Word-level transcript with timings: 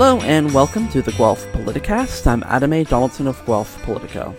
Hello 0.00 0.18
and 0.22 0.54
welcome 0.54 0.88
to 0.88 1.02
the 1.02 1.12
Guelph 1.12 1.44
Politicast. 1.48 2.26
I'm 2.26 2.42
Adam 2.44 2.72
A. 2.72 2.84
Donaldson 2.84 3.26
of 3.26 3.44
Guelph 3.44 3.82
Politico. 3.82 4.34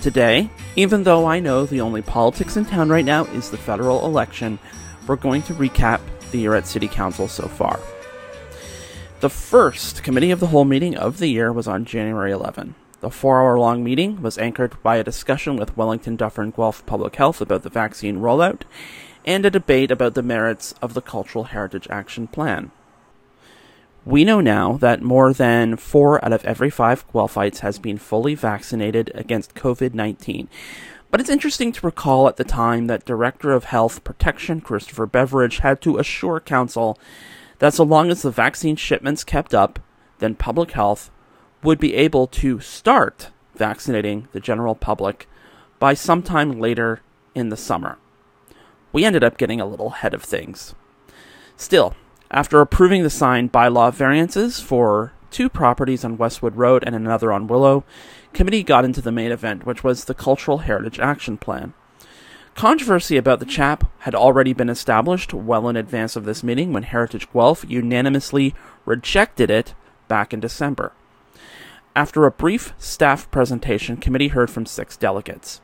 Today, 0.00 0.48
even 0.76 1.02
though 1.02 1.26
I 1.26 1.40
know 1.40 1.66
the 1.66 1.80
only 1.80 2.02
politics 2.02 2.56
in 2.56 2.64
town 2.64 2.88
right 2.88 3.04
now 3.04 3.24
is 3.24 3.50
the 3.50 3.56
federal 3.56 4.06
election, 4.06 4.60
we're 5.08 5.16
going 5.16 5.42
to 5.42 5.54
recap 5.54 6.00
the 6.30 6.38
year 6.38 6.54
at 6.54 6.68
City 6.68 6.86
Council 6.86 7.26
so 7.26 7.48
far. 7.48 7.80
The 9.18 9.28
first 9.28 10.04
Committee 10.04 10.30
of 10.30 10.38
the 10.38 10.46
Whole 10.46 10.64
meeting 10.64 10.96
of 10.96 11.18
the 11.18 11.26
year 11.26 11.52
was 11.52 11.66
on 11.66 11.84
January 11.84 12.30
11. 12.30 12.76
The 13.00 13.10
four 13.10 13.42
hour 13.42 13.58
long 13.58 13.82
meeting 13.82 14.22
was 14.22 14.38
anchored 14.38 14.80
by 14.84 14.98
a 14.98 15.02
discussion 15.02 15.56
with 15.56 15.76
Wellington 15.76 16.14
Dufferin 16.14 16.52
Guelph 16.52 16.86
Public 16.86 17.16
Health 17.16 17.40
about 17.40 17.64
the 17.64 17.70
vaccine 17.70 18.18
rollout 18.18 18.60
and 19.24 19.44
a 19.44 19.50
debate 19.50 19.90
about 19.90 20.14
the 20.14 20.22
merits 20.22 20.76
of 20.80 20.94
the 20.94 21.02
Cultural 21.02 21.46
Heritage 21.46 21.88
Action 21.90 22.28
Plan. 22.28 22.70
We 24.10 24.24
know 24.24 24.40
now 24.40 24.72
that 24.78 25.02
more 25.02 25.32
than 25.32 25.76
four 25.76 26.22
out 26.24 26.32
of 26.32 26.44
every 26.44 26.68
five 26.68 27.06
Guelphites 27.12 27.58
has 27.58 27.78
been 27.78 27.96
fully 27.96 28.34
vaccinated 28.34 29.12
against 29.14 29.54
COVID 29.54 29.94
19. 29.94 30.48
But 31.12 31.20
it's 31.20 31.30
interesting 31.30 31.70
to 31.70 31.86
recall 31.86 32.26
at 32.26 32.36
the 32.36 32.42
time 32.42 32.88
that 32.88 33.04
Director 33.04 33.52
of 33.52 33.66
Health 33.66 34.02
Protection 34.02 34.62
Christopher 34.62 35.06
Beveridge 35.06 35.58
had 35.58 35.80
to 35.82 35.98
assure 35.98 36.40
Council 36.40 36.98
that 37.60 37.72
so 37.72 37.84
long 37.84 38.10
as 38.10 38.22
the 38.22 38.32
vaccine 38.32 38.74
shipments 38.74 39.22
kept 39.22 39.54
up, 39.54 39.78
then 40.18 40.34
public 40.34 40.72
health 40.72 41.12
would 41.62 41.78
be 41.78 41.94
able 41.94 42.26
to 42.26 42.58
start 42.58 43.30
vaccinating 43.54 44.26
the 44.32 44.40
general 44.40 44.74
public 44.74 45.28
by 45.78 45.94
sometime 45.94 46.58
later 46.58 47.00
in 47.36 47.50
the 47.50 47.56
summer. 47.56 47.96
We 48.92 49.04
ended 49.04 49.22
up 49.22 49.38
getting 49.38 49.60
a 49.60 49.66
little 49.66 49.92
ahead 49.92 50.14
of 50.14 50.24
things. 50.24 50.74
Still, 51.56 51.94
after 52.30 52.60
approving 52.60 53.02
the 53.02 53.10
signed 53.10 53.52
bylaw 53.52 53.92
variances 53.92 54.60
for 54.60 55.12
two 55.30 55.48
properties 55.48 56.04
on 56.04 56.16
Westwood 56.16 56.56
Road 56.56 56.84
and 56.86 56.94
another 56.94 57.32
on 57.32 57.46
Willow, 57.46 57.84
committee 58.32 58.62
got 58.62 58.84
into 58.84 59.00
the 59.00 59.12
main 59.12 59.32
event, 59.32 59.66
which 59.66 59.82
was 59.82 60.04
the 60.04 60.14
Cultural 60.14 60.58
Heritage 60.58 61.00
Action 61.00 61.36
Plan. 61.36 61.74
Controversy 62.54 63.16
about 63.16 63.40
the 63.40 63.46
CHAP 63.46 63.84
had 64.00 64.14
already 64.14 64.52
been 64.52 64.68
established 64.68 65.32
well 65.32 65.68
in 65.68 65.76
advance 65.76 66.16
of 66.16 66.24
this 66.24 66.42
meeting 66.42 66.72
when 66.72 66.82
Heritage 66.82 67.30
Guelph 67.32 67.64
unanimously 67.68 68.54
rejected 68.84 69.50
it 69.50 69.74
back 70.08 70.32
in 70.32 70.40
December. 70.40 70.92
After 71.96 72.24
a 72.26 72.30
brief 72.30 72.74
staff 72.78 73.30
presentation, 73.30 73.96
committee 73.96 74.28
heard 74.28 74.50
from 74.50 74.66
six 74.66 74.96
delegates. 74.96 75.60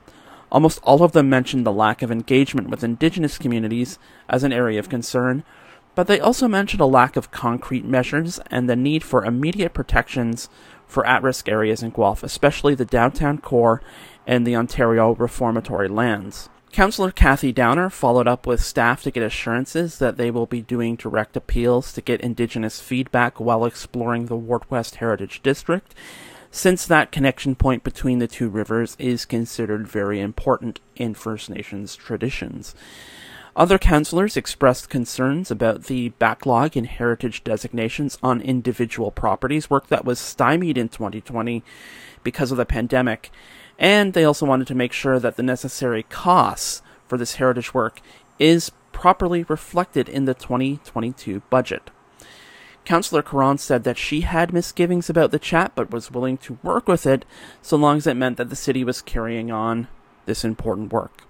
Almost 0.50 0.80
all 0.82 1.02
of 1.02 1.12
them 1.12 1.28
mentioned 1.28 1.66
the 1.66 1.72
lack 1.72 2.02
of 2.02 2.10
engagement 2.10 2.68
with 2.70 2.84
indigenous 2.84 3.36
communities 3.36 3.98
as 4.28 4.42
an 4.42 4.52
area 4.52 4.78
of 4.78 4.88
concern, 4.88 5.44
but 5.96 6.06
they 6.06 6.20
also 6.20 6.46
mentioned 6.46 6.80
a 6.80 6.86
lack 6.86 7.16
of 7.16 7.32
concrete 7.32 7.84
measures 7.84 8.38
and 8.50 8.68
the 8.70 8.76
need 8.76 9.02
for 9.02 9.24
immediate 9.24 9.74
protections 9.74 10.48
for 10.86 11.04
at 11.06 11.22
risk 11.22 11.48
areas 11.48 11.82
in 11.82 11.90
Guelph, 11.90 12.22
especially 12.22 12.76
the 12.76 12.84
downtown 12.84 13.38
core 13.38 13.82
and 14.26 14.46
the 14.46 14.54
Ontario 14.54 15.14
reformatory 15.14 15.88
lands. 15.88 16.48
Councillor 16.70 17.10
Kathy 17.10 17.52
Downer 17.52 17.88
followed 17.88 18.28
up 18.28 18.46
with 18.46 18.62
staff 18.62 19.02
to 19.04 19.10
get 19.10 19.22
assurances 19.22 19.98
that 19.98 20.18
they 20.18 20.30
will 20.30 20.44
be 20.44 20.60
doing 20.60 20.96
direct 20.96 21.34
appeals 21.34 21.92
to 21.94 22.02
get 22.02 22.20
Indigenous 22.20 22.80
feedback 22.80 23.40
while 23.40 23.64
exploring 23.64 24.26
the 24.26 24.36
Ward 24.36 24.70
West 24.70 24.96
Heritage 24.96 25.42
District, 25.42 25.94
since 26.50 26.86
that 26.86 27.10
connection 27.10 27.54
point 27.54 27.82
between 27.82 28.18
the 28.18 28.28
two 28.28 28.50
rivers 28.50 28.96
is 28.98 29.24
considered 29.24 29.88
very 29.88 30.20
important 30.20 30.80
in 30.94 31.14
First 31.14 31.48
Nations 31.48 31.96
traditions. 31.96 32.74
Other 33.56 33.78
councillors 33.78 34.36
expressed 34.36 34.90
concerns 34.90 35.50
about 35.50 35.84
the 35.84 36.10
backlog 36.10 36.76
in 36.76 36.84
heritage 36.84 37.42
designations 37.42 38.18
on 38.22 38.42
individual 38.42 39.10
properties, 39.10 39.70
work 39.70 39.86
that 39.86 40.04
was 40.04 40.18
stymied 40.18 40.76
in 40.76 40.90
2020 40.90 41.64
because 42.22 42.50
of 42.50 42.58
the 42.58 42.66
pandemic, 42.66 43.30
and 43.78 44.12
they 44.12 44.24
also 44.24 44.44
wanted 44.44 44.66
to 44.66 44.74
make 44.74 44.92
sure 44.92 45.18
that 45.18 45.36
the 45.36 45.42
necessary 45.42 46.02
costs 46.02 46.82
for 47.08 47.16
this 47.16 47.36
heritage 47.36 47.72
work 47.72 48.02
is 48.38 48.72
properly 48.92 49.42
reflected 49.44 50.06
in 50.06 50.26
the 50.26 50.34
2022 50.34 51.40
budget. 51.48 51.90
Councillor 52.84 53.22
Caron 53.22 53.56
said 53.56 53.84
that 53.84 53.96
she 53.96 54.20
had 54.20 54.52
misgivings 54.52 55.08
about 55.08 55.30
the 55.30 55.38
CHAP 55.38 55.74
but 55.74 55.90
was 55.90 56.10
willing 56.10 56.36
to 56.38 56.58
work 56.62 56.86
with 56.86 57.06
it 57.06 57.24
so 57.62 57.78
long 57.78 57.96
as 57.96 58.06
it 58.06 58.18
meant 58.18 58.36
that 58.36 58.50
the 58.50 58.54
city 58.54 58.84
was 58.84 59.00
carrying 59.00 59.50
on 59.50 59.88
this 60.26 60.44
important 60.44 60.92
work. 60.92 61.22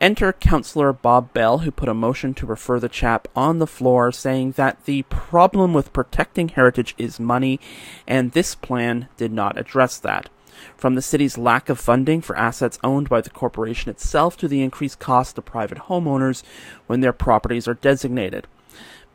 Enter 0.00 0.32
Councillor 0.32 0.94
Bob 0.94 1.34
Bell, 1.34 1.58
who 1.58 1.70
put 1.70 1.88
a 1.90 1.94
motion 1.94 2.32
to 2.34 2.46
refer 2.46 2.80
the 2.80 2.88
CHAP 2.88 3.28
on 3.36 3.58
the 3.58 3.66
floor, 3.66 4.10
saying 4.10 4.52
that 4.52 4.86
the 4.86 5.02
problem 5.02 5.74
with 5.74 5.92
protecting 5.92 6.48
heritage 6.48 6.94
is 6.96 7.20
money, 7.20 7.60
and 8.06 8.32
this 8.32 8.54
plan 8.54 9.08
did 9.18 9.30
not 9.30 9.58
address 9.58 9.98
that. 9.98 10.30
From 10.74 10.94
the 10.94 11.02
city's 11.02 11.36
lack 11.36 11.68
of 11.68 11.78
funding 11.78 12.22
for 12.22 12.36
assets 12.36 12.78
owned 12.82 13.10
by 13.10 13.20
the 13.20 13.28
corporation 13.28 13.90
itself 13.90 14.38
to 14.38 14.48
the 14.48 14.62
increased 14.62 14.98
cost 14.98 15.36
to 15.36 15.42
private 15.42 15.78
homeowners 15.78 16.42
when 16.86 17.00
their 17.00 17.12
properties 17.12 17.68
are 17.68 17.74
designated. 17.74 18.46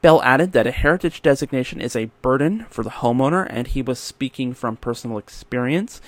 Bell 0.03 0.21
added 0.21 0.51
that 0.51 0.67
a 0.67 0.71
heritage 0.71 1.23
designation 1.23 1.81
is 1.81 1.95
a 1.95 2.11
burden 2.21 2.67
for 2.69 2.83
the 2.83 2.91
homeowner, 2.91 3.47
and 3.49 3.65
he 3.65 3.81
was 3.81 3.97
speaking 3.97 4.53
from 4.53 4.77
personal 4.77 5.17
experience. 5.17 5.99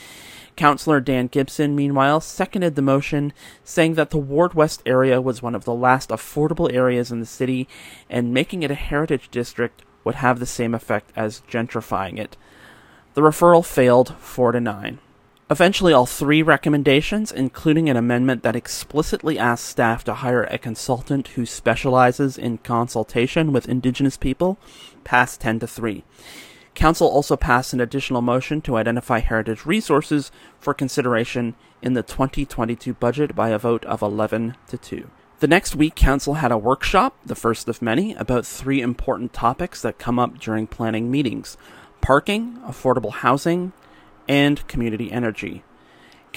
Councillor 0.58 1.00
Dan 1.00 1.28
Gibson, 1.28 1.76
meanwhile, 1.76 2.20
seconded 2.20 2.76
the 2.76 2.82
motion, 2.82 3.32
saying 3.64 3.94
that 3.94 4.10
the 4.10 4.18
Ward 4.18 4.54
West 4.54 4.82
area 4.86 5.22
was 5.22 5.42
one 5.42 5.56
of 5.56 5.64
the 5.64 5.74
last 5.74 6.10
affordable 6.10 6.74
areas 6.74 7.12
in 7.12 7.22
the 7.22 7.26
city, 7.26 7.68
and 8.10 8.34
making 8.34 8.64
it 8.64 8.72
a 8.72 8.76
heritage 8.76 9.30
district 9.32 9.84
would 10.04 10.16
have 10.16 10.40
the 10.40 10.46
same 10.46 10.74
effect 10.74 11.12
as 11.16 11.42
gentrifying 11.50 12.18
it. 12.18 12.36
The 13.14 13.22
referral 13.22 13.66
failed 13.66 14.16
4 14.20 14.52
to 14.52 14.60
9. 14.60 15.00
Eventually, 15.50 15.94
all 15.94 16.06
three 16.06 16.42
recommendations, 16.42 17.32
including 17.32 17.90
an 17.90 17.96
amendment 17.96 18.44
that 18.44 18.56
explicitly 18.56 19.40
asks 19.40 19.70
staff 19.70 20.04
to 20.04 20.16
hire 20.16 20.44
a 20.44 20.58
consultant 20.58 21.30
who 21.30 21.46
specializes 21.46 22.38
in 22.38 22.58
consultation 22.58 23.54
with 23.54 23.70
Indigenous 23.70 24.18
people, 24.18 24.58
passed 25.06 25.40
10 25.40 25.60
to 25.60 25.68
3. 25.68 26.04
Council 26.78 27.08
also 27.08 27.36
passed 27.36 27.74
an 27.74 27.82
additional 27.82 28.22
motion 28.22 28.62
to 28.62 28.78
identify 28.78 29.18
heritage 29.18 29.66
resources 29.66 30.32
for 30.60 30.76
consideration 30.76 31.56
in 31.82 31.94
the 31.94 32.04
2022 32.04 32.94
budget 32.94 33.36
by 33.36 33.50
a 33.50 33.58
vote 33.58 33.84
of 33.86 34.04
11 34.04 34.56
to 34.68 34.78
2. 34.78 35.10
The 35.40 35.48
next 35.48 35.76
week, 35.76 35.96
Council 35.96 36.36
had 36.36 36.52
a 36.52 36.58
workshop, 36.58 37.18
the 37.26 37.34
first 37.34 37.68
of 37.68 37.82
many, 37.82 38.14
about 38.14 38.46
three 38.46 38.80
important 38.80 39.34
topics 39.34 39.82
that 39.82 39.98
come 39.98 40.20
up 40.20 40.38
during 40.38 40.68
planning 40.68 41.10
meetings 41.10 41.58
parking, 42.00 42.60
affordable 42.60 43.12
housing, 43.12 43.74
and 44.28 44.66
community 44.68 45.12
energy. 45.12 45.64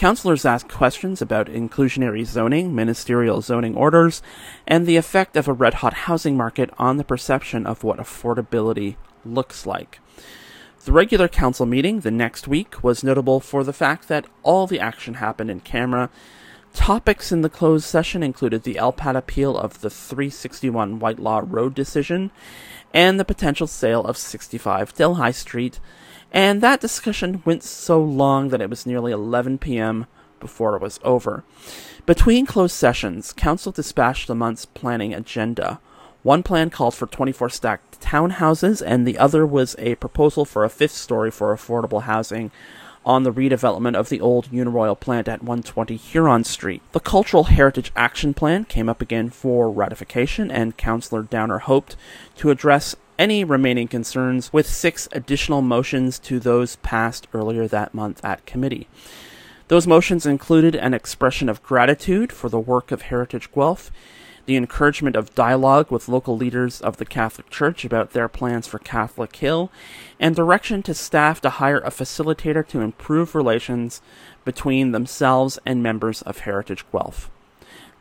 Councillors 0.01 0.47
asked 0.47 0.71
questions 0.71 1.21
about 1.21 1.49
inclusionary 1.49 2.25
zoning, 2.25 2.75
ministerial 2.75 3.43
zoning 3.43 3.77
orders, 3.77 4.23
and 4.67 4.87
the 4.87 4.97
effect 4.97 5.37
of 5.37 5.47
a 5.47 5.53
red 5.53 5.75
hot 5.75 5.93
housing 5.93 6.39
market 6.39 6.71
on 6.79 6.97
the 6.97 7.05
perception 7.05 7.67
of 7.67 7.85
what 7.85 7.99
affordability 7.99 8.97
looks 9.27 9.67
like. 9.67 10.01
The 10.87 10.93
regular 10.93 11.29
council 11.29 11.67
meeting 11.67 12.01
the 12.01 12.11
next 12.11 12.49
week 12.49 12.83
was 12.83 13.05
notable 13.05 13.41
for 13.41 13.63
the 13.63 13.75
fact 13.75 14.09
that 14.09 14.25
all 14.43 14.67
the 14.67 14.81
action 14.81 15.17
happened 15.17 15.51
in 15.51 15.61
camera. 15.61 16.09
Topics 16.73 17.31
in 17.31 17.43
the 17.43 17.51
closed 17.51 17.85
session 17.85 18.23
included 18.23 18.63
the 18.63 18.77
LPAT 18.77 19.19
appeal 19.19 19.55
of 19.55 19.83
the 19.83 19.91
361 19.91 20.99
Whitelaw 20.99 21.43
Road 21.47 21.75
decision 21.75 22.31
and 22.95 23.21
the 23.21 23.25
potential 23.27 23.67
sale 23.67 24.07
of 24.07 24.17
65 24.17 24.95
Delhi 24.95 25.33
Street, 25.33 25.79
and 26.33 26.61
that 26.61 26.81
discussion 26.81 27.43
went 27.45 27.63
so 27.63 28.01
long 28.01 28.49
that 28.49 28.61
it 28.61 28.71
was 28.71 28.87
nearly 28.87 29.13
11 29.13 29.59
p.m. 29.59 30.07
before 30.39 30.77
it 30.77 30.83
was 30.83 31.01
over. 31.03 31.45
Between 32.07 32.47
closed 32.47 32.75
sessions, 32.75 33.33
Council 33.33 33.73
dispatched 33.73 34.27
the 34.27 34.35
month's 34.35 34.65
planning 34.65 35.13
agenda. 35.15 35.81
One 36.23 36.43
plan 36.43 36.71
called 36.71 36.95
for 36.95 37.07
24 37.07 37.51
stacked 37.51 38.01
townhouses, 38.01 38.83
and 38.85 39.07
the 39.07 39.19
other 39.19 39.47
was 39.47 39.75
a 39.79 39.95
proposal 39.97 40.45
for 40.45 40.65
a 40.65 40.71
fifth 40.71 40.95
story 40.95 41.31
for 41.31 41.55
affordable 41.55 42.03
housing 42.03 42.51
on 43.05 43.23
the 43.23 43.33
redevelopment 43.33 43.95
of 43.95 44.11
the 44.11 44.21
old 44.21 44.51
Uniroyal 44.51 44.99
plant 44.99 45.29
at 45.29 45.43
120 45.43 45.97
Huron 45.97 46.45
Street. 46.45 46.83
The 46.93 47.01
Cultural 47.01 47.45
Heritage 47.45 47.93
Action 47.97 48.35
Plan 48.35 48.65
came 48.67 48.89
up 48.89 49.01
again 49.01 49.31
for 49.31 49.71
ratification, 49.71 50.51
and 50.51 50.77
Councillor 50.77 51.23
Downer 51.23 51.59
hoped 51.59 51.97
to 52.37 52.51
address 52.51 52.95
any 53.21 53.45
remaining 53.45 53.87
concerns 53.87 54.51
with 54.51 54.67
six 54.67 55.07
additional 55.13 55.61
motions 55.61 56.19
to 56.19 56.41
those 56.41 56.77
passed 56.77 57.29
earlier 57.35 57.69
that 57.69 57.93
month 57.93 58.25
at 58.25 58.47
committee. 58.47 58.89
Those 59.69 59.87
motions 59.87 60.25
included 60.25 60.75
an 60.75 60.95
expression 60.95 61.51
of 61.51 61.63
gratitude 61.63 62.33
for 62.33 62.49
the 62.49 62.59
work 62.59 62.91
of 62.91 63.03
Heritage 63.03 63.53
Guelph 63.53 63.93
the 64.47 64.57
encouragement 64.57 65.15
of 65.15 65.33
dialogue 65.37 65.93
with 65.93 66.09
local 66.09 66.37
leaders 66.37 66.81
of 66.81 66.97
the 66.97 67.05
Catholic 67.05 67.51
Church 67.51 67.85
about 67.85 68.11
their 68.11 68.27
plans 68.27 68.67
for 68.67 68.81
Catholic 68.81 69.37
Hill, 69.37 69.71
and 70.19 70.35
direction 70.35 70.83
to 70.83 70.93
staff 70.93 71.41
to 71.43 71.51
hire 71.51 71.79
a 71.79 71.91
facilitator 71.91 72.67
to 72.67 72.81
improve 72.81 73.37
relations 73.37 74.03
between 74.45 74.91
themselves 74.91 75.61
and 75.65 75.85
members 75.85 76.23
of 76.23 76.41
Heritage 76.41 76.85
Guelph. 76.91 77.31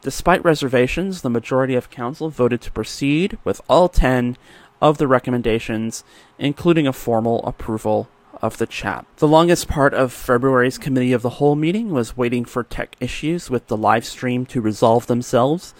Despite 0.01 0.43
reservations, 0.43 1.21
the 1.21 1.29
majority 1.29 1.75
of 1.75 1.89
council 1.89 2.29
voted 2.29 2.61
to 2.61 2.71
proceed 2.71 3.37
with 3.43 3.59
all 3.69 3.89
10 3.89 4.37
of 4.81 4.97
the 4.97 5.07
recommendations, 5.07 6.03
including 6.37 6.87
a 6.87 6.93
formal 6.93 7.45
approval 7.45 8.09
of 8.41 8.57
the 8.57 8.67
CHAP. 8.67 9.05
The 9.17 9.27
longest 9.27 9.67
part 9.67 9.93
of 9.93 10.13
February's 10.13 10.77
Committee 10.77 11.13
of 11.13 11.21
the 11.21 11.31
Whole 11.31 11.55
meeting 11.55 11.91
was 11.91 12.15
waiting 12.15 12.45
for 12.45 12.63
tech 12.63 12.95
issues 12.99 13.49
with 13.49 13.67
the 13.67 13.77
live 13.77 14.05
stream 14.05 14.45
to 14.47 14.61
resolve 14.61 15.07
themselves, 15.07 15.73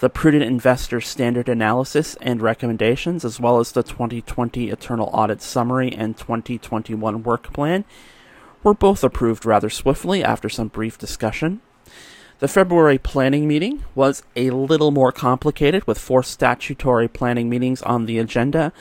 the 0.00 0.10
prudent 0.10 0.44
investor 0.44 1.00
standard 1.00 1.48
analysis 1.48 2.16
and 2.20 2.42
recommendations, 2.42 3.24
as 3.24 3.40
well 3.40 3.58
as 3.58 3.72
the 3.72 3.82
2020 3.82 4.68
internal 4.68 5.08
audit 5.12 5.40
summary 5.40 5.92
and 5.92 6.16
2021 6.18 7.22
work 7.22 7.52
plan, 7.52 7.84
were 8.62 8.74
both 8.74 9.04
approved 9.04 9.46
rather 9.46 9.70
swiftly 9.70 10.22
after 10.22 10.48
some 10.48 10.68
brief 10.68 10.98
discussion. 10.98 11.60
The 12.40 12.48
February 12.48 12.98
planning 12.98 13.46
meeting 13.46 13.84
was 13.94 14.24
a 14.34 14.50
little 14.50 14.90
more 14.90 15.12
complicated, 15.12 15.86
with 15.86 15.98
four 15.98 16.24
statutory 16.24 17.06
planning 17.06 17.48
meetings 17.48 17.80
on 17.82 18.06
the 18.06 18.18
agenda. 18.18 18.72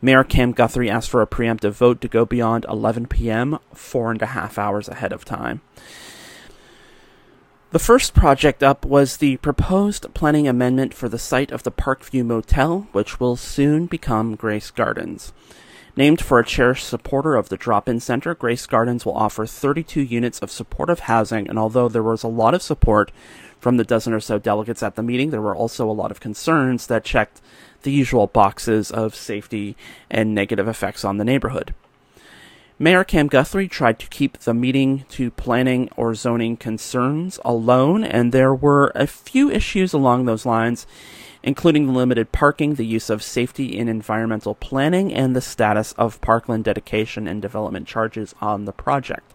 Mayor 0.00 0.24
Cam 0.24 0.52
Guthrie 0.52 0.88
asked 0.88 1.10
for 1.10 1.20
a 1.20 1.26
preemptive 1.26 1.72
vote 1.72 2.00
to 2.00 2.08
go 2.08 2.24
beyond 2.24 2.64
11 2.66 3.06
p.m., 3.06 3.58
four 3.74 4.10
and 4.10 4.22
a 4.22 4.26
half 4.26 4.58
hours 4.58 4.88
ahead 4.88 5.12
of 5.12 5.24
time. 5.24 5.60
The 7.72 7.78
first 7.78 8.14
project 8.14 8.62
up 8.62 8.86
was 8.86 9.18
the 9.18 9.36
proposed 9.38 10.06
planning 10.14 10.48
amendment 10.48 10.94
for 10.94 11.08
the 11.08 11.18
site 11.18 11.50
of 11.50 11.62
the 11.62 11.72
Parkview 11.72 12.24
Motel, 12.24 12.86
which 12.92 13.20
will 13.20 13.36
soon 13.36 13.84
become 13.86 14.34
Grace 14.34 14.70
Gardens. 14.70 15.32
Named 15.96 16.20
for 16.20 16.40
a 16.40 16.44
cherished 16.44 16.88
supporter 16.88 17.36
of 17.36 17.48
the 17.48 17.56
drop 17.56 17.88
in 17.88 18.00
center, 18.00 18.34
Grace 18.34 18.66
Gardens 18.66 19.06
will 19.06 19.16
offer 19.16 19.46
32 19.46 20.00
units 20.00 20.40
of 20.40 20.50
supportive 20.50 21.00
housing, 21.00 21.48
and 21.48 21.56
although 21.56 21.88
there 21.88 22.02
was 22.02 22.24
a 22.24 22.28
lot 22.28 22.52
of 22.52 22.62
support 22.62 23.12
from 23.60 23.76
the 23.76 23.84
dozen 23.84 24.12
or 24.12 24.18
so 24.18 24.38
delegates 24.38 24.82
at 24.82 24.96
the 24.96 25.04
meeting, 25.04 25.30
there 25.30 25.40
were 25.40 25.54
also 25.54 25.88
a 25.88 25.92
lot 25.92 26.10
of 26.10 26.18
concerns 26.18 26.88
that 26.88 27.04
checked 27.04 27.40
the 27.82 27.92
usual 27.92 28.26
boxes 28.26 28.90
of 28.90 29.14
safety 29.14 29.76
and 30.10 30.34
negative 30.34 30.66
effects 30.66 31.04
on 31.04 31.18
the 31.18 31.24
neighborhood. 31.24 31.72
Mayor 32.76 33.04
Cam 33.04 33.28
Guthrie 33.28 33.68
tried 33.68 34.00
to 34.00 34.08
keep 34.08 34.38
the 34.38 34.52
meeting 34.52 35.04
to 35.10 35.30
planning 35.30 35.88
or 35.96 36.16
zoning 36.16 36.56
concerns 36.56 37.38
alone, 37.44 38.02
and 38.02 38.32
there 38.32 38.52
were 38.52 38.90
a 38.96 39.06
few 39.06 39.48
issues 39.48 39.92
along 39.92 40.24
those 40.24 40.44
lines 40.44 40.88
including 41.44 41.86
the 41.86 41.92
limited 41.92 42.32
parking, 42.32 42.74
the 42.74 42.86
use 42.86 43.10
of 43.10 43.22
safety 43.22 43.76
in 43.76 43.86
environmental 43.86 44.54
planning, 44.54 45.12
and 45.12 45.36
the 45.36 45.42
status 45.42 45.92
of 45.92 46.20
parkland 46.22 46.64
dedication 46.64 47.28
and 47.28 47.42
development 47.42 47.86
charges 47.86 48.34
on 48.40 48.64
the 48.64 48.72
project. 48.72 49.30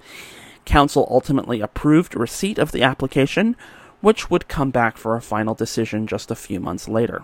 Council 0.66 1.08
ultimately 1.10 1.62
approved 1.62 2.16
receipt 2.16 2.58
of 2.58 2.72
the 2.72 2.82
application, 2.82 3.56
which 4.02 4.30
would 4.30 4.48
come 4.48 4.72
back 4.72 4.98
for 4.98 5.16
a 5.16 5.22
final 5.22 5.54
decision 5.54 6.08
just 6.08 6.32
a 6.32 6.36
few 6.36 6.60
months 6.60 6.90
later. 6.90 7.24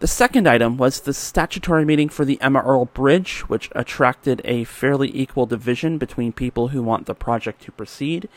The 0.00 0.06
second 0.06 0.48
item 0.48 0.78
was 0.78 1.00
the 1.00 1.14
statutory 1.14 1.84
meeting 1.84 2.08
for 2.08 2.24
the 2.24 2.40
Emma 2.40 2.60
Earl 2.60 2.86
Bridge, 2.86 3.40
which 3.42 3.70
attracted 3.72 4.40
a 4.44 4.64
fairly 4.64 5.10
equal 5.14 5.44
division 5.44 5.98
between 5.98 6.32
people 6.32 6.68
who 6.68 6.82
want 6.82 7.04
the 7.04 7.14
project 7.14 7.62
to 7.62 7.72
proceed 7.72 8.28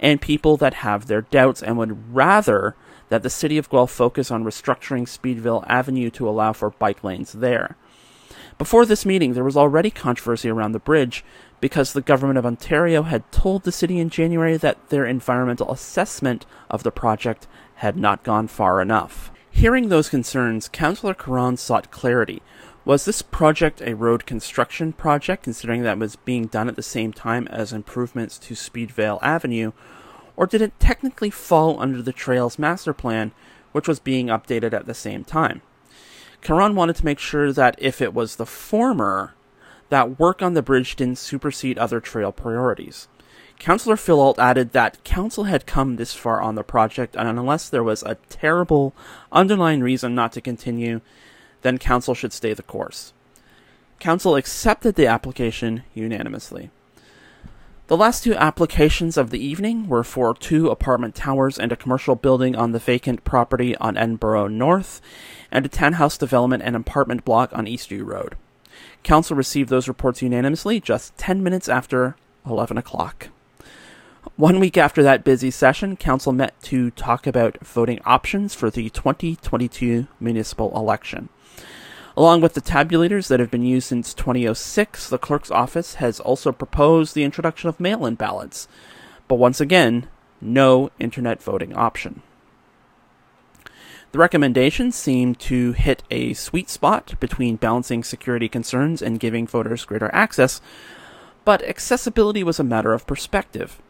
and 0.00 0.20
people 0.20 0.56
that 0.56 0.74
have 0.74 1.06
their 1.06 1.22
doubts 1.22 1.62
and 1.62 1.76
would 1.76 2.14
rather 2.14 2.74
that 3.08 3.22
the 3.22 3.30
City 3.30 3.58
of 3.58 3.70
Guelph 3.70 3.90
focus 3.90 4.30
on 4.30 4.44
restructuring 4.44 5.06
Speedvale 5.06 5.64
Avenue 5.68 6.10
to 6.10 6.28
allow 6.28 6.52
for 6.52 6.70
bike 6.70 7.04
lanes 7.04 7.32
there. 7.32 7.76
Before 8.58 8.86
this 8.86 9.04
meeting, 9.04 9.34
there 9.34 9.44
was 9.44 9.56
already 9.56 9.90
controversy 9.90 10.48
around 10.48 10.72
the 10.72 10.78
bridge 10.78 11.24
because 11.60 11.92
the 11.92 12.00
Government 12.00 12.38
of 12.38 12.46
Ontario 12.46 13.02
had 13.02 13.30
told 13.30 13.62
the 13.62 13.72
city 13.72 13.98
in 13.98 14.08
January 14.08 14.56
that 14.56 14.88
their 14.88 15.04
environmental 15.04 15.70
assessment 15.70 16.46
of 16.70 16.82
the 16.82 16.90
project 16.90 17.46
had 17.76 17.96
not 17.96 18.22
gone 18.24 18.48
far 18.48 18.80
enough. 18.80 19.30
Hearing 19.50 19.88
those 19.88 20.08
concerns, 20.08 20.68
Councillor 20.68 21.14
Caron 21.14 21.56
sought 21.56 21.90
clarity. 21.90 22.42
Was 22.84 23.04
this 23.04 23.20
project 23.20 23.82
a 23.82 23.94
road 23.94 24.26
construction 24.26 24.92
project, 24.92 25.42
considering 25.42 25.82
that 25.82 25.96
it 25.96 25.98
was 25.98 26.16
being 26.16 26.46
done 26.46 26.68
at 26.68 26.76
the 26.76 26.82
same 26.82 27.12
time 27.12 27.48
as 27.48 27.72
improvements 27.72 28.38
to 28.38 28.54
Speedvale 28.54 29.18
Avenue, 29.22 29.72
or 30.36 30.46
did 30.46 30.62
it 30.62 30.78
technically 30.78 31.30
fall 31.30 31.80
under 31.80 32.02
the 32.02 32.12
Trails 32.12 32.58
Master 32.58 32.92
Plan, 32.92 33.32
which 33.72 33.88
was 33.88 33.98
being 33.98 34.26
updated 34.26 34.72
at 34.72 34.86
the 34.86 34.94
same 34.94 35.24
time? 35.24 35.62
Caron 36.42 36.74
wanted 36.74 36.96
to 36.96 37.04
make 37.04 37.18
sure 37.18 37.52
that 37.52 37.74
if 37.78 38.00
it 38.00 38.14
was 38.14 38.36
the 38.36 38.46
former, 38.46 39.34
that 39.88 40.18
work 40.18 40.42
on 40.42 40.54
the 40.54 40.62
bridge 40.62 40.96
didn't 40.96 41.18
supersede 41.18 41.78
other 41.78 42.00
trail 42.00 42.32
priorities. 42.32 43.08
Councillor 43.58 43.96
Phil 43.96 44.20
Allt 44.20 44.38
added 44.38 44.72
that 44.72 45.02
council 45.02 45.44
had 45.44 45.66
come 45.66 45.96
this 45.96 46.12
far 46.12 46.42
on 46.42 46.56
the 46.56 46.62
project, 46.62 47.16
and 47.16 47.28
unless 47.28 47.68
there 47.68 47.82
was 47.82 48.02
a 48.02 48.18
terrible 48.28 48.94
underlying 49.32 49.80
reason 49.82 50.14
not 50.14 50.32
to 50.32 50.40
continue, 50.40 51.00
then 51.62 51.78
council 51.78 52.14
should 52.14 52.32
stay 52.32 52.52
the 52.52 52.62
course. 52.62 53.12
Council 53.98 54.36
accepted 54.36 54.94
the 54.94 55.06
application 55.06 55.84
unanimously. 55.94 56.70
The 57.88 57.96
last 57.96 58.24
two 58.24 58.34
applications 58.34 59.16
of 59.16 59.30
the 59.30 59.38
evening 59.38 59.86
were 59.86 60.02
for 60.02 60.34
two 60.34 60.70
apartment 60.70 61.14
towers 61.14 61.56
and 61.56 61.70
a 61.70 61.76
commercial 61.76 62.16
building 62.16 62.56
on 62.56 62.72
the 62.72 62.80
vacant 62.80 63.22
property 63.22 63.76
on 63.76 63.96
Edinburgh 63.96 64.48
North, 64.48 65.00
and 65.52 65.64
a 65.64 65.68
townhouse 65.68 66.18
development 66.18 66.64
and 66.64 66.74
apartment 66.74 67.24
block 67.24 67.50
on 67.52 67.66
Eastview 67.66 68.04
Road. 68.04 68.34
Council 69.04 69.36
received 69.36 69.70
those 69.70 69.86
reports 69.86 70.20
unanimously 70.20 70.80
just 70.80 71.16
10 71.16 71.44
minutes 71.44 71.68
after 71.68 72.16
11 72.44 72.76
o'clock. 72.76 73.28
One 74.34 74.58
week 74.58 74.76
after 74.76 75.04
that 75.04 75.22
busy 75.22 75.52
session, 75.52 75.96
Council 75.96 76.32
met 76.32 76.60
to 76.62 76.90
talk 76.90 77.24
about 77.24 77.64
voting 77.64 78.00
options 78.04 78.52
for 78.52 78.68
the 78.68 78.90
2022 78.90 80.08
municipal 80.18 80.76
election. 80.76 81.28
Along 82.16 82.40
with 82.40 82.54
the 82.54 82.62
tabulators 82.62 83.28
that 83.28 83.40
have 83.40 83.50
been 83.50 83.64
used 83.64 83.88
since 83.88 84.14
2006, 84.14 85.10
the 85.10 85.18
clerk's 85.18 85.50
office 85.50 85.96
has 85.96 86.18
also 86.18 86.50
proposed 86.50 87.14
the 87.14 87.24
introduction 87.24 87.68
of 87.68 87.78
mail 87.78 88.06
in 88.06 88.14
ballots. 88.14 88.68
But 89.28 89.34
once 89.34 89.60
again, 89.60 90.08
no 90.40 90.90
internet 90.98 91.42
voting 91.42 91.74
option. 91.74 92.22
The 94.12 94.18
recommendations 94.18 94.96
seem 94.96 95.34
to 95.34 95.72
hit 95.72 96.04
a 96.10 96.32
sweet 96.32 96.70
spot 96.70 97.20
between 97.20 97.56
balancing 97.56 98.02
security 98.02 98.48
concerns 98.48 99.02
and 99.02 99.20
giving 99.20 99.46
voters 99.46 99.84
greater 99.84 100.10
access, 100.14 100.62
but 101.44 101.62
accessibility 101.64 102.42
was 102.42 102.58
a 102.58 102.64
matter 102.64 102.94
of 102.94 103.06
perspective. 103.06 103.82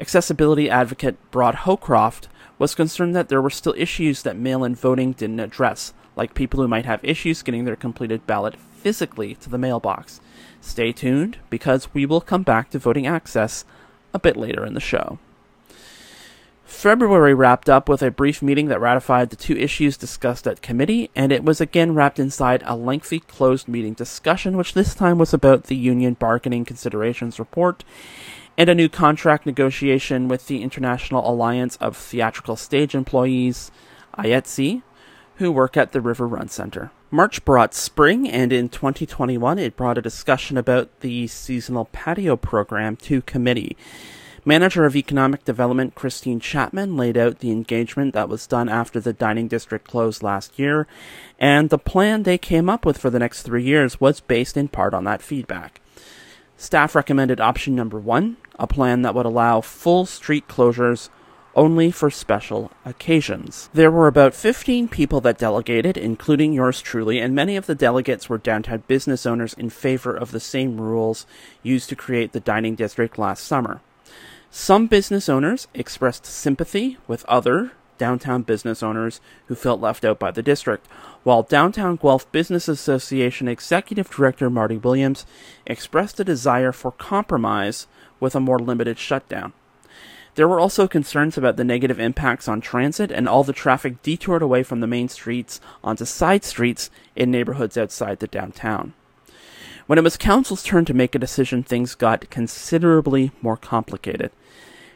Accessibility 0.00 0.68
advocate 0.68 1.16
Brad 1.30 1.54
Howcroft 1.56 2.28
was 2.58 2.74
concerned 2.74 3.14
that 3.14 3.28
there 3.28 3.42
were 3.42 3.50
still 3.50 3.74
issues 3.76 4.22
that 4.22 4.36
mail 4.36 4.64
in 4.64 4.74
voting 4.74 5.12
didn't 5.12 5.38
address, 5.38 5.92
like 6.18 6.34
people 6.34 6.60
who 6.60 6.68
might 6.68 6.84
have 6.84 7.02
issues 7.02 7.42
getting 7.42 7.64
their 7.64 7.76
completed 7.76 8.26
ballot 8.26 8.56
physically 8.56 9.34
to 9.36 9.48
the 9.48 9.56
mailbox. 9.56 10.20
Stay 10.60 10.92
tuned, 10.92 11.38
because 11.48 11.94
we 11.94 12.04
will 12.04 12.20
come 12.20 12.42
back 12.42 12.68
to 12.70 12.78
voting 12.78 13.06
access 13.06 13.64
a 14.12 14.18
bit 14.18 14.36
later 14.36 14.66
in 14.66 14.74
the 14.74 14.80
show. 14.80 15.18
February 16.64 17.32
wrapped 17.32 17.70
up 17.70 17.88
with 17.88 18.02
a 18.02 18.10
brief 18.10 18.42
meeting 18.42 18.66
that 18.68 18.80
ratified 18.80 19.30
the 19.30 19.36
two 19.36 19.56
issues 19.56 19.96
discussed 19.96 20.46
at 20.46 20.60
committee, 20.60 21.10
and 21.16 21.32
it 21.32 21.42
was 21.42 21.62
again 21.62 21.94
wrapped 21.94 22.18
inside 22.18 22.62
a 22.66 22.76
lengthy 22.76 23.20
closed 23.20 23.68
meeting 23.68 23.94
discussion, 23.94 24.56
which 24.56 24.74
this 24.74 24.94
time 24.94 25.16
was 25.16 25.32
about 25.32 25.64
the 25.64 25.76
union 25.76 26.12
bargaining 26.14 26.66
considerations 26.66 27.38
report 27.38 27.84
and 28.58 28.68
a 28.68 28.74
new 28.74 28.88
contract 28.88 29.46
negotiation 29.46 30.26
with 30.26 30.48
the 30.48 30.62
International 30.62 31.30
Alliance 31.30 31.76
of 31.76 31.96
Theatrical 31.96 32.56
Stage 32.56 32.92
Employees, 32.92 33.70
IATSE, 34.18 34.82
who 35.38 35.50
work 35.50 35.76
at 35.76 35.92
the 35.92 36.00
River 36.00 36.26
Run 36.26 36.48
Center. 36.48 36.90
March 37.10 37.44
brought 37.44 37.72
spring, 37.72 38.28
and 38.28 38.52
in 38.52 38.68
2021 38.68 39.58
it 39.58 39.76
brought 39.76 39.98
a 39.98 40.02
discussion 40.02 40.56
about 40.56 41.00
the 41.00 41.26
seasonal 41.26 41.86
patio 41.86 42.36
program 42.36 42.96
to 42.96 43.22
committee. 43.22 43.76
Manager 44.44 44.84
of 44.84 44.96
Economic 44.96 45.44
Development 45.44 45.94
Christine 45.94 46.40
Chapman 46.40 46.96
laid 46.96 47.16
out 47.16 47.38
the 47.38 47.50
engagement 47.50 48.14
that 48.14 48.28
was 48.28 48.46
done 48.46 48.68
after 48.68 48.98
the 48.98 49.12
dining 49.12 49.46
district 49.46 49.86
closed 49.86 50.22
last 50.22 50.58
year, 50.58 50.86
and 51.38 51.70
the 51.70 51.78
plan 51.78 52.22
they 52.22 52.38
came 52.38 52.68
up 52.68 52.84
with 52.84 52.98
for 52.98 53.10
the 53.10 53.18
next 53.18 53.42
three 53.42 53.62
years 53.62 54.00
was 54.00 54.20
based 54.20 54.56
in 54.56 54.68
part 54.68 54.94
on 54.94 55.04
that 55.04 55.22
feedback. 55.22 55.80
Staff 56.56 56.94
recommended 56.94 57.40
option 57.40 57.76
number 57.76 57.98
one, 57.98 58.36
a 58.58 58.66
plan 58.66 59.02
that 59.02 59.14
would 59.14 59.26
allow 59.26 59.60
full 59.60 60.04
street 60.04 60.48
closures 60.48 61.08
only 61.58 61.90
for 61.90 62.08
special 62.08 62.70
occasions. 62.84 63.68
There 63.74 63.90
were 63.90 64.06
about 64.06 64.32
15 64.32 64.86
people 64.86 65.20
that 65.22 65.38
delegated, 65.38 65.96
including 65.96 66.52
yours 66.52 66.80
truly, 66.80 67.18
and 67.18 67.34
many 67.34 67.56
of 67.56 67.66
the 67.66 67.74
delegates 67.74 68.28
were 68.28 68.38
downtown 68.38 68.84
business 68.86 69.26
owners 69.26 69.54
in 69.54 69.68
favor 69.68 70.14
of 70.16 70.30
the 70.30 70.38
same 70.38 70.80
rules 70.80 71.26
used 71.64 71.88
to 71.88 71.96
create 71.96 72.30
the 72.30 72.38
dining 72.38 72.76
district 72.76 73.18
last 73.18 73.42
summer. 73.42 73.80
Some 74.52 74.86
business 74.86 75.28
owners 75.28 75.66
expressed 75.74 76.24
sympathy 76.24 76.96
with 77.08 77.24
other 77.24 77.72
downtown 77.98 78.42
business 78.42 78.80
owners 78.80 79.20
who 79.46 79.56
felt 79.56 79.80
left 79.80 80.04
out 80.04 80.20
by 80.20 80.30
the 80.30 80.44
district, 80.44 80.86
while 81.24 81.42
Downtown 81.42 81.96
Guelph 81.96 82.30
Business 82.30 82.68
Association 82.68 83.48
Executive 83.48 84.08
Director 84.08 84.48
Marty 84.48 84.76
Williams 84.76 85.26
expressed 85.66 86.20
a 86.20 86.24
desire 86.24 86.70
for 86.70 86.92
compromise 86.92 87.88
with 88.20 88.36
a 88.36 88.40
more 88.40 88.60
limited 88.60 88.96
shutdown. 88.96 89.52
There 90.38 90.46
were 90.46 90.60
also 90.60 90.86
concerns 90.86 91.36
about 91.36 91.56
the 91.56 91.64
negative 91.64 91.98
impacts 91.98 92.46
on 92.46 92.60
transit 92.60 93.10
and 93.10 93.28
all 93.28 93.42
the 93.42 93.52
traffic 93.52 94.04
detoured 94.04 94.40
away 94.40 94.62
from 94.62 94.78
the 94.78 94.86
main 94.86 95.08
streets 95.08 95.60
onto 95.82 96.04
side 96.04 96.44
streets 96.44 96.90
in 97.16 97.32
neighborhoods 97.32 97.76
outside 97.76 98.20
the 98.20 98.28
downtown. 98.28 98.92
When 99.88 99.98
it 99.98 100.04
was 100.04 100.16
council's 100.16 100.62
turn 100.62 100.84
to 100.84 100.94
make 100.94 101.16
a 101.16 101.18
decision, 101.18 101.64
things 101.64 101.96
got 101.96 102.30
considerably 102.30 103.32
more 103.42 103.56
complicated. 103.56 104.30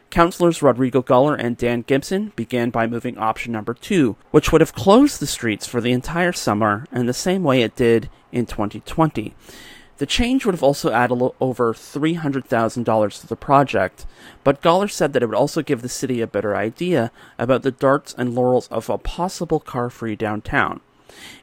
Councillors 0.09 0.61
Rodrigo 0.61 1.01
Goller 1.01 1.37
and 1.37 1.57
Dan 1.57 1.81
Gibson 1.81 2.31
began 2.37 2.69
by 2.69 2.87
moving 2.87 3.17
option 3.17 3.51
number 3.51 3.73
two, 3.73 4.15
which 4.31 4.53
would 4.53 4.61
have 4.61 4.73
closed 4.73 5.19
the 5.19 5.27
streets 5.27 5.67
for 5.67 5.81
the 5.81 5.91
entire 5.91 6.31
summer 6.31 6.85
in 6.89 7.05
the 7.05 7.13
same 7.13 7.43
way 7.43 7.63
it 7.63 7.75
did 7.75 8.09
in 8.31 8.45
2020. 8.45 9.35
The 9.97 10.05
change 10.05 10.45
would 10.45 10.55
have 10.55 10.63
also 10.63 10.91
added 10.91 11.31
over 11.39 11.73
$300,000 11.73 13.21
to 13.21 13.27
the 13.27 13.35
project, 13.35 14.05
but 14.43 14.61
Goller 14.61 14.89
said 14.89 15.13
that 15.13 15.21
it 15.21 15.27
would 15.27 15.37
also 15.37 15.61
give 15.61 15.81
the 15.81 15.89
city 15.89 16.19
a 16.19 16.27
better 16.27 16.55
idea 16.55 17.11
about 17.37 17.61
the 17.61 17.71
darts 17.71 18.15
and 18.17 18.33
laurels 18.33 18.67
of 18.69 18.89
a 18.89 18.97
possible 18.97 19.59
car 19.59 19.89
free 19.89 20.15
downtown. 20.15 20.81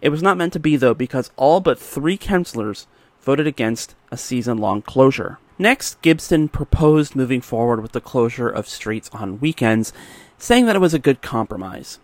It 0.02 0.08
was 0.08 0.22
not 0.22 0.36
meant 0.36 0.52
to 0.54 0.58
be, 0.58 0.76
though, 0.76 0.94
because 0.94 1.30
all 1.36 1.60
but 1.60 1.78
three 1.78 2.16
councillors 2.16 2.86
voted 3.22 3.46
against 3.46 3.94
a 4.10 4.16
season 4.16 4.58
long 4.58 4.82
closure. 4.82 5.38
Next, 5.58 6.00
Gibson 6.02 6.48
proposed 6.48 7.14
moving 7.14 7.40
forward 7.40 7.82
with 7.82 7.92
the 7.92 8.00
closure 8.00 8.48
of 8.48 8.66
streets 8.66 9.10
on 9.12 9.40
weekends, 9.40 9.92
saying 10.38 10.66
that 10.66 10.76
it 10.76 10.80
was 10.80 10.94
a 10.94 10.98
good 10.98 11.22
compromise. 11.22 11.98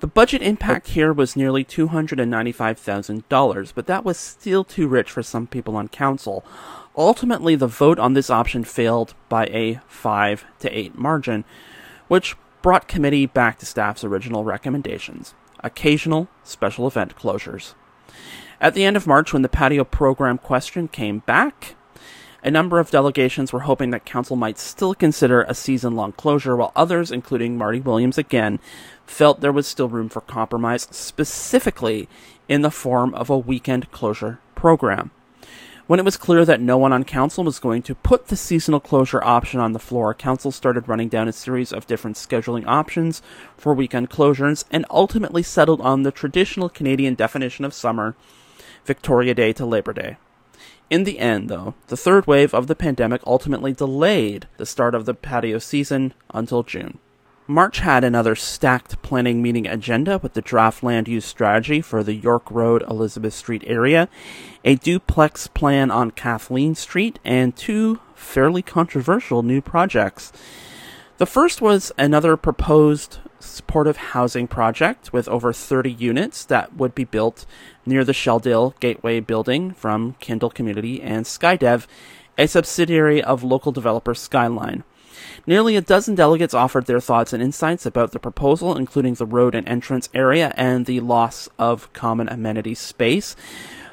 The 0.00 0.06
budget 0.06 0.40
impact 0.40 0.88
here 0.88 1.12
was 1.12 1.36
nearly 1.36 1.62
$295,000, 1.62 3.72
but 3.74 3.86
that 3.86 4.04
was 4.04 4.18
still 4.18 4.64
too 4.64 4.88
rich 4.88 5.10
for 5.10 5.22
some 5.22 5.46
people 5.46 5.76
on 5.76 5.88
council. 5.88 6.42
Ultimately, 6.96 7.54
the 7.54 7.66
vote 7.66 7.98
on 7.98 8.14
this 8.14 8.30
option 8.30 8.64
failed 8.64 9.14
by 9.28 9.44
a 9.46 9.80
5 9.86 10.46
to 10.60 10.78
8 10.78 10.96
margin, 10.96 11.44
which 12.08 12.34
brought 12.62 12.88
committee 12.88 13.26
back 13.26 13.58
to 13.58 13.66
staff's 13.66 14.02
original 14.02 14.44
recommendations 14.44 15.34
occasional 15.62 16.26
special 16.42 16.86
event 16.86 17.14
closures. 17.16 17.74
At 18.62 18.72
the 18.72 18.84
end 18.84 18.96
of 18.96 19.06
March, 19.06 19.32
when 19.32 19.42
the 19.42 19.48
patio 19.48 19.84
program 19.84 20.38
question 20.38 20.88
came 20.88 21.18
back, 21.20 21.76
a 22.42 22.50
number 22.50 22.78
of 22.78 22.90
delegations 22.90 23.52
were 23.52 23.60
hoping 23.60 23.90
that 23.90 24.04
council 24.04 24.36
might 24.36 24.58
still 24.58 24.94
consider 24.94 25.42
a 25.42 25.54
season 25.54 25.94
long 25.94 26.12
closure, 26.12 26.56
while 26.56 26.72
others, 26.74 27.10
including 27.10 27.58
Marty 27.58 27.80
Williams 27.80 28.18
again, 28.18 28.58
felt 29.06 29.40
there 29.40 29.52
was 29.52 29.66
still 29.66 29.88
room 29.88 30.08
for 30.08 30.20
compromise, 30.20 30.88
specifically 30.90 32.08
in 32.48 32.62
the 32.62 32.70
form 32.70 33.14
of 33.14 33.28
a 33.28 33.38
weekend 33.38 33.90
closure 33.90 34.40
program. 34.54 35.10
When 35.86 35.98
it 35.98 36.04
was 36.04 36.16
clear 36.16 36.44
that 36.44 36.60
no 36.60 36.78
one 36.78 36.92
on 36.92 37.02
council 37.02 37.42
was 37.42 37.58
going 37.58 37.82
to 37.82 37.96
put 37.96 38.28
the 38.28 38.36
seasonal 38.36 38.78
closure 38.78 39.24
option 39.24 39.58
on 39.58 39.72
the 39.72 39.80
floor, 39.80 40.14
council 40.14 40.52
started 40.52 40.86
running 40.86 41.08
down 41.08 41.26
a 41.26 41.32
series 41.32 41.72
of 41.72 41.88
different 41.88 42.16
scheduling 42.16 42.64
options 42.64 43.22
for 43.56 43.74
weekend 43.74 44.08
closures 44.08 44.64
and 44.70 44.86
ultimately 44.88 45.42
settled 45.42 45.80
on 45.80 46.04
the 46.04 46.12
traditional 46.12 46.68
Canadian 46.68 47.16
definition 47.16 47.64
of 47.64 47.74
summer, 47.74 48.14
Victoria 48.84 49.34
Day 49.34 49.52
to 49.52 49.66
Labor 49.66 49.92
Day. 49.92 50.16
In 50.90 51.04
the 51.04 51.20
end, 51.20 51.48
though, 51.48 51.74
the 51.86 51.96
third 51.96 52.26
wave 52.26 52.52
of 52.52 52.66
the 52.66 52.74
pandemic 52.74 53.22
ultimately 53.24 53.72
delayed 53.72 54.48
the 54.56 54.66
start 54.66 54.94
of 54.94 55.06
the 55.06 55.14
patio 55.14 55.58
season 55.60 56.12
until 56.34 56.64
June. 56.64 56.98
March 57.46 57.78
had 57.78 58.04
another 58.04 58.34
stacked 58.34 59.00
planning 59.02 59.40
meeting 59.42 59.66
agenda 59.66 60.18
with 60.18 60.34
the 60.34 60.40
draft 60.40 60.82
land 60.82 61.08
use 61.08 61.24
strategy 61.24 61.80
for 61.80 62.02
the 62.02 62.14
York 62.14 62.48
Road 62.50 62.82
Elizabeth 62.88 63.34
Street 63.34 63.64
area, 63.66 64.08
a 64.64 64.76
duplex 64.76 65.46
plan 65.46 65.90
on 65.90 66.10
Kathleen 66.10 66.74
Street, 66.74 67.18
and 67.24 67.56
two 67.56 68.00
fairly 68.14 68.62
controversial 68.62 69.42
new 69.42 69.60
projects. 69.60 70.32
The 71.20 71.26
first 71.26 71.60
was 71.60 71.92
another 71.98 72.34
proposed 72.38 73.18
supportive 73.40 73.98
housing 73.98 74.48
project 74.48 75.12
with 75.12 75.28
over 75.28 75.52
30 75.52 75.92
units 75.92 76.46
that 76.46 76.78
would 76.78 76.94
be 76.94 77.04
built 77.04 77.44
near 77.84 78.04
the 78.04 78.14
Shelldale 78.14 78.72
Gateway 78.80 79.20
building 79.20 79.72
from 79.72 80.14
Kindle 80.18 80.48
Community 80.48 81.02
and 81.02 81.26
Skydev, 81.26 81.86
a 82.38 82.46
subsidiary 82.48 83.22
of 83.22 83.44
local 83.44 83.70
developer 83.70 84.14
Skyline. 84.14 84.82
Nearly 85.46 85.76
a 85.76 85.82
dozen 85.82 86.14
delegates 86.14 86.54
offered 86.54 86.86
their 86.86 87.00
thoughts 87.00 87.34
and 87.34 87.42
insights 87.42 87.84
about 87.84 88.12
the 88.12 88.18
proposal, 88.18 88.74
including 88.74 89.12
the 89.12 89.26
road 89.26 89.54
and 89.54 89.68
entrance 89.68 90.08
area 90.14 90.54
and 90.56 90.86
the 90.86 91.00
loss 91.00 91.50
of 91.58 91.92
common 91.92 92.30
amenity 92.30 92.74
space 92.74 93.36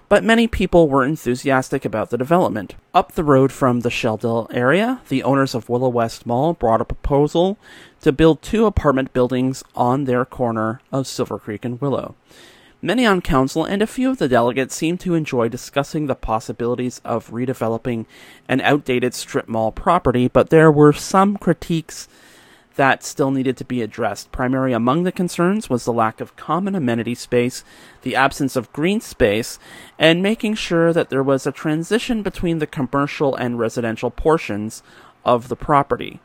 but 0.09 0.23
many 0.23 0.47
people 0.47 0.87
were 0.87 1.03
enthusiastic 1.03 1.83
about 1.83 2.09
the 2.09 2.17
development. 2.17 2.75
Up 2.93 3.13
the 3.13 3.23
road 3.23 3.51
from 3.51 3.81
the 3.81 3.89
Shelldale 3.89 4.47
area, 4.53 5.01
the 5.09 5.23
owners 5.23 5.53
of 5.53 5.69
Willow 5.69 5.89
West 5.89 6.25
Mall 6.25 6.53
brought 6.53 6.81
a 6.81 6.85
proposal 6.85 7.57
to 8.01 8.11
build 8.11 8.41
two 8.41 8.65
apartment 8.65 9.13
buildings 9.13 9.63
on 9.75 10.05
their 10.05 10.23
corner 10.23 10.81
of 10.91 11.07
Silver 11.07 11.39
Creek 11.39 11.65
and 11.65 11.81
Willow. 11.81 12.15
Many 12.81 13.05
on 13.07 13.21
council 13.21 13.65
and 13.65 13.81
a 13.81 13.87
few 13.87 14.11
of 14.11 14.19
the 14.19 14.27
delegates 14.27 14.75
seemed 14.75 14.99
to 14.99 15.15
enjoy 15.15 15.49
discussing 15.49 16.05
the 16.05 16.15
possibilities 16.15 17.01
of 17.03 17.31
redeveloping 17.31 18.05
an 18.47 18.61
outdated 18.61 19.15
strip 19.15 19.47
mall 19.47 19.71
property, 19.71 20.27
but 20.27 20.51
there 20.51 20.71
were 20.71 20.93
some 20.93 21.37
critiques 21.37 22.07
that 22.77 23.03
still 23.03 23.29
needed 23.29 23.57
to 23.57 23.65
be 23.65 23.81
addressed. 23.81 24.31
Primary 24.31 24.71
among 24.71 25.03
the 25.03 25.11
concerns 25.11 25.69
was 25.69 25.83
the 25.83 25.93
lack 25.93 26.21
of 26.21 26.35
common 26.35 26.73
amenity 26.73 27.13
space, 27.13 27.63
the 28.03 28.15
absence 28.15 28.55
of 28.55 28.71
green 28.71 29.01
space, 29.01 29.59
and 29.99 30.23
making 30.23 30.55
sure 30.55 30.93
that 30.93 31.09
there 31.09 31.23
was 31.23 31.45
a 31.45 31.51
transition 31.51 32.23
between 32.23 32.59
the 32.59 32.67
commercial 32.67 33.35
and 33.35 33.59
residential 33.59 34.09
portions 34.09 34.81
of 35.25 35.49
the 35.49 35.55
property. 35.55 36.21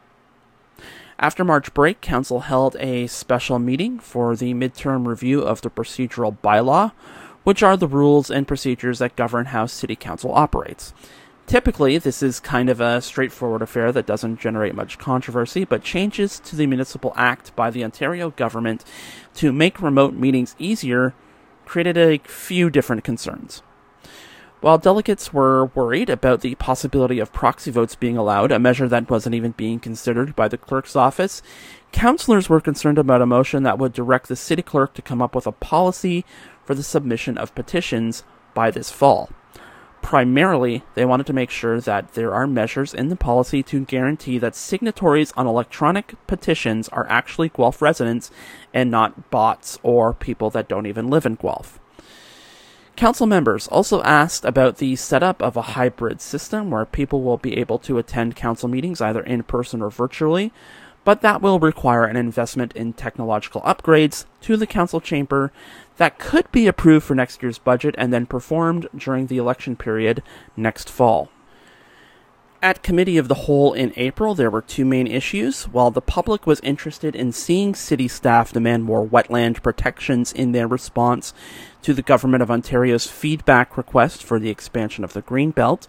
After 1.18 1.44
March 1.44 1.72
break, 1.74 2.00
Council 2.00 2.40
held 2.40 2.76
a 2.80 3.06
special 3.06 3.58
meeting 3.58 3.98
for 3.98 4.36
the 4.36 4.54
midterm 4.54 5.06
review 5.06 5.40
of 5.40 5.60
the 5.60 5.70
procedural 5.70 6.36
bylaw, 6.38 6.92
which 7.44 7.62
are 7.62 7.76
the 7.76 7.88
rules 7.88 8.30
and 8.30 8.46
procedures 8.46 8.98
that 8.98 9.16
govern 9.16 9.46
how 9.46 9.66
City 9.66 9.96
Council 9.96 10.32
operates. 10.34 10.92
Typically, 11.52 11.98
this 11.98 12.22
is 12.22 12.40
kind 12.40 12.70
of 12.70 12.80
a 12.80 13.02
straightforward 13.02 13.60
affair 13.60 13.92
that 13.92 14.06
doesn't 14.06 14.40
generate 14.40 14.74
much 14.74 14.96
controversy, 14.96 15.66
but 15.66 15.82
changes 15.82 16.40
to 16.40 16.56
the 16.56 16.66
Municipal 16.66 17.12
Act 17.14 17.54
by 17.54 17.70
the 17.70 17.84
Ontario 17.84 18.30
government 18.30 18.86
to 19.34 19.52
make 19.52 19.82
remote 19.82 20.14
meetings 20.14 20.56
easier 20.58 21.12
created 21.66 21.98
a 21.98 22.26
few 22.26 22.70
different 22.70 23.04
concerns. 23.04 23.62
While 24.62 24.78
delegates 24.78 25.34
were 25.34 25.66
worried 25.66 26.08
about 26.08 26.40
the 26.40 26.54
possibility 26.54 27.18
of 27.18 27.34
proxy 27.34 27.70
votes 27.70 27.96
being 27.96 28.16
allowed, 28.16 28.50
a 28.50 28.58
measure 28.58 28.88
that 28.88 29.10
wasn't 29.10 29.34
even 29.34 29.50
being 29.50 29.78
considered 29.78 30.34
by 30.34 30.48
the 30.48 30.56
clerk's 30.56 30.96
office, 30.96 31.42
councillors 31.92 32.48
were 32.48 32.62
concerned 32.62 32.96
about 32.96 33.20
a 33.20 33.26
motion 33.26 33.62
that 33.64 33.78
would 33.78 33.92
direct 33.92 34.28
the 34.28 34.36
city 34.36 34.62
clerk 34.62 34.94
to 34.94 35.02
come 35.02 35.20
up 35.20 35.34
with 35.34 35.46
a 35.46 35.52
policy 35.52 36.24
for 36.64 36.74
the 36.74 36.82
submission 36.82 37.36
of 37.36 37.54
petitions 37.54 38.24
by 38.54 38.70
this 38.70 38.90
fall. 38.90 39.28
Primarily, 40.02 40.82
they 40.94 41.06
wanted 41.06 41.26
to 41.28 41.32
make 41.32 41.48
sure 41.48 41.80
that 41.80 42.12
there 42.12 42.34
are 42.34 42.46
measures 42.46 42.92
in 42.92 43.08
the 43.08 43.16
policy 43.16 43.62
to 43.62 43.86
guarantee 43.86 44.36
that 44.38 44.54
signatories 44.54 45.32
on 45.36 45.46
electronic 45.46 46.14
petitions 46.26 46.88
are 46.90 47.06
actually 47.08 47.48
Guelph 47.48 47.80
residents 47.80 48.30
and 48.74 48.90
not 48.90 49.30
bots 49.30 49.78
or 49.82 50.12
people 50.12 50.50
that 50.50 50.68
don't 50.68 50.86
even 50.86 51.08
live 51.08 51.24
in 51.24 51.36
Guelph. 51.36 51.78
Council 52.94 53.26
members 53.26 53.68
also 53.68 54.02
asked 54.02 54.44
about 54.44 54.76
the 54.76 54.96
setup 54.96 55.40
of 55.40 55.56
a 55.56 55.62
hybrid 55.62 56.20
system 56.20 56.70
where 56.70 56.84
people 56.84 57.22
will 57.22 57.38
be 57.38 57.56
able 57.56 57.78
to 57.78 57.96
attend 57.96 58.36
council 58.36 58.68
meetings 58.68 59.00
either 59.00 59.22
in 59.22 59.42
person 59.44 59.80
or 59.80 59.90
virtually, 59.90 60.52
but 61.04 61.20
that 61.20 61.42
will 61.42 61.58
require 61.58 62.04
an 62.04 62.16
investment 62.16 62.72
in 62.74 62.92
technological 62.92 63.60
upgrades 63.62 64.24
to 64.40 64.56
the 64.56 64.66
council 64.66 65.00
chamber 65.00 65.52
that 65.96 66.18
could 66.18 66.50
be 66.52 66.66
approved 66.66 67.04
for 67.04 67.14
next 67.14 67.42
year's 67.42 67.58
budget 67.58 67.94
and 67.98 68.12
then 68.12 68.26
performed 68.26 68.88
during 68.96 69.26
the 69.26 69.38
election 69.38 69.76
period 69.76 70.22
next 70.56 70.88
fall. 70.88 71.28
At 72.62 72.84
Committee 72.84 73.18
of 73.18 73.26
the 73.26 73.34
Whole 73.34 73.72
in 73.72 73.92
April, 73.96 74.36
there 74.36 74.50
were 74.50 74.62
two 74.62 74.84
main 74.84 75.08
issues. 75.08 75.64
While 75.64 75.90
the 75.90 76.00
public 76.00 76.46
was 76.46 76.60
interested 76.60 77.16
in 77.16 77.32
seeing 77.32 77.74
city 77.74 78.06
staff 78.06 78.52
demand 78.52 78.84
more 78.84 79.04
wetland 79.04 79.64
protections 79.64 80.32
in 80.32 80.52
their 80.52 80.68
response 80.68 81.34
to 81.82 81.92
the 81.92 82.02
Government 82.02 82.40
of 82.40 82.52
Ontario's 82.52 83.08
feedback 83.08 83.76
request 83.76 84.22
for 84.22 84.38
the 84.38 84.50
expansion 84.50 85.02
of 85.02 85.12
the 85.12 85.22
Greenbelt, 85.22 85.88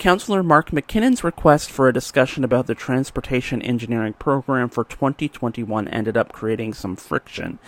Councillor 0.00 0.42
Mark 0.42 0.72
MacKinnon's 0.72 1.22
request 1.22 1.70
for 1.70 1.86
a 1.86 1.92
discussion 1.92 2.42
about 2.42 2.66
the 2.66 2.74
transportation 2.74 3.60
engineering 3.60 4.14
program 4.14 4.70
for 4.70 4.82
2021 4.82 5.86
ended 5.88 6.16
up 6.16 6.32
creating 6.32 6.72
some 6.72 6.96
friction. 6.96 7.58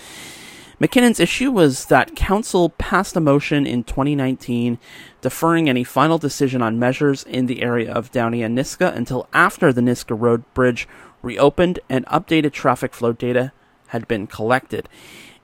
MacKinnon's 0.80 1.20
issue 1.20 1.50
was 1.50 1.84
that 1.86 2.16
Council 2.16 2.70
passed 2.70 3.16
a 3.16 3.20
motion 3.20 3.66
in 3.66 3.84
2019 3.84 4.78
deferring 5.20 5.68
any 5.68 5.84
final 5.84 6.16
decision 6.16 6.62
on 6.62 6.78
measures 6.78 7.22
in 7.22 7.44
the 7.44 7.60
area 7.60 7.92
of 7.92 8.10
Downey 8.10 8.42
and 8.42 8.56
Niska 8.56 8.96
until 8.96 9.28
after 9.34 9.70
the 9.70 9.82
Niska 9.82 10.18
Road 10.18 10.42
Bridge 10.54 10.88
reopened 11.20 11.80
and 11.90 12.06
updated 12.06 12.52
traffic 12.52 12.94
flow 12.94 13.12
data 13.12 13.52
had 13.88 14.08
been 14.08 14.26
collected. 14.26 14.88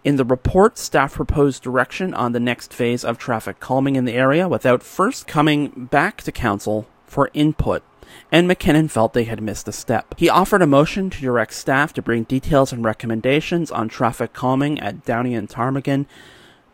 In 0.04 0.16
the 0.16 0.24
report, 0.24 0.78
staff 0.78 1.14
proposed 1.14 1.62
direction 1.62 2.14
on 2.14 2.32
the 2.32 2.40
next 2.40 2.72
phase 2.72 3.04
of 3.04 3.18
traffic 3.18 3.58
calming 3.58 3.96
in 3.96 4.04
the 4.04 4.14
area 4.14 4.48
without 4.48 4.82
first 4.82 5.26
coming 5.26 5.86
back 5.90 6.22
to 6.22 6.32
Council 6.32 6.86
for 7.04 7.30
input. 7.34 7.82
and 8.30 8.48
MacKinnon 8.48 8.88
felt 8.88 9.12
they 9.12 9.24
had 9.24 9.42
missed 9.42 9.68
a 9.68 9.72
step. 9.72 10.14
He 10.16 10.28
offered 10.28 10.62
a 10.62 10.66
motion 10.66 11.10
to 11.10 11.20
direct 11.20 11.52
staff 11.52 11.92
to 11.94 12.02
bring 12.02 12.24
details 12.24 12.72
and 12.72 12.84
recommendations 12.84 13.70
on 13.70 13.88
traffic 13.88 14.32
calming 14.32 14.78
at 14.80 15.04
Downey 15.04 15.34
and 15.34 15.48
Ptarmigan 15.48 16.06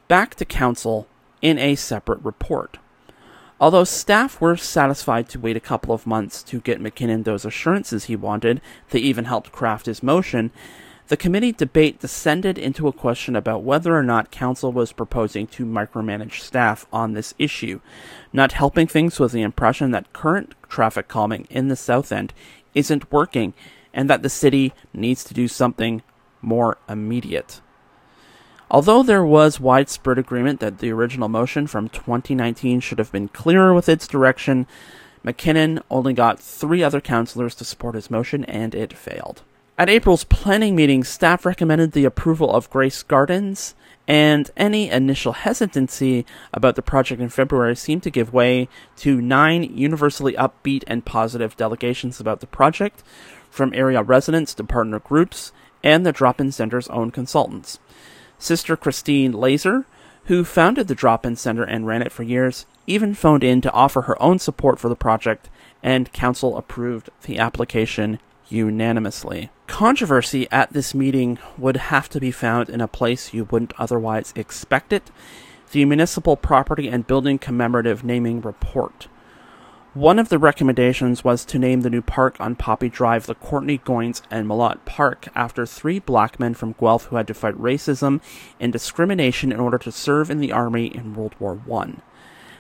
back 0.09 0.35
to 0.37 0.45
council 0.45 1.07
in 1.43 1.59
a 1.59 1.75
separate 1.75 2.23
report. 2.25 2.79
Although 3.61 3.85
staff 3.85 4.41
were 4.41 4.57
satisfied 4.57 5.29
to 5.31 5.41
wait 5.41 5.57
a 5.57 5.61
couple 5.61 5.95
of 5.95 6.07
months 6.07 6.43
to 6.45 6.61
get 6.61 6.81
MacKinnon 6.81 7.23
those 7.23 7.45
assurances 7.45 8.05
he 8.05 8.17
wanted, 8.17 8.61
they 8.91 8.99
even 8.99 9.27
helped 9.27 9.53
craft 9.53 9.87
his 9.87 10.03
motion, 10.03 10.51
the 11.09 11.17
committee 11.19 11.53
debate 11.53 12.01
descended 12.01 12.57
into 12.57 12.89
a 12.89 12.93
question 12.93 13.37
about 13.37 13.63
whether 13.63 13.95
or 13.95 14.03
not 14.03 14.31
council 14.31 14.73
was 14.73 14.93
proposing 14.93 15.47
to 15.49 15.67
micromanage 15.67 16.41
staff 16.41 16.87
on 16.91 17.13
this 17.13 17.35
issue. 17.39 17.81
Not 18.33 18.53
helping 18.53 18.87
things 18.87 19.21
was 19.21 19.33
the 19.33 19.43
impression 19.43 19.91
that 19.91 20.15
current 20.15 20.55
traffic 20.69 21.07
calming 21.07 21.47
in 21.51 21.69
the 21.69 21.77
South 21.77 22.11
End 22.11 22.33
isn't 22.75 23.13
working 23.13 23.53
and 23.93 24.09
that 24.09 24.23
the 24.23 24.31
city 24.31 24.73
needs 24.95 25.23
to 25.25 25.35
do 25.35 25.47
something 25.47 26.03
more 26.41 26.79
immediate. 26.89 27.61
Although 28.71 29.03
there 29.03 29.25
was 29.25 29.61
widespread 29.61 30.19
agreement 30.19 30.61
that 30.61 30.79
the 30.79 30.91
original 30.91 31.29
motion 31.29 31.67
from 31.67 31.91
2019 31.91 32.81
should 32.81 32.99
have 32.99 33.13
been 33.13 33.29
clearer 33.29 33.75
with 33.75 33.91
its 33.91 34.09
direction, 34.09 34.67
MacKinnon 35.23 35.81
only 35.91 36.15
got 36.15 36.41
three 36.41 36.83
other 36.83 37.01
councillors 37.01 37.55
to 37.57 37.65
support 37.65 37.95
his 37.95 38.11
motion 38.11 38.45
and 38.47 38.75
it 38.75 38.97
failed. 38.97 39.43
At 39.77 39.91
April's 39.91 40.23
planning 40.23 40.77
meeting, 40.77 41.03
staff 41.03 41.45
recommended 41.45 41.93
the 41.93 42.05
approval 42.05 42.55
of 42.55 42.71
Grace 42.71 43.03
Gardens, 43.03 43.75
and 44.07 44.49
any 44.57 44.89
initial 44.89 45.33
hesitancy 45.33 46.25
about 46.53 46.77
the 46.77 46.83
project 46.83 47.21
in 47.21 47.29
February 47.29 47.75
seemed 47.75 48.05
to 48.05 48.11
give 48.11 48.33
way 48.33 48.69
to 48.99 49.21
nine 49.21 49.65
universally 49.65 50.35
upbeat 50.35 50.85
and 50.87 51.05
positive 51.05 51.57
delegations 51.57 52.21
about 52.21 52.39
the 52.39 52.47
project 52.47 53.03
from 53.51 53.75
area 53.75 54.01
residents 54.01 54.55
to 54.55 54.63
partner 54.63 55.01
groups 55.01 55.51
and 55.83 56.07
the 56.07 56.13
drop 56.13 56.41
in 56.41 56.53
center's 56.53 56.87
own 56.89 57.11
consultants. 57.11 57.81
Sister 58.39 58.77
Christine 58.77 59.33
Leyser, 59.33 59.87
who 60.27 60.45
founded 60.45 60.87
the 60.87 60.95
drop 60.95 61.27
in 61.27 61.35
center 61.35 61.65
and 61.65 61.85
ran 61.85 62.01
it 62.01 62.13
for 62.13 62.23
years, 62.23 62.65
even 62.87 63.13
phoned 63.13 63.43
in 63.43 63.61
to 63.63 63.73
offer 63.73 64.03
her 64.03 64.23
own 64.23 64.39
support 64.39 64.79
for 64.79 64.89
the 64.89 64.95
project, 64.95 65.51
and 65.83 66.13
council 66.13 66.57
approved 66.57 67.11
the 67.23 67.41
application 67.41 68.21
unanimously. 68.49 69.51
Controversy 69.67 70.47
at 70.51 70.73
this 70.73 70.95
meeting 70.95 71.39
would 71.57 71.77
have 71.77 72.09
to 72.11 72.21
be 72.21 72.31
found 72.31 72.69
in 72.69 72.81
a 72.81 72.89
place 72.89 73.33
you 73.33 73.45
wouldn't 73.45 73.73
otherwise 73.79 74.33
expect 74.37 74.93
it 74.93 75.11
the 75.73 75.85
Municipal 75.85 76.37
Property 76.37 76.87
and 76.87 77.05
Building 77.05 77.37
Commemorative 77.37 78.05
Naming 78.05 78.41
Report. 78.41 79.09
One 79.93 80.21
of 80.21 80.29
the 80.29 80.39
recommendations 80.39 81.25
was 81.25 81.45
to 81.47 81.59
name 81.59 81.81
the 81.81 81.91
new 81.91 82.03
park 82.03 82.37
on 82.41 82.55
Poppy 82.55 82.89
Drive 82.89 83.27
the 83.27 83.35
Courtney 83.35 83.79
Goins 83.79 84.23
and 84.31 84.47
Malott 84.47 84.85
Park 84.85 85.29
after 85.35 85.67
three 85.67 85.99
black 85.99 86.39
men 86.39 86.55
from 86.55 86.77
Guelph 86.79 87.07
who 87.07 87.17
had 87.17 87.27
to 87.29 87.35
fight 87.35 87.55
racism 87.55 88.21
and 88.61 88.73
discrimination 88.73 89.51
in 89.51 89.59
order 89.59 89.79
to 89.79 89.91
serve 89.91 90.31
in 90.31 90.39
the 90.39 90.53
army 90.53 90.87
in 90.87 91.15
World 91.15 91.35
War 91.41 91.61
I. 91.73 91.95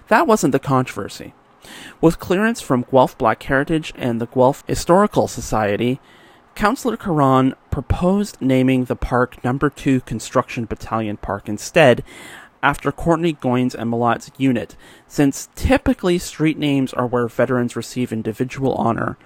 That 0.08 0.26
wasn't 0.26 0.52
the 0.52 0.58
controversy. 0.58 1.34
With 2.00 2.18
clearance 2.18 2.60
from 2.60 2.84
Guelph 2.90 3.16
Black 3.16 3.42
Heritage 3.42 3.92
and 3.96 4.20
the 4.20 4.26
Guelph 4.26 4.64
Historical 4.66 5.28
Society, 5.28 6.00
Councillor 6.54 6.96
Caron 6.96 7.54
proposed 7.70 8.40
naming 8.40 8.84
the 8.84 8.96
park 8.96 9.42
Number 9.42 9.70
2 9.70 10.00
Construction 10.02 10.66
Battalion 10.66 11.16
Park 11.16 11.48
instead, 11.48 12.04
after 12.62 12.90
Courtney 12.90 13.34
Goins 13.34 13.74
and 13.74 13.90
Malott's 13.90 14.30
unit, 14.38 14.74
since 15.06 15.48
typically 15.54 16.18
street 16.18 16.56
names 16.56 16.94
are 16.94 17.06
where 17.06 17.28
veterans 17.28 17.76
receive 17.76 18.12
individual 18.12 18.74
honor, 18.74 19.18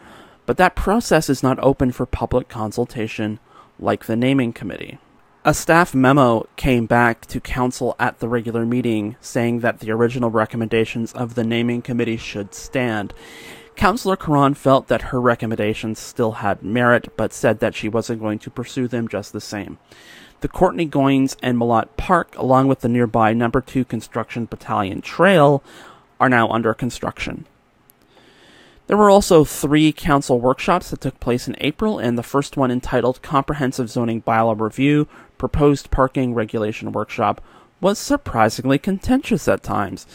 but 0.44 0.56
that 0.56 0.74
process 0.74 1.28
is 1.28 1.42
not 1.42 1.62
open 1.62 1.92
for 1.92 2.06
public 2.06 2.48
consultation 2.48 3.38
like 3.78 4.06
the 4.06 4.16
naming 4.16 4.52
committee. 4.52 4.98
A 5.44 5.54
staff 5.54 5.94
memo 5.94 6.48
came 6.56 6.86
back 6.86 7.24
to 7.26 7.40
council 7.40 7.94
at 8.00 8.18
the 8.18 8.28
regular 8.28 8.66
meeting 8.66 9.16
saying 9.20 9.60
that 9.60 9.78
the 9.78 9.92
original 9.92 10.30
recommendations 10.30 11.12
of 11.12 11.36
the 11.36 11.44
naming 11.44 11.80
committee 11.80 12.16
should 12.16 12.54
stand, 12.54 13.14
Councillor 13.76 14.16
Caron 14.16 14.54
felt 14.54 14.88
that 14.88 15.02
her 15.02 15.20
recommendations 15.20 16.00
still 16.00 16.32
had 16.32 16.64
merit, 16.64 17.16
but 17.16 17.32
said 17.32 17.60
that 17.60 17.76
she 17.76 17.88
wasn't 17.88 18.20
going 18.20 18.40
to 18.40 18.50
pursue 18.50 18.88
them 18.88 19.06
just 19.06 19.32
the 19.32 19.40
same. 19.40 19.78
The 20.40 20.48
Courtney 20.48 20.88
Goins 20.88 21.36
and 21.40 21.56
Malott 21.56 21.96
Park, 21.96 22.36
along 22.36 22.66
with 22.66 22.80
the 22.80 22.88
nearby 22.88 23.32
Number 23.32 23.60
2 23.60 23.84
Construction 23.84 24.46
Battalion 24.46 25.00
Trail, 25.00 25.62
are 26.18 26.28
now 26.28 26.48
under 26.48 26.74
construction. 26.74 27.46
There 28.88 28.96
were 28.96 29.10
also 29.10 29.44
three 29.44 29.92
council 29.92 30.40
workshops 30.40 30.90
that 30.90 31.02
took 31.02 31.20
place 31.20 31.46
in 31.46 31.54
April, 31.60 31.98
and 31.98 32.18
the 32.18 32.22
first 32.22 32.56
one 32.56 32.70
entitled 32.70 33.22
Comprehensive 33.22 33.90
Zoning 33.90 34.22
Bylaw 34.22 34.58
Review 34.58 35.06
Proposed 35.38 35.90
Parking 35.90 36.34
Regulation 36.34 36.92
Workshop 36.92 37.40
was 37.80 37.98
surprisingly 37.98 38.78
contentious 38.78 39.48
at 39.48 39.62
times. 39.62 40.06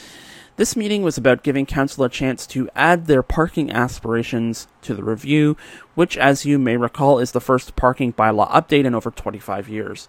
This 0.56 0.76
meeting 0.76 1.02
was 1.02 1.18
about 1.18 1.42
giving 1.42 1.66
council 1.66 2.04
a 2.04 2.10
chance 2.10 2.46
to 2.48 2.70
add 2.76 3.08
their 3.08 3.24
parking 3.24 3.72
aspirations 3.72 4.68
to 4.84 4.94
the 4.94 5.04
review, 5.04 5.58
which, 5.96 6.16
as 6.16 6.46
you 6.46 6.60
may 6.60 6.78
recall, 6.78 7.18
is 7.18 7.32
the 7.32 7.42
first 7.42 7.76
parking 7.76 8.14
bylaw 8.14 8.52
update 8.52 8.86
in 8.86 8.94
over 8.94 9.10
25 9.10 9.68
years. 9.68 10.08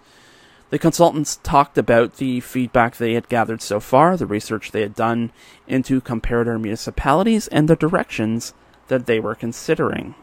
The 0.69 0.77
consultants 0.77 1.37
talked 1.41 1.77
about 1.77 2.17
the 2.17 2.41
feedback 2.41 2.97
they 2.97 3.13
had 3.13 3.29
gathered 3.29 3.61
so 3.61 3.79
far, 3.79 4.17
the 4.17 4.25
research 4.25 4.71
they 4.71 4.81
had 4.81 4.95
done 4.95 5.31
into 5.67 6.01
comparator 6.01 6.61
municipalities, 6.61 7.47
and 7.47 7.67
the 7.67 7.75
directions 7.75 8.53
that 8.87 9.07
they 9.07 9.19
were 9.19 9.35
considering. 9.35 10.13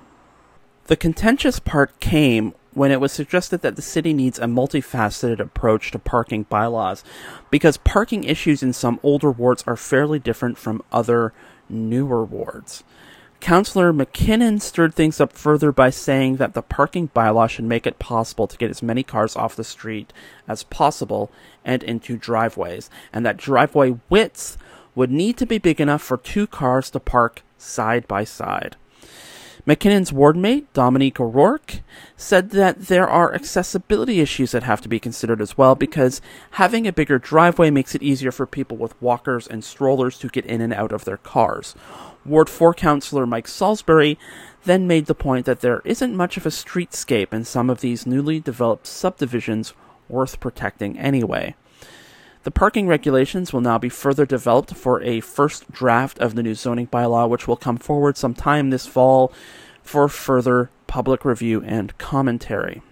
The 0.86 0.96
contentious 0.96 1.58
part 1.58 1.98
came 2.00 2.54
when 2.74 2.90
it 2.90 3.00
was 3.00 3.12
suggested 3.12 3.60
that 3.62 3.76
the 3.76 3.82
city 3.82 4.12
needs 4.12 4.38
a 4.38 4.44
multifaceted 4.44 5.40
approach 5.40 5.90
to 5.90 5.98
parking 5.98 6.44
bylaws 6.44 7.04
because 7.50 7.76
parking 7.76 8.24
issues 8.24 8.62
in 8.62 8.72
some 8.72 8.98
older 9.02 9.30
wards 9.30 9.62
are 9.66 9.76
fairly 9.76 10.18
different 10.18 10.56
from 10.56 10.82
other 10.90 11.32
newer 11.68 12.24
wards. 12.24 12.82
Councillor 13.40 13.92
MacKinnon 13.92 14.60
stirred 14.60 14.94
things 14.94 15.20
up 15.20 15.32
further 15.32 15.72
by 15.72 15.90
saying 15.90 16.36
that 16.36 16.54
the 16.54 16.62
parking 16.62 17.08
bylaw 17.08 17.48
should 17.48 17.64
make 17.64 17.88
it 17.88 17.98
possible 17.98 18.46
to 18.46 18.56
get 18.56 18.70
as 18.70 18.84
many 18.84 19.02
cars 19.02 19.34
off 19.34 19.56
the 19.56 19.64
street 19.64 20.12
as 20.46 20.62
possible 20.62 21.28
and 21.64 21.82
into 21.82 22.16
driveways, 22.16 22.88
and 23.12 23.26
that 23.26 23.36
driveway 23.36 23.98
widths 24.08 24.56
would 24.94 25.10
need 25.10 25.36
to 25.38 25.44
be 25.44 25.58
big 25.58 25.80
enough 25.80 26.02
for 26.02 26.16
two 26.16 26.46
cars 26.46 26.88
to 26.90 27.00
park 27.00 27.42
side 27.58 28.06
by 28.06 28.22
side. 28.22 28.76
MacKinnon's 29.64 30.10
wardmate, 30.10 30.66
Dominique 30.72 31.20
O'Rourke, 31.20 31.82
said 32.16 32.50
that 32.50 32.86
there 32.86 33.08
are 33.08 33.32
accessibility 33.32 34.18
issues 34.18 34.50
that 34.50 34.64
have 34.64 34.80
to 34.80 34.88
be 34.88 34.98
considered 34.98 35.40
as 35.40 35.56
well 35.56 35.76
because 35.76 36.20
having 36.52 36.84
a 36.84 36.92
bigger 36.92 37.16
driveway 37.16 37.70
makes 37.70 37.94
it 37.94 38.02
easier 38.02 38.32
for 38.32 38.44
people 38.44 38.76
with 38.76 39.00
walkers 39.00 39.46
and 39.46 39.62
strollers 39.62 40.18
to 40.18 40.26
get 40.26 40.44
in 40.46 40.60
and 40.60 40.74
out 40.74 40.90
of 40.90 41.04
their 41.04 41.16
cars. 41.16 41.76
Ward 42.26 42.50
4 42.50 42.74
councillor 42.74 43.24
Mike 43.24 43.46
Salisbury 43.46 44.18
then 44.64 44.88
made 44.88 45.06
the 45.06 45.14
point 45.14 45.46
that 45.46 45.60
there 45.60 45.80
isn't 45.84 46.16
much 46.16 46.36
of 46.36 46.44
a 46.44 46.50
streetscape 46.50 47.32
in 47.32 47.44
some 47.44 47.70
of 47.70 47.80
these 47.80 48.04
newly 48.04 48.40
developed 48.40 48.88
subdivisions 48.88 49.74
worth 50.08 50.40
protecting 50.40 50.98
anyway. 50.98 51.54
The 52.44 52.50
parking 52.50 52.88
regulations 52.88 53.52
will 53.52 53.60
now 53.60 53.78
be 53.78 53.88
further 53.88 54.26
developed 54.26 54.74
for 54.74 55.00
a 55.02 55.20
first 55.20 55.70
draft 55.70 56.18
of 56.18 56.34
the 56.34 56.42
new 56.42 56.54
zoning 56.54 56.88
bylaw, 56.88 57.28
which 57.28 57.46
will 57.46 57.56
come 57.56 57.76
forward 57.76 58.16
sometime 58.16 58.70
this 58.70 58.86
fall 58.86 59.32
for 59.82 60.08
further 60.08 60.70
public 60.86 61.24
review 61.24 61.62
and 61.64 61.96
commentary. 61.98 62.82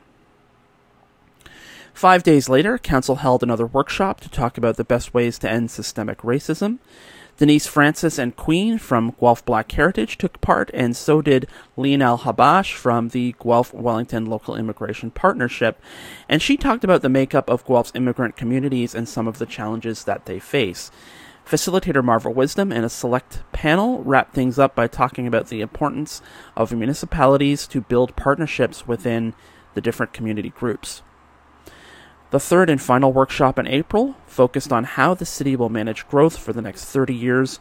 Five 1.93 2.23
days 2.23 2.49
later, 2.49 2.79
Council 2.79 3.17
held 3.17 3.43
another 3.43 3.67
workshop 3.67 4.21
to 4.21 4.31
talk 4.31 4.57
about 4.57 4.77
the 4.77 4.85
best 4.85 5.13
ways 5.13 5.39
to 5.41 5.51
end 5.51 5.71
systemic 5.71 6.19
racism. 6.19 6.79
Denise 7.41 7.67
Francis 7.67 8.19
and 8.19 8.37
Queen 8.37 8.77
from 8.77 9.15
Guelph 9.19 9.43
Black 9.47 9.73
Heritage 9.73 10.19
took 10.19 10.43
part, 10.43 10.71
and 10.75 10.95
so 10.95 11.23
did 11.23 11.49
Lionel 11.75 12.19
Habash 12.19 12.75
from 12.75 13.09
the 13.09 13.35
Guelph 13.43 13.73
Wellington 13.73 14.27
Local 14.27 14.55
Immigration 14.55 15.11
Partnership. 15.11 15.81
And 16.29 16.43
she 16.43 16.59
talked 16.59 16.85
about 16.85 17.01
the 17.01 17.09
makeup 17.09 17.49
of 17.49 17.65
Guelph's 17.65 17.93
immigrant 17.95 18.37
communities 18.37 18.95
and 18.95 19.09
some 19.09 19.27
of 19.27 19.39
the 19.39 19.47
challenges 19.47 20.05
that 20.05 20.27
they 20.27 20.39
face. 20.39 20.91
Facilitator 21.47 22.05
Marvel 22.05 22.35
Wisdom 22.35 22.71
and 22.71 22.85
a 22.85 22.91
select 22.91 23.43
panel 23.53 24.03
wrapped 24.03 24.35
things 24.35 24.59
up 24.59 24.75
by 24.75 24.87
talking 24.87 25.27
about 25.27 25.49
the 25.49 25.63
importance 25.63 26.21
of 26.59 26.73
municipalities 26.73 27.67
to 27.69 27.81
build 27.81 28.17
partnerships 28.17 28.87
within 28.87 29.33
the 29.73 29.81
different 29.81 30.13
community 30.13 30.51
groups. 30.51 31.01
The 32.31 32.41
third 32.41 32.71
and 32.71 32.81
final 32.81 33.13
workshop 33.13 33.59
in 33.59 33.67
April 33.67 34.15
focused 34.27 34.73
on 34.73 34.85
how 34.85 35.15
the 35.15 35.27
city 35.27 35.57
will 35.57 35.69
manage 35.69 36.07
growth 36.07 36.37
for 36.37 36.53
the 36.53 36.63
next 36.63 36.85
30 36.85 37.13
years, 37.13 37.59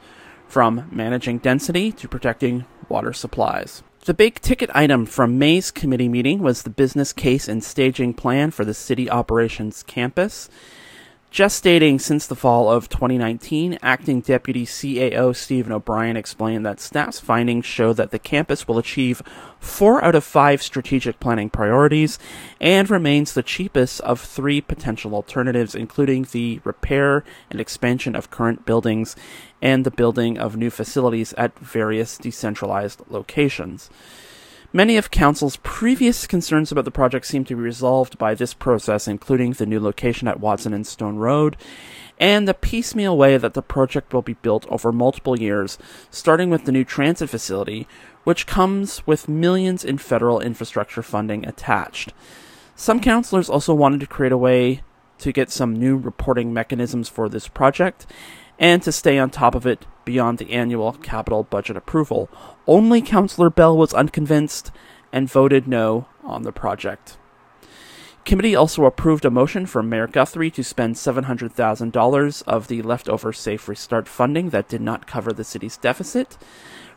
from 0.48 0.88
managing 0.92 1.40
density 1.40 1.92
to 1.92 2.08
protecting 2.08 2.66
water 2.88 3.14
supplies. 3.14 3.82
The 4.06 4.14
big 4.14 4.40
ticket 4.42 4.70
item 4.74 5.06
from 5.06 5.38
May's 5.38 5.72
committee 5.72 6.10
meeting 6.10 6.40
was 6.40 6.62
the 6.62 6.70
business 6.70 7.14
case 7.14 7.48
and 7.48 7.64
staging 7.64 8.14
plan 8.14 8.52
for 8.52 8.64
the 8.64 8.74
city 8.74 9.10
operations 9.10 9.84
campus. 9.84 10.50
Gestating 11.32 12.02
since 12.02 12.26
the 12.26 12.36
fall 12.36 12.72
of 12.72 12.90
2019, 12.90 13.78
acting 13.84 14.20
deputy 14.20 14.66
CAO 14.66 15.36
Stephen 15.36 15.72
O'Brien 15.72 16.18
explained 16.18 16.66
that 16.66 16.80
staff's 16.80 17.20
findings 17.20 17.68
show 17.68 17.94
that 17.94 18.10
the 18.10 18.18
campus 18.18 18.68
will 18.68 18.80
achieve 18.80 19.22
four 19.60 20.04
out 20.04 20.16
of 20.16 20.24
five 20.24 20.64
strategic 20.64 21.20
planning 21.20 21.52
priorities 21.52 22.18
and 22.60 22.90
remains 22.90 23.34
the 23.34 23.44
cheapest 23.44 24.02
of 24.02 24.20
three 24.20 24.60
potential 24.60 25.14
alternatives, 25.14 25.76
including 25.76 26.26
the 26.32 26.62
repair 26.64 27.24
and 27.52 27.62
expansion 27.62 28.16
of 28.16 28.32
current 28.32 28.66
buildings 28.66 29.16
and 29.62 29.86
the 29.86 29.92
building 29.92 30.40
of 30.40 30.58
new 30.58 30.72
facilities 30.72 31.34
at 31.34 31.58
various 31.60 32.18
decentralized 32.18 33.04
locations. 33.08 33.92
Many 34.72 34.98
of 34.98 35.10
Council's 35.10 35.58
previous 35.64 36.28
concerns 36.28 36.72
about 36.72 36.86
the 36.86 36.92
project 36.92 37.26
seem 37.26 37.44
to 37.46 37.56
be 37.56 37.62
resolved 37.62 38.20
by 38.20 38.36
this 38.36 38.54
process, 38.54 39.08
including 39.08 39.54
the 39.54 39.66
new 39.66 39.80
location 39.80 40.28
at 40.28 40.40
Watson 40.40 40.76
and 40.76 40.86
Stone 40.86 41.18
Road, 41.18 41.58
and 42.20 42.48
the 42.48 42.54
piecemeal 42.54 43.18
way 43.18 43.36
that 43.38 43.56
the 43.56 43.64
project 43.64 44.14
will 44.14 44.22
be 44.22 44.36
built 44.36 44.68
over 44.70 44.92
multiple 44.92 45.40
years, 45.40 45.80
starting 46.12 46.52
with 46.52 46.66
the 46.66 46.72
new 46.72 46.84
transit 46.84 47.32
facility, 47.32 47.88
which 48.26 48.46
comes 48.46 49.08
with 49.08 49.28
millions 49.28 49.84
in 49.84 49.98
federal 49.98 50.40
infrastructure 50.40 51.02
funding 51.02 51.48
attached. 51.48 52.14
Some 52.76 53.00
councilors 53.00 53.50
also 53.50 53.74
wanted 53.74 54.02
to 54.02 54.06
create 54.06 54.32
a 54.32 54.38
way 54.38 54.84
to 55.18 55.32
get 55.32 55.50
some 55.50 55.74
new 55.74 55.98
reporting 55.98 56.54
mechanisms 56.54 57.10
for 57.10 57.28
this 57.28 57.48
project 57.48 58.06
and 58.60 58.84
to 58.84 58.92
stay 58.92 59.18
on 59.18 59.32
top 59.32 59.56
of 59.56 59.66
it 59.66 59.88
beyond 60.10 60.40
the 60.40 60.52
annual 60.52 60.94
capital 60.94 61.44
budget 61.44 61.78
approval. 61.78 62.28
Only 62.66 63.00
Councillor 63.00 63.52
Bell 63.52 63.78
was 63.78 63.94
unconvinced 63.94 64.72
and 65.14 65.30
voted 65.30 65.68
no 65.68 66.08
on 66.24 66.42
the 66.42 66.52
project. 66.52 67.16
Committee 68.26 68.56
also 68.56 68.86
approved 68.86 69.24
a 69.24 69.30
motion 69.30 69.68
from 69.68 69.88
Mayor 69.88 70.08
Guthrie 70.08 70.50
to 70.50 70.64
spend 70.64 70.96
$700,000 70.96 72.44
of 72.48 72.68
the 72.68 72.82
leftover 72.82 73.32
Safe 73.32 73.70
Restart 73.70 74.08
funding 74.08 74.50
that 74.50 74.68
did 74.68 74.82
not 74.82 75.06
cover 75.06 75.32
the 75.32 75.44
city's 75.44 75.78
deficit 75.78 76.40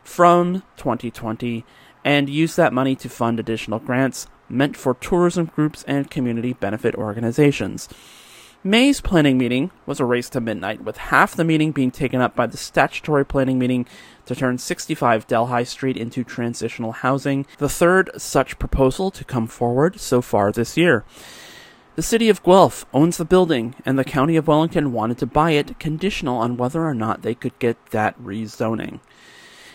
from 0.03 0.63
2020 0.79 1.67
and 2.03 2.31
use 2.31 2.57
that 2.57 2.73
money 2.73 2.97
to 2.97 3.11
fund 3.11 3.39
additional 3.39 3.79
grants 3.79 4.27
meant 4.49 4.75
for 4.75 4.95
tourism 4.95 5.45
groups 5.55 5.85
and 5.87 6.11
community 6.11 6.55
benefit 6.55 6.95
organizations. 6.95 7.91
May's 8.65 9.01
planning 9.01 9.39
meeting 9.39 9.73
was 9.87 9.99
a 9.99 10.05
race 10.05 10.29
to 10.31 10.41
midnight, 10.41 10.85
with 10.85 10.97
half 10.97 11.35
the 11.35 11.43
meeting 11.43 11.73
being 11.73 11.91
taken 11.91 12.21
up 12.21 12.37
by 12.37 12.47
the 12.47 12.57
statutory 12.57 13.27
planning 13.27 13.59
meeting 13.59 13.89
to 14.27 14.37
turn 14.37 14.57
65 14.57 15.27
Delhi 15.27 15.65
Street 15.65 15.97
into 15.97 16.23
transitional 16.23 16.93
housing, 16.93 17.45
the 17.59 17.69
third 17.69 18.11
such 18.19 18.61
proposal 18.61 19.11
to 19.11 19.25
come 19.25 19.49
forward 19.49 19.99
so 19.99 20.23
far 20.23 20.53
this 20.53 20.77
year. 20.77 21.05
The 21.97 22.03
city 22.03 22.29
of 22.29 22.45
Guelph 22.45 22.87
owns 22.95 23.17
the 23.17 23.25
building, 23.25 23.75
and 23.85 23.99
the 23.99 24.05
county 24.05 24.37
of 24.37 24.47
Wellington 24.47 24.93
wanted 24.93 25.19
to 25.19 25.27
buy 25.27 25.51
it 25.51 25.81
conditional 25.81 26.39
on 26.39 26.57
whether 26.57 26.85
or 26.85 26.95
not 26.95 27.23
they 27.23 27.35
could 27.35 27.59
get 27.59 27.87
that 27.87 28.17
rezoning. 28.23 29.01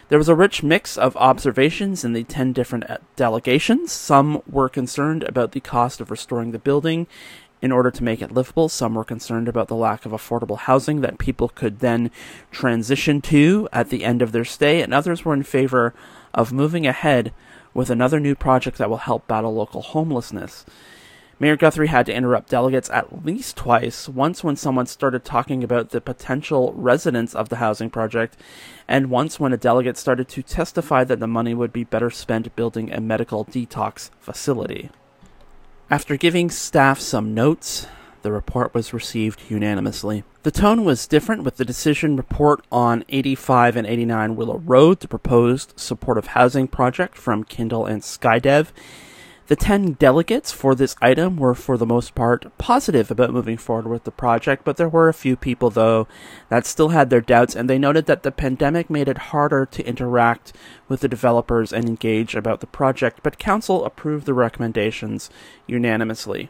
There 0.10 0.18
was 0.18 0.30
a 0.30 0.36
rich 0.36 0.64
mix 0.64 0.98
of 0.98 1.18
observations 1.18 2.06
in 2.06 2.14
the 2.14 2.24
10 2.24 2.54
different 2.54 2.90
uh, 2.90 3.00
delegations. 3.18 3.92
Some 3.92 4.42
were 4.50 4.70
concerned 4.70 5.24
about 5.24 5.52
the 5.52 5.60
cost 5.60 6.00
of 6.00 6.10
restoring 6.10 6.52
the 6.52 6.60
building 6.60 7.08
in 7.62 7.72
order 7.72 7.92
to 7.92 8.04
make 8.04 8.22
it 8.22 8.32
livable. 8.32 8.70
Some 8.70 8.94
were 8.94 9.04
concerned 9.04 9.48
about 9.48 9.68
the 9.68 9.76
lack 9.76 10.06
of 10.06 10.12
affordable 10.12 10.58
housing 10.58 11.02
that 11.02 11.18
people 11.18 11.50
could 11.50 11.80
then 11.80 12.12
transition 12.52 13.22
to 13.22 13.68
at 13.72 13.90
the 13.90 14.04
end 14.04 14.22
of 14.22 14.32
their 14.32 14.46
stay, 14.46 14.82
and 14.82 14.94
others 14.94 15.26
were 15.26 15.34
in 15.34 15.44
favor 15.44 15.94
of 16.34 16.54
moving 16.54 16.86
ahead 16.86 17.34
with 17.74 17.90
another 17.90 18.20
new 18.20 18.36
project 18.36 18.78
that 18.78 18.90
will 18.90 18.98
help 18.98 19.28
battle 19.28 19.54
local 19.54 19.82
homelessness. 19.82 20.66
Mayor 21.40 21.56
Guthrie 21.56 21.88
had 21.88 22.08
to 22.08 22.14
interrupt 22.14 22.50
delegates 22.50 22.90
at 22.90 23.24
least 23.24 23.56
twice, 23.56 24.10
once 24.10 24.44
when 24.44 24.56
someone 24.56 24.88
started 24.88 25.24
talking 25.24 25.64
about 25.64 25.92
the 25.92 26.02
potential 26.02 26.74
residents 26.76 27.36
of 27.36 27.50
the 27.50 27.58
housing 27.58 27.92
project, 27.92 28.36
and 28.88 29.12
once 29.12 29.40
when 29.40 29.54
a 29.54 29.58
delegate 29.58 29.98
started 29.98 30.28
to 30.30 30.42
testify 30.42 31.04
that 31.04 31.20
the 31.20 31.28
money 31.28 31.54
would 31.54 31.72
be 31.72 31.84
better 31.84 32.10
spent 32.10 32.56
building 32.56 32.92
a 32.92 33.00
medical 33.00 33.46
detox 33.46 34.10
facility. 34.20 34.90
After 35.90 36.18
giving 36.18 36.50
staff 36.50 37.00
some 37.00 37.34
notes, 37.34 37.88
the 38.22 38.30
report 38.30 38.74
was 38.74 38.92
received 38.92 39.44
unanimously. 39.48 40.26
The 40.44 40.52
tone 40.52 40.84
was 40.84 41.08
different 41.08 41.44
with 41.44 41.56
the 41.56 41.64
decision 41.64 42.18
report 42.18 42.66
on 42.70 43.06
85 43.08 43.78
and 43.78 43.88
89 43.88 44.36
Willow 44.36 44.58
Road, 44.66 45.00
the 45.00 45.08
proposed 45.08 45.72
supportive 45.78 46.28
housing 46.28 46.68
project 46.68 47.18
from 47.18 47.46
Kindle 47.46 47.86
and 47.86 48.02
Skydev, 48.02 48.68
the 49.48 49.56
10 49.56 49.94
delegates 49.94 50.52
for 50.52 50.76
this 50.76 50.96
item 51.02 51.38
were, 51.38 51.56
for 51.56 51.78
the 51.78 51.86
most 51.86 52.16
part, 52.16 52.46
positive 52.58 53.10
about 53.10 53.34
moving 53.34 53.58
forward 53.58 53.88
with 53.88 54.04
the 54.04 54.12
project, 54.12 54.64
but 54.66 54.78
there 54.78 54.90
were 54.90 55.08
a 55.08 55.14
few 55.14 55.36
people, 55.36 55.70
though, 55.70 56.08
that 56.50 56.66
still 56.66 56.90
had 56.90 57.10
their 57.10 57.22
doubts, 57.22 57.56
and 57.56 57.70
they 57.70 57.80
noted 57.80 58.06
that 58.06 58.24
the 58.24 58.32
pandemic 58.32 58.90
made 58.90 59.08
it 59.08 59.30
harder 59.30 59.66
to 59.66 59.88
interact 59.88 60.54
with 60.90 61.00
the 61.00 61.08
developers 61.08 61.72
and 61.72 61.88
engage 61.88 62.36
about 62.36 62.60
the 62.60 62.68
project, 62.68 63.22
but 63.24 63.40
Council 63.40 63.86
approved 63.86 64.26
the 64.26 64.34
recommendations 64.34 65.30
unanimously. 65.66 66.50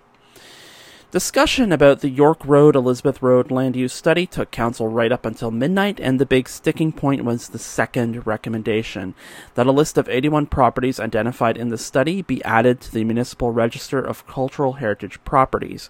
Discussion 1.10 1.72
about 1.72 2.02
the 2.02 2.10
York 2.10 2.46
Road 2.46 2.76
Elizabeth 2.76 3.22
Road 3.22 3.50
land 3.50 3.78
use 3.78 3.94
study 3.94 4.26
took 4.26 4.52
council 4.52 4.90
right 4.90 5.10
up 5.10 5.26
until 5.26 5.52
midnight, 5.52 6.02
and 6.02 6.20
the 6.20 6.26
big 6.26 6.50
sticking 6.50 6.92
point 6.92 7.24
was 7.24 7.48
the 7.48 7.58
second 7.58 8.28
recommendation 8.28 9.16
that 9.56 9.68
a 9.68 9.72
list 9.72 9.98
of 9.98 10.10
81 10.10 10.48
properties 10.48 11.00
identified 11.00 11.56
in 11.56 11.70
the 11.70 11.78
study 11.78 12.22
be 12.22 12.44
added 12.44 12.82
to 12.82 12.92
the 12.92 13.06
municipal 13.06 13.52
register 13.52 14.00
of 14.02 14.28
cultural 14.28 14.74
heritage 14.74 15.24
properties. 15.24 15.90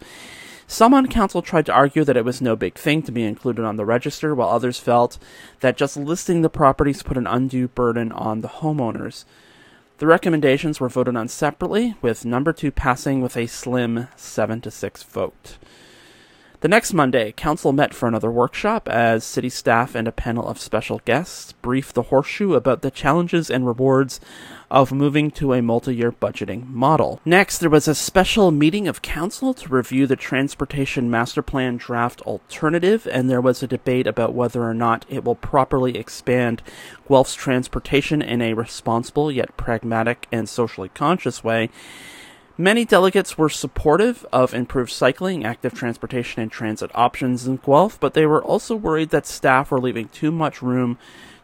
Some 0.68 0.94
on 0.94 1.08
council 1.08 1.42
tried 1.42 1.66
to 1.66 1.74
argue 1.74 2.04
that 2.04 2.18
it 2.18 2.26
was 2.26 2.40
no 2.40 2.56
big 2.56 2.76
thing 2.76 3.02
to 3.02 3.12
be 3.12 3.24
included 3.24 3.66
on 3.66 3.76
the 3.76 3.86
register, 3.86 4.36
while 4.36 4.50
others 4.50 4.78
felt 4.78 5.18
that 5.62 5.78
just 5.78 5.98
listing 5.98 6.44
the 6.44 6.50
properties 6.50 7.02
put 7.02 7.18
an 7.18 7.26
undue 7.26 7.70
burden 7.70 8.12
on 8.12 8.42
the 8.42 8.50
homeowners. 8.50 9.26
The 10.00 10.06
recommendations 10.06 10.80
were 10.80 10.90
voted 10.90 11.16
on 11.16 11.28
separately, 11.28 11.96
with 12.04 12.24
number 12.24 12.54
two 12.54 12.72
passing 12.72 13.20
with 13.22 13.36
a 13.36 13.48
slim 13.48 14.10
7 14.16 14.62
to 14.62 14.70
6 14.70 15.04
vote. 15.04 15.58
The 16.60 16.68
next 16.68 16.92
Monday, 16.92 17.34
Council 17.34 17.72
met 17.72 17.94
for 17.94 18.08
another 18.08 18.32
workshop 18.32 18.90
as 18.90 19.24
city 19.24 19.48
staff 19.48 19.94
and 19.94 20.08
a 20.08 20.12
panel 20.12 20.48
of 20.48 20.60
special 20.60 21.04
guests 21.06 21.54
briefed 21.62 21.94
the 21.94 22.02
Horseshoe 22.04 22.56
about 22.56 22.82
the 22.82 22.90
challenges 22.90 23.52
and 23.52 23.68
rewards 23.68 24.20
of 24.72 24.92
moving 24.92 25.30
to 25.32 25.54
a 25.54 25.62
multi 25.62 25.94
year 25.94 26.12
budgeting 26.12 26.68
model. 26.68 27.22
Next, 27.24 27.60
there 27.60 27.70
was 27.70 27.88
a 27.88 27.94
special 27.94 28.50
meeting 28.50 28.88
of 28.88 29.04
Council 29.04 29.54
to 29.54 29.70
review 29.70 30.08
the 30.08 30.16
Transportation 30.16 31.12
Master 31.12 31.44
Plan 31.44 31.78
draft 31.78 32.24
alternative, 32.24 33.08
and 33.12 33.30
there 33.30 33.40
was 33.40 33.62
a 33.62 33.68
debate 33.68 34.08
about 34.08 34.34
whether 34.34 34.64
or 34.64 34.74
not 34.74 35.06
it 35.08 35.24
will 35.24 35.36
properly 35.36 35.96
expand 35.96 36.64
Guelph's 37.08 37.36
transportation 37.36 38.24
in 38.24 38.42
a 38.42 38.56
responsible 38.56 39.32
yet 39.32 39.56
pragmatic 39.58 40.26
and 40.32 40.50
socially 40.50 40.90
conscious 40.90 41.44
way. 41.44 41.70
Many 42.60 42.86
delegates 42.86 43.38
were 43.38 43.50
supportive 43.50 44.26
of 44.34 44.56
improved 44.56 44.90
cycling, 44.92 45.46
active 45.46 45.76
transportation, 45.76 46.42
and 46.42 46.52
transit 46.52 46.90
options 46.96 47.46
in 47.46 47.58
Guelph, 47.58 48.00
but 48.00 48.16
they 48.16 48.26
were 48.26 48.44
also 48.44 48.76
worried 48.76 49.12
that 49.12 49.28
staff 49.28 49.70
were 49.70 49.80
leaving 49.80 50.10
too 50.10 50.32
much 50.32 50.64
room 50.64 50.98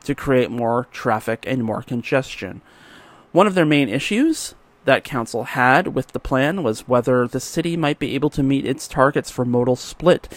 to 0.05 0.15
create 0.15 0.49
more 0.49 0.87
traffic 0.91 1.45
and 1.47 1.63
more 1.63 1.83
congestion. 1.83 2.61
One 3.31 3.45
of 3.45 3.53
their 3.53 3.65
main 3.65 3.89
issues 3.89 4.55
that 4.85 5.03
council 5.03 5.43
had 5.43 5.89
with 5.89 6.13
the 6.13 6.19
plan 6.19 6.63
was 6.63 6.87
whether 6.87 7.27
the 7.27 7.39
city 7.39 7.77
might 7.77 7.99
be 7.99 8.15
able 8.15 8.31
to 8.31 8.41
meet 8.41 8.65
its 8.65 8.87
targets 8.87 9.29
for 9.29 9.45
modal 9.45 9.75
split 9.75 10.27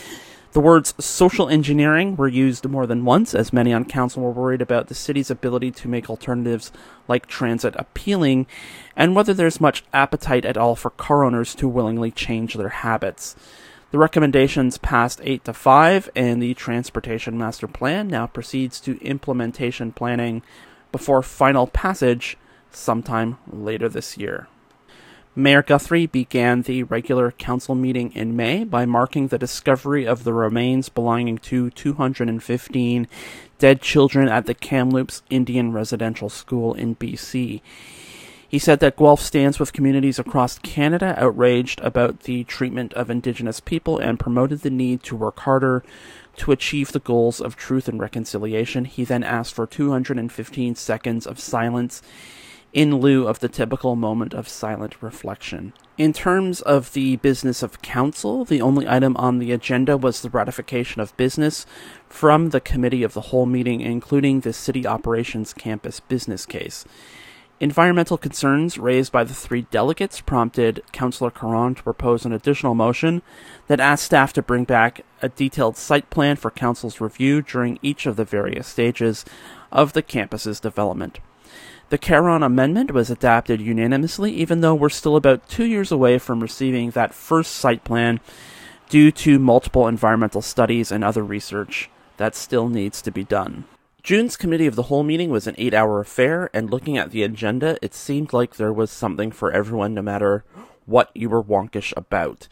the 0.56 0.60
words 0.60 0.94
social 0.98 1.50
engineering 1.50 2.16
were 2.16 2.26
used 2.26 2.66
more 2.66 2.86
than 2.86 3.04
once, 3.04 3.34
as 3.34 3.52
many 3.52 3.74
on 3.74 3.84
council 3.84 4.22
were 4.22 4.30
worried 4.30 4.62
about 4.62 4.86
the 4.86 4.94
city's 4.94 5.30
ability 5.30 5.70
to 5.70 5.86
make 5.86 6.08
alternatives 6.08 6.72
like 7.06 7.26
transit 7.26 7.74
appealing, 7.76 8.46
and 8.96 9.14
whether 9.14 9.34
there's 9.34 9.60
much 9.60 9.84
appetite 9.92 10.46
at 10.46 10.56
all 10.56 10.74
for 10.74 10.88
car 10.88 11.24
owners 11.24 11.54
to 11.54 11.68
willingly 11.68 12.10
change 12.10 12.54
their 12.54 12.70
habits. 12.70 13.36
The 13.90 13.98
recommendations 13.98 14.78
passed 14.78 15.20
8 15.22 15.44
to 15.44 15.52
5, 15.52 16.08
and 16.16 16.42
the 16.42 16.54
Transportation 16.54 17.36
Master 17.36 17.68
Plan 17.68 18.08
now 18.08 18.26
proceeds 18.26 18.80
to 18.80 18.98
implementation 19.04 19.92
planning 19.92 20.40
before 20.90 21.22
final 21.22 21.66
passage 21.66 22.38
sometime 22.70 23.36
later 23.46 23.90
this 23.90 24.16
year. 24.16 24.48
Mayor 25.38 25.62
Guthrie 25.62 26.06
began 26.06 26.62
the 26.62 26.84
regular 26.84 27.30
council 27.30 27.74
meeting 27.74 28.10
in 28.12 28.34
May 28.36 28.64
by 28.64 28.86
marking 28.86 29.28
the 29.28 29.36
discovery 29.36 30.06
of 30.06 30.24
the 30.24 30.32
remains 30.32 30.88
belonging 30.88 31.36
to 31.38 31.68
215 31.68 33.06
dead 33.58 33.82
children 33.82 34.30
at 34.30 34.46
the 34.46 34.54
Kamloops 34.54 35.22
Indian 35.28 35.72
Residential 35.72 36.30
School 36.30 36.72
in 36.72 36.96
BC. 36.96 37.60
He 38.48 38.58
said 38.58 38.80
that 38.80 38.96
Guelph 38.96 39.20
stands 39.20 39.60
with 39.60 39.74
communities 39.74 40.18
across 40.18 40.58
Canada 40.60 41.14
outraged 41.18 41.80
about 41.80 42.20
the 42.20 42.44
treatment 42.44 42.94
of 42.94 43.10
Indigenous 43.10 43.60
people 43.60 43.98
and 43.98 44.18
promoted 44.18 44.62
the 44.62 44.70
need 44.70 45.02
to 45.02 45.16
work 45.16 45.40
harder 45.40 45.84
to 46.36 46.50
achieve 46.50 46.92
the 46.92 46.98
goals 46.98 47.42
of 47.42 47.56
truth 47.56 47.88
and 47.88 48.00
reconciliation. 48.00 48.86
He 48.86 49.04
then 49.04 49.22
asked 49.22 49.52
for 49.52 49.66
215 49.66 50.76
seconds 50.76 51.26
of 51.26 51.38
silence 51.38 52.00
in 52.72 52.96
lieu 52.96 53.26
of 53.26 53.40
the 53.40 53.48
typical 53.48 53.96
moment 53.96 54.34
of 54.34 54.48
silent 54.48 55.02
reflection. 55.02 55.72
In 55.96 56.12
terms 56.12 56.60
of 56.60 56.92
the 56.92 57.16
business 57.16 57.62
of 57.62 57.80
council, 57.80 58.44
the 58.44 58.60
only 58.60 58.86
item 58.86 59.16
on 59.16 59.38
the 59.38 59.52
agenda 59.52 59.96
was 59.96 60.20
the 60.20 60.30
ratification 60.30 61.00
of 61.00 61.16
business 61.16 61.64
from 62.08 62.50
the 62.50 62.60
committee 62.60 63.02
of 63.02 63.14
the 63.14 63.22
whole 63.22 63.46
meeting, 63.46 63.80
including 63.80 64.40
the 64.40 64.52
City 64.52 64.86
Operations 64.86 65.54
Campus 65.54 66.00
business 66.00 66.44
case. 66.44 66.84
Environmental 67.58 68.18
concerns 68.18 68.76
raised 68.76 69.10
by 69.10 69.24
the 69.24 69.32
three 69.32 69.62
delegates 69.70 70.20
prompted 70.20 70.82
Councillor 70.92 71.30
Caron 71.30 71.74
to 71.74 71.82
propose 71.82 72.26
an 72.26 72.32
additional 72.32 72.74
motion 72.74 73.22
that 73.66 73.80
asked 73.80 74.04
staff 74.04 74.34
to 74.34 74.42
bring 74.42 74.64
back 74.64 75.00
a 75.22 75.30
detailed 75.30 75.78
site 75.78 76.10
plan 76.10 76.36
for 76.36 76.50
Council's 76.50 77.00
review 77.00 77.40
during 77.40 77.78
each 77.80 78.04
of 78.04 78.16
the 78.16 78.26
various 78.26 78.66
stages 78.66 79.24
of 79.72 79.94
the 79.94 80.02
campus's 80.02 80.60
development. 80.60 81.18
The 81.88 81.98
Caron 81.98 82.42
Amendment 82.42 82.90
was 82.90 83.10
adopted 83.10 83.60
unanimously, 83.60 84.32
even 84.32 84.60
though 84.60 84.74
we're 84.74 84.88
still 84.88 85.14
about 85.14 85.48
two 85.48 85.64
years 85.64 85.92
away 85.92 86.18
from 86.18 86.40
receiving 86.40 86.90
that 86.90 87.14
first 87.14 87.52
site 87.52 87.84
plan 87.84 88.18
due 88.88 89.12
to 89.12 89.38
multiple 89.38 89.86
environmental 89.86 90.42
studies 90.42 90.90
and 90.90 91.04
other 91.04 91.22
research 91.22 91.88
that 92.16 92.34
still 92.34 92.68
needs 92.68 93.00
to 93.02 93.12
be 93.12 93.22
done. 93.22 93.66
June's 94.02 94.36
committee 94.36 94.66
of 94.66 94.74
the 94.74 94.84
whole 94.84 95.04
meeting 95.04 95.30
was 95.30 95.46
an 95.46 95.54
eight 95.58 95.74
hour 95.74 96.00
affair, 96.00 96.50
and 96.52 96.70
looking 96.70 96.98
at 96.98 97.12
the 97.12 97.22
agenda, 97.22 97.78
it 97.80 97.94
seemed 97.94 98.32
like 98.32 98.56
there 98.56 98.72
was 98.72 98.90
something 98.90 99.30
for 99.30 99.52
everyone, 99.52 99.94
no 99.94 100.02
matter 100.02 100.44
what 100.86 101.10
you 101.14 101.28
were 101.28 101.42
wonkish 101.42 101.92
about. 101.96 102.48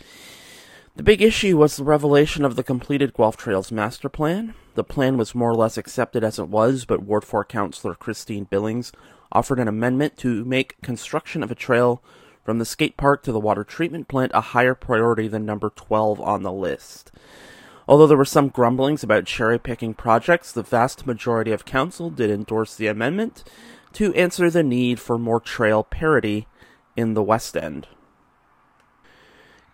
The 0.95 1.03
big 1.03 1.21
issue 1.21 1.57
was 1.57 1.77
the 1.77 1.83
revelation 1.83 2.45
of 2.45 2.55
the 2.55 2.63
completed 2.63 3.15
Guelph 3.15 3.37
Trails 3.37 3.73
master 3.73 4.09
plan. 4.09 4.55
The 4.77 4.85
plan 4.85 5.17
was 5.17 5.35
more 5.35 5.51
or 5.51 5.57
less 5.57 5.77
accepted 5.77 6.23
as 6.23 6.39
it 6.39 6.49
was, 6.49 6.85
but 6.85 7.03
Ward 7.03 7.25
4 7.25 7.45
Councillor 7.45 7.97
Christine 7.97 8.45
Billings 8.45 8.93
offered 9.35 9.59
an 9.59 9.69
amendment 9.69 10.17
to 10.19 10.45
make 10.45 10.81
construction 10.83 11.43
of 11.43 11.51
a 11.51 11.57
trail 11.57 12.03
from 12.45 12.59
the 12.59 12.65
skate 12.65 12.97
park 12.97 13.23
to 13.23 13.33
the 13.33 13.41
water 13.41 13.65
treatment 13.65 14.07
plant 14.07 14.31
a 14.35 14.41
higher 14.41 14.75
priority 14.75 15.27
than 15.29 15.45
number 15.47 15.71
12 15.71 16.21
on 16.21 16.43
the 16.43 16.53
list. 16.53 17.11
Although 17.89 18.07
there 18.07 18.17
were 18.17 18.25
some 18.25 18.49
grumblings 18.49 19.03
about 19.03 19.27
cherry 19.27 19.59
picking 19.59 19.95
projects, 19.95 20.53
the 20.53 20.63
vast 20.63 21.07
majority 21.07 21.53
of 21.53 21.65
council 21.65 22.11
did 22.11 22.31
endorse 22.31 22.75
the 22.75 22.87
amendment 22.87 23.45
to 23.95 24.15
answer 24.15 24.51
the 24.51 24.63
need 24.63 25.01
for 25.01 25.19
more 25.19 25.41
trail 25.41 25.85
parity 25.85 26.47
in 26.97 27.15
the 27.15 27.23
West 27.23 27.57
End. 27.57 27.89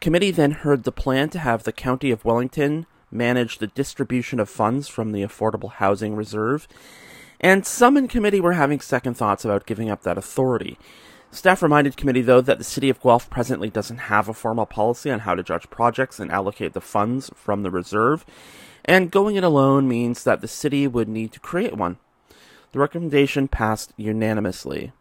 Committee 0.00 0.30
then 0.30 0.52
heard 0.52 0.84
the 0.84 0.92
plan 0.92 1.28
to 1.30 1.38
have 1.38 1.64
the 1.64 1.72
County 1.72 2.10
of 2.10 2.24
Wellington 2.24 2.86
manage 3.10 3.58
the 3.58 3.66
distribution 3.66 4.40
of 4.40 4.48
funds 4.48 4.88
from 4.88 5.12
the 5.12 5.22
Affordable 5.22 5.72
Housing 5.72 6.16
Reserve, 6.16 6.66
and 7.40 7.66
some 7.66 7.96
in 7.96 8.06
committee 8.06 8.40
were 8.40 8.52
having 8.52 8.80
second 8.80 9.14
thoughts 9.14 9.44
about 9.44 9.66
giving 9.66 9.90
up 9.90 10.02
that 10.02 10.18
authority. 10.18 10.78
Staff 11.32 11.62
reminded 11.62 11.96
committee, 11.96 12.22
though, 12.22 12.40
that 12.40 12.58
the 12.58 12.64
City 12.64 12.90
of 12.90 13.00
Guelph 13.00 13.30
presently 13.30 13.70
doesn't 13.70 13.98
have 13.98 14.28
a 14.28 14.34
formal 14.34 14.66
policy 14.66 15.10
on 15.10 15.20
how 15.20 15.34
to 15.34 15.42
judge 15.42 15.70
projects 15.70 16.18
and 16.18 16.30
allocate 16.30 16.72
the 16.72 16.80
funds 16.80 17.30
from 17.34 17.62
the 17.62 17.70
reserve, 17.70 18.26
and 18.84 19.10
going 19.10 19.36
it 19.36 19.44
alone 19.44 19.88
means 19.88 20.24
that 20.24 20.40
the 20.40 20.48
city 20.48 20.86
would 20.86 21.08
need 21.08 21.32
to 21.32 21.40
create 21.40 21.76
one. 21.76 21.98
The 22.72 22.78
recommendation 22.78 23.48
passed 23.48 23.92
unanimously. 23.96 24.92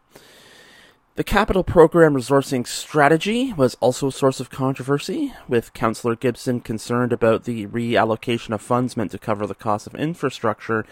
The 1.16 1.24
capital 1.24 1.64
program 1.64 2.14
resourcing 2.14 2.66
strategy 2.66 3.52
was 3.52 3.76
also 3.80 4.06
a 4.06 4.12
source 4.12 4.38
of 4.38 4.50
controversy, 4.50 5.34
with 5.48 5.74
Councillor 5.74 6.14
Gibson 6.14 6.60
concerned 6.60 7.12
about 7.12 7.44
the 7.44 7.66
reallocation 7.66 8.54
of 8.54 8.62
funds 8.62 8.96
meant 8.96 9.10
to 9.10 9.18
cover 9.18 9.46
the 9.46 9.54
cost 9.54 9.86
of 9.88 9.94
infrastructure 9.96 10.86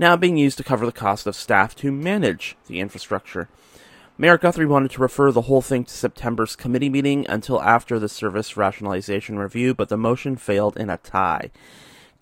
now 0.00 0.16
being 0.16 0.38
used 0.38 0.56
to 0.56 0.64
cover 0.64 0.86
the 0.86 0.92
cost 0.92 1.26
of 1.26 1.36
staff 1.36 1.76
to 1.76 1.92
manage 1.92 2.56
the 2.66 2.80
infrastructure. 2.80 3.50
Mayor 4.16 4.38
Guthrie 4.38 4.64
wanted 4.64 4.90
to 4.92 5.02
refer 5.02 5.30
the 5.30 5.42
whole 5.42 5.60
thing 5.60 5.84
to 5.84 5.92
September's 5.92 6.56
committee 6.56 6.88
meeting 6.88 7.26
until 7.28 7.60
after 7.60 7.98
the 7.98 8.08
service 8.08 8.56
rationalization 8.56 9.38
review, 9.38 9.74
but 9.74 9.90
the 9.90 9.98
motion 9.98 10.36
failed 10.36 10.78
in 10.78 10.88
a 10.88 10.96
tie. 10.96 11.50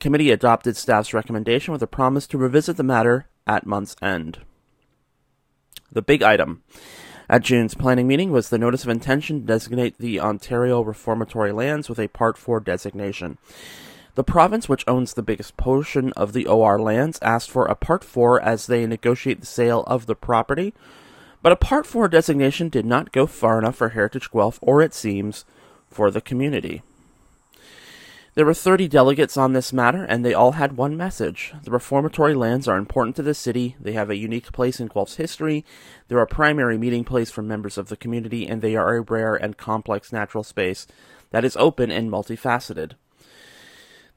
Committee 0.00 0.32
adopted 0.32 0.76
staff's 0.76 1.14
recommendation 1.14 1.72
with 1.72 1.82
a 1.82 1.86
promise 1.86 2.26
to 2.26 2.36
revisit 2.36 2.76
the 2.76 2.82
matter 2.82 3.28
at 3.46 3.64
month's 3.64 3.94
end. 4.02 4.40
The 5.92 6.02
big 6.02 6.20
item 6.20 6.64
at 7.28 7.42
June's 7.42 7.74
planning 7.74 8.08
meeting 8.08 8.32
was 8.32 8.48
the 8.48 8.58
notice 8.58 8.82
of 8.82 8.90
intention 8.90 9.40
to 9.40 9.46
designate 9.46 9.98
the 9.98 10.18
Ontario 10.18 10.80
Reformatory 10.80 11.52
lands 11.52 11.88
with 11.88 12.00
a 12.00 12.08
Part 12.08 12.38
4 12.38 12.58
designation. 12.58 13.38
The 14.18 14.24
province, 14.24 14.68
which 14.68 14.82
owns 14.88 15.14
the 15.14 15.22
biggest 15.22 15.56
portion 15.56 16.12
of 16.14 16.32
the 16.32 16.44
OR 16.44 16.76
lands, 16.82 17.20
asked 17.22 17.52
for 17.52 17.66
a 17.66 17.76
Part 17.76 18.02
4 18.02 18.42
as 18.42 18.66
they 18.66 18.84
negotiate 18.84 19.38
the 19.38 19.46
sale 19.46 19.84
of 19.86 20.06
the 20.06 20.16
property 20.16 20.74
but 21.40 21.52
a 21.52 21.56
Part 21.56 21.86
4 21.86 22.08
designation 22.08 22.68
did 22.68 22.84
not 22.84 23.12
go 23.12 23.28
far 23.28 23.60
enough 23.60 23.76
for 23.76 23.90
Heritage 23.90 24.32
Guelph, 24.32 24.58
or 24.60 24.82
it 24.82 24.92
seems, 24.92 25.44
for 25.88 26.10
the 26.10 26.20
community. 26.20 26.82
There 28.34 28.44
were 28.44 28.54
30 28.54 28.88
delegates 28.88 29.36
on 29.36 29.52
this 29.52 29.72
matter, 29.72 30.02
and 30.02 30.24
they 30.24 30.34
all 30.34 30.52
had 30.58 30.76
one 30.76 30.96
message. 30.96 31.54
The 31.62 31.70
reformatory 31.70 32.34
lands 32.34 32.66
are 32.66 32.76
important 32.76 33.14
to 33.16 33.22
the 33.22 33.34
city, 33.34 33.76
they 33.80 33.92
have 33.92 34.10
a 34.10 34.16
unique 34.16 34.50
place 34.50 34.80
in 34.80 34.88
Guelph's 34.88 35.14
history, 35.14 35.64
they're 36.08 36.18
a 36.18 36.26
primary 36.26 36.76
meeting 36.76 37.04
place 37.04 37.30
for 37.30 37.42
members 37.42 37.78
of 37.78 37.88
the 37.88 37.96
community, 37.96 38.48
and 38.48 38.62
they 38.62 38.74
are 38.74 38.96
a 38.96 39.00
rare 39.02 39.36
and 39.36 39.56
complex 39.56 40.12
natural 40.12 40.42
space 40.42 40.88
that 41.30 41.44
is 41.44 41.56
open 41.56 41.92
and 41.92 42.10
multifaceted. 42.10 42.94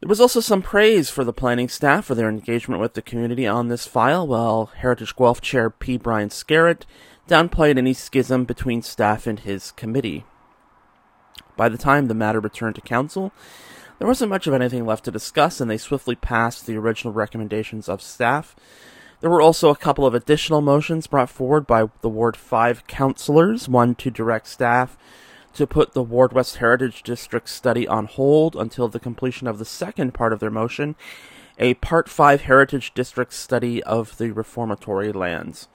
There 0.02 0.10
was 0.10 0.20
also 0.20 0.40
some 0.40 0.64
praise 0.64 1.12
for 1.12 1.24
the 1.24 1.32
planning 1.32 1.70
staff 1.70 2.06
for 2.06 2.16
their 2.16 2.28
engagement 2.28 2.82
with 2.82 2.96
the 2.96 3.04
community 3.04 3.46
on 3.46 3.68
this 3.68 3.86
file, 3.86 4.26
while 4.26 4.72
Heritage 4.78 5.16
Guelph 5.16 5.42
Chair 5.42 5.70
P. 5.70 5.96
Brian 5.96 6.32
Scarrett 6.32 6.88
downplayed 7.28 7.78
any 7.78 7.94
schism 7.94 8.44
between 8.44 8.82
staff 8.82 9.28
and 9.28 9.40
his 9.40 9.72
committee. 9.74 10.26
By 11.56 11.70
the 11.70 11.78
time 11.78 12.08
the 12.08 12.16
matter 12.16 12.40
returned 12.40 12.74
to 12.76 12.82
council, 12.82 13.32
there 14.00 14.08
wasn't 14.08 14.32
much 14.32 14.48
of 14.48 14.56
anything 14.56 14.88
left 14.88 15.06
to 15.06 15.12
discuss, 15.12 15.62
and 15.62 15.70
they 15.70 15.78
swiftly 15.78 16.16
passed 16.16 16.66
the 16.66 16.78
original 16.78 17.14
recommendations 17.14 17.88
of 17.88 18.02
staff. 18.02 18.56
There 19.20 19.30
were 19.30 19.40
also 19.42 19.70
a 19.70 19.76
couple 19.76 20.08
of 20.08 20.16
additional 20.16 20.62
motions 20.62 21.06
brought 21.06 21.30
forward 21.30 21.68
by 21.68 21.92
the 22.02 22.10
Ward 22.10 22.36
5 22.36 22.88
councillors, 22.88 23.70
one 23.70 23.94
to 23.94 24.10
direct 24.10 24.48
staff 24.48 24.98
to 25.54 25.68
put 25.68 25.94
the 25.94 26.04
Ward 26.04 26.34
West 26.34 26.58
Heritage 26.58 27.04
District 27.04 27.48
study 27.50 27.88
on 27.88 28.06
hold 28.06 28.56
until 28.56 28.88
the 28.88 29.00
completion 29.00 29.48
of 29.48 29.60
the 29.60 29.66
second 29.66 30.14
part 30.14 30.34
of 30.34 30.40
their 30.40 30.50
motion, 30.50 30.96
a 31.60 31.74
Part 31.76 32.10
5 32.10 32.42
Heritage 32.42 32.94
District 32.94 33.34
study 33.34 33.84
of 33.84 34.18
the 34.18 34.32
reformatory 34.32 35.12
lands. 35.12 35.68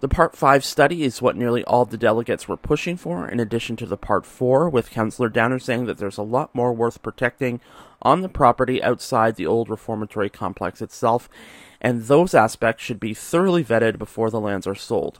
The 0.00 0.08
Part 0.08 0.36
5 0.36 0.64
study 0.64 1.02
is 1.02 1.20
what 1.20 1.36
nearly 1.36 1.64
all 1.64 1.84
the 1.84 1.96
delegates 1.96 2.46
were 2.46 2.56
pushing 2.56 2.96
for, 2.96 3.28
in 3.28 3.40
addition 3.40 3.74
to 3.76 3.86
the 3.86 3.96
Part 3.96 4.24
4, 4.24 4.68
with 4.68 4.90
Councillor 4.90 5.28
Downer 5.28 5.58
saying 5.58 5.86
that 5.86 5.98
there's 5.98 6.18
a 6.18 6.22
lot 6.22 6.54
more 6.54 6.72
worth 6.72 7.02
protecting 7.02 7.60
on 8.00 8.20
the 8.20 8.28
property 8.28 8.80
outside 8.80 9.34
the 9.34 9.46
old 9.46 9.68
reformatory 9.68 10.30
complex 10.30 10.80
itself, 10.80 11.28
and 11.80 12.04
those 12.04 12.32
aspects 12.32 12.84
should 12.84 13.00
be 13.00 13.12
thoroughly 13.12 13.64
vetted 13.64 13.98
before 13.98 14.30
the 14.30 14.40
lands 14.40 14.68
are 14.68 14.74
sold. 14.76 15.18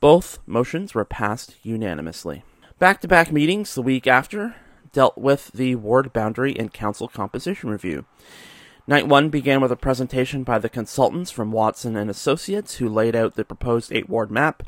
Both 0.00 0.40
motions 0.46 0.94
were 0.94 1.06
passed 1.06 1.56
unanimously. 1.62 2.44
Back 2.78 3.00
to 3.00 3.08
back 3.08 3.32
meetings 3.32 3.74
the 3.74 3.80
week 3.80 4.06
after 4.06 4.54
dealt 4.92 5.16
with 5.16 5.50
the 5.54 5.76
ward 5.76 6.12
boundary 6.12 6.54
and 6.58 6.70
council 6.70 7.08
composition 7.08 7.70
review. 7.70 8.04
Night 8.86 9.08
one 9.08 9.30
began 9.30 9.62
with 9.62 9.72
a 9.72 9.76
presentation 9.76 10.44
by 10.44 10.58
the 10.58 10.68
consultants 10.68 11.30
from 11.30 11.52
Watson 11.52 11.96
and 11.96 12.10
Associates, 12.10 12.74
who 12.74 12.86
laid 12.86 13.16
out 13.16 13.34
the 13.34 13.46
proposed 13.46 13.94
eight 13.94 14.10
ward 14.10 14.30
map 14.30 14.62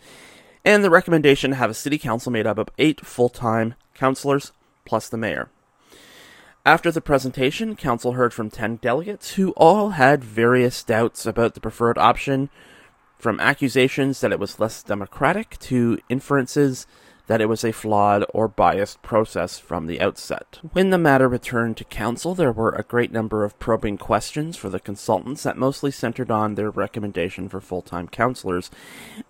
and 0.64 0.82
the 0.82 0.88
recommendation 0.88 1.50
to 1.50 1.56
have 1.58 1.68
a 1.68 1.74
city 1.74 1.98
council 1.98 2.32
made 2.32 2.46
up 2.46 2.56
of 2.56 2.70
eight 2.78 3.04
full 3.04 3.28
time 3.28 3.74
councilors 3.92 4.52
plus 4.86 5.10
the 5.10 5.18
mayor. 5.18 5.50
After 6.64 6.90
the 6.90 7.02
presentation, 7.02 7.76
council 7.76 8.12
heard 8.12 8.32
from 8.32 8.48
10 8.48 8.76
delegates 8.76 9.34
who 9.34 9.50
all 9.50 9.90
had 9.90 10.24
various 10.24 10.82
doubts 10.82 11.26
about 11.26 11.52
the 11.52 11.60
preferred 11.60 11.98
option, 11.98 12.48
from 13.18 13.38
accusations 13.38 14.22
that 14.22 14.32
it 14.32 14.40
was 14.40 14.58
less 14.58 14.82
democratic 14.82 15.58
to 15.58 15.98
inferences 16.08 16.86
that 17.28 17.40
it 17.40 17.48
was 17.48 17.62
a 17.62 17.72
flawed 17.72 18.24
or 18.34 18.48
biased 18.48 19.00
process 19.02 19.58
from 19.58 19.86
the 19.86 20.00
outset. 20.00 20.58
When 20.72 20.90
the 20.90 20.98
matter 20.98 21.28
returned 21.28 21.76
to 21.76 21.84
council, 21.84 22.34
there 22.34 22.52
were 22.52 22.72
a 22.72 22.82
great 22.82 23.12
number 23.12 23.44
of 23.44 23.58
probing 23.58 23.98
questions 23.98 24.56
for 24.56 24.68
the 24.68 24.80
consultants 24.80 25.44
that 25.44 25.56
mostly 25.56 25.90
centered 25.90 26.30
on 26.30 26.54
their 26.54 26.70
recommendation 26.70 27.48
for 27.48 27.60
full 27.60 27.82
time 27.82 28.08
counselors, 28.08 28.70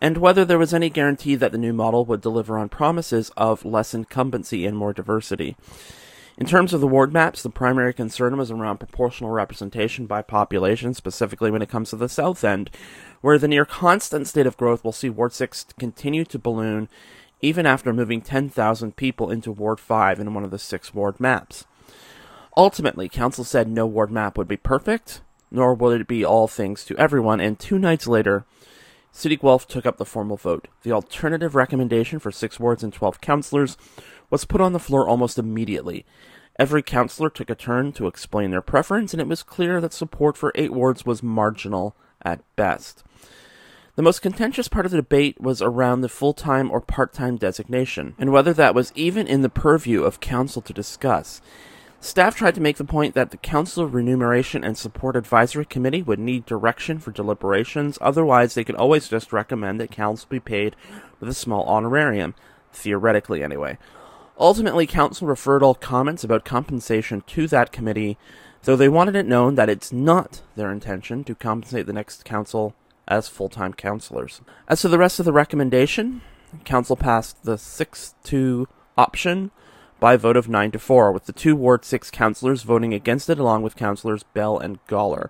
and 0.01 0.17
whether 0.17 0.45
there 0.45 0.59
was 0.59 0.73
any 0.73 0.89
guarantee 0.89 1.35
that 1.35 1.53
the 1.53 1.59
new 1.59 1.73
model 1.73 2.05
would 2.05 2.21
deliver 2.21 2.57
on 2.57 2.69
promises 2.69 3.31
of 3.37 3.65
less 3.65 3.93
incumbency 3.93 4.65
and 4.65 4.77
more 4.77 4.93
diversity. 4.93 5.57
In 6.39 6.47
terms 6.47 6.73
of 6.73 6.81
the 6.81 6.87
ward 6.87 7.13
maps, 7.13 7.43
the 7.43 7.51
primary 7.51 7.93
concern 7.93 8.37
was 8.37 8.53
around 8.53 8.79
proportional 8.79 9.33
representation 9.33 10.07
by 10.07 10.23
population, 10.23 10.95
specifically 10.95 11.51
when 11.51 11.63
it 11.63 11.69
comes 11.69 11.91
to 11.91 11.97
the 11.97 12.09
south 12.09 12.45
end, 12.45 12.71
where 13.23 13.39
the 13.39 13.49
near 13.49 13.65
constant 13.65 14.29
state 14.29 14.47
of 14.47 14.57
growth 14.57 14.85
will 14.85 14.93
see 14.93 15.11
Ward 15.11 15.33
6 15.33 15.67
continue 15.81 16.25
to 16.27 16.39
balloon 16.39 16.89
even 17.41 17.67
after 17.67 17.93
moving 17.93 18.21
10,000 18.21 18.97
people 18.97 19.31
into 19.31 19.53
Ward 19.53 19.81
5 19.81 20.21
in 20.21 20.35
one 20.35 20.45
of 20.45 20.51
the 20.51 20.59
six 20.59 20.93
ward 20.93 21.21
maps. 21.21 21.67
Ultimately, 22.57 23.09
Council 23.09 23.45
said 23.45 23.69
no 23.69 23.87
ward 23.87 24.11
map 24.11 24.37
would 24.37 24.49
be 24.49 24.57
perfect, 24.57 25.21
nor 25.51 25.75
would 25.75 26.01
it 26.01 26.09
be 26.09 26.25
all 26.25 26.49
things 26.49 26.85
to 26.85 26.97
everyone, 26.97 27.41
and 27.41 27.59
two 27.59 27.79
nights 27.79 28.07
later, 28.07 28.45
City 29.13 29.37
Guelph 29.37 29.67
took 29.67 29.87
up 29.87 29.97
the 29.97 30.05
formal 30.05 30.37
vote. 30.37 30.69
The 30.83 30.93
alternative 30.93 31.55
recommendation 31.55 32.19
for 32.19 32.31
six 32.31 32.61
wards 32.61 32.83
and 32.83 32.93
12 32.93 33.21
councillors 33.21 33.77
was 34.31 34.45
put 34.45 34.61
on 34.61 34.73
the 34.73 34.79
floor 34.79 35.09
almost 35.09 35.39
immediately. 35.39 36.05
Every 36.59 36.83
councillor 36.83 37.31
took 37.31 37.51
a 37.51 37.55
turn 37.55 37.93
to 37.93 38.09
explain 38.09 38.51
their 38.51 38.61
preference, 38.61 39.15
and 39.15 39.21
it 39.21 39.29
was 39.29 39.43
clear 39.43 39.81
that 39.81 39.93
support 39.93 40.37
for 40.37 40.53
eight 40.55 40.73
wards 40.73 41.07
was 41.07 41.23
marginal 41.23 41.97
at 42.23 42.43
best. 42.57 43.05
The 43.99 44.03
most 44.03 44.23
contentious 44.23 44.69
part 44.69 44.87
of 44.87 44.93
the 44.93 44.99
debate 44.99 45.41
was 45.41 45.61
around 45.61 46.03
the 46.03 46.09
full 46.09 46.33
time 46.33 46.71
or 46.71 46.81
part 46.81 47.13
time 47.13 47.37
designation, 47.37 48.15
and 48.17 48.31
whether 48.31 48.53
that 48.53 48.73
was 48.73 48.93
even 48.95 49.27
in 49.27 49.43
the 49.43 49.49
purview 49.49 50.05
of 50.05 50.21
council 50.21 50.63
to 50.63 50.73
discuss. 50.73 51.43
Staff 51.99 52.37
tried 52.37 52.55
to 52.55 52.61
make 52.61 52.77
the 52.77 52.85
point 52.85 53.17
that 53.17 53.33
the 53.33 53.37
Council 53.37 53.89
Remuneration 53.89 54.63
and 54.63 54.79
Support 54.79 55.17
Advisory 55.17 55.65
Committee 55.65 56.05
would 56.05 56.21
need 56.21 56.47
direction 56.47 57.01
for 57.01 57.11
deliberations, 57.11 57.99
otherwise, 58.01 58.55
they 58.55 58.63
could 58.63 58.77
always 58.77 59.09
just 59.09 59.33
recommend 59.33 59.81
that 59.81 59.91
council 59.91 60.29
be 60.31 60.39
paid 60.39 60.77
with 61.19 61.29
a 61.29 61.35
small 61.35 61.65
honorarium, 61.65 62.37
theoretically 62.73 63.43
anyway. 63.43 63.79
Ultimately, 64.39 64.87
council 64.87 65.27
referred 65.27 65.65
all 65.65 65.75
comments 65.75 66.23
about 66.23 66.45
compensation 66.45 67.25
to 67.27 67.49
that 67.49 67.73
committee, 67.73 68.17
though 68.63 68.77
they 68.77 68.89
wanted 68.89 69.17
it 69.17 69.27
known 69.27 69.57
that 69.57 69.69
it's 69.69 69.93
not 69.93 70.43
their 70.55 70.71
intention 70.71 71.25
to 71.25 71.35
compensate 71.35 71.87
the 71.87 71.93
next 71.93 72.25
council 72.25 72.77
as 73.09 73.29
full 73.29 73.49
time 73.49 73.73
councillors. 73.73 74.41
As 74.69 74.83
to 74.83 74.89
the 74.89 74.99
rest 74.99 75.19
of 75.19 75.25
the 75.25 75.33
recommendation, 75.33 76.21
council 76.65 76.97
passed 76.97 77.45
the 77.45 77.59
6 77.59 78.15
2 78.23 78.69
option 78.97 79.51
by 80.01 80.15
a 80.15 80.19
vote 80.19 80.37
of 80.37 80.49
9 80.49 80.71
to 80.71 80.79
4, 80.79 81.11
with 81.11 81.27
the 81.27 81.33
two 81.33 81.57
Ward 81.57 81.85
6 81.85 82.11
councillors 82.11 82.63
voting 82.63 82.95
against 82.95 83.29
it, 83.29 83.39
along 83.39 83.63
with 83.63 83.77
councillors 83.77 84.23
Bell 84.23 84.59
and 84.59 84.85
Goller. 84.87 85.29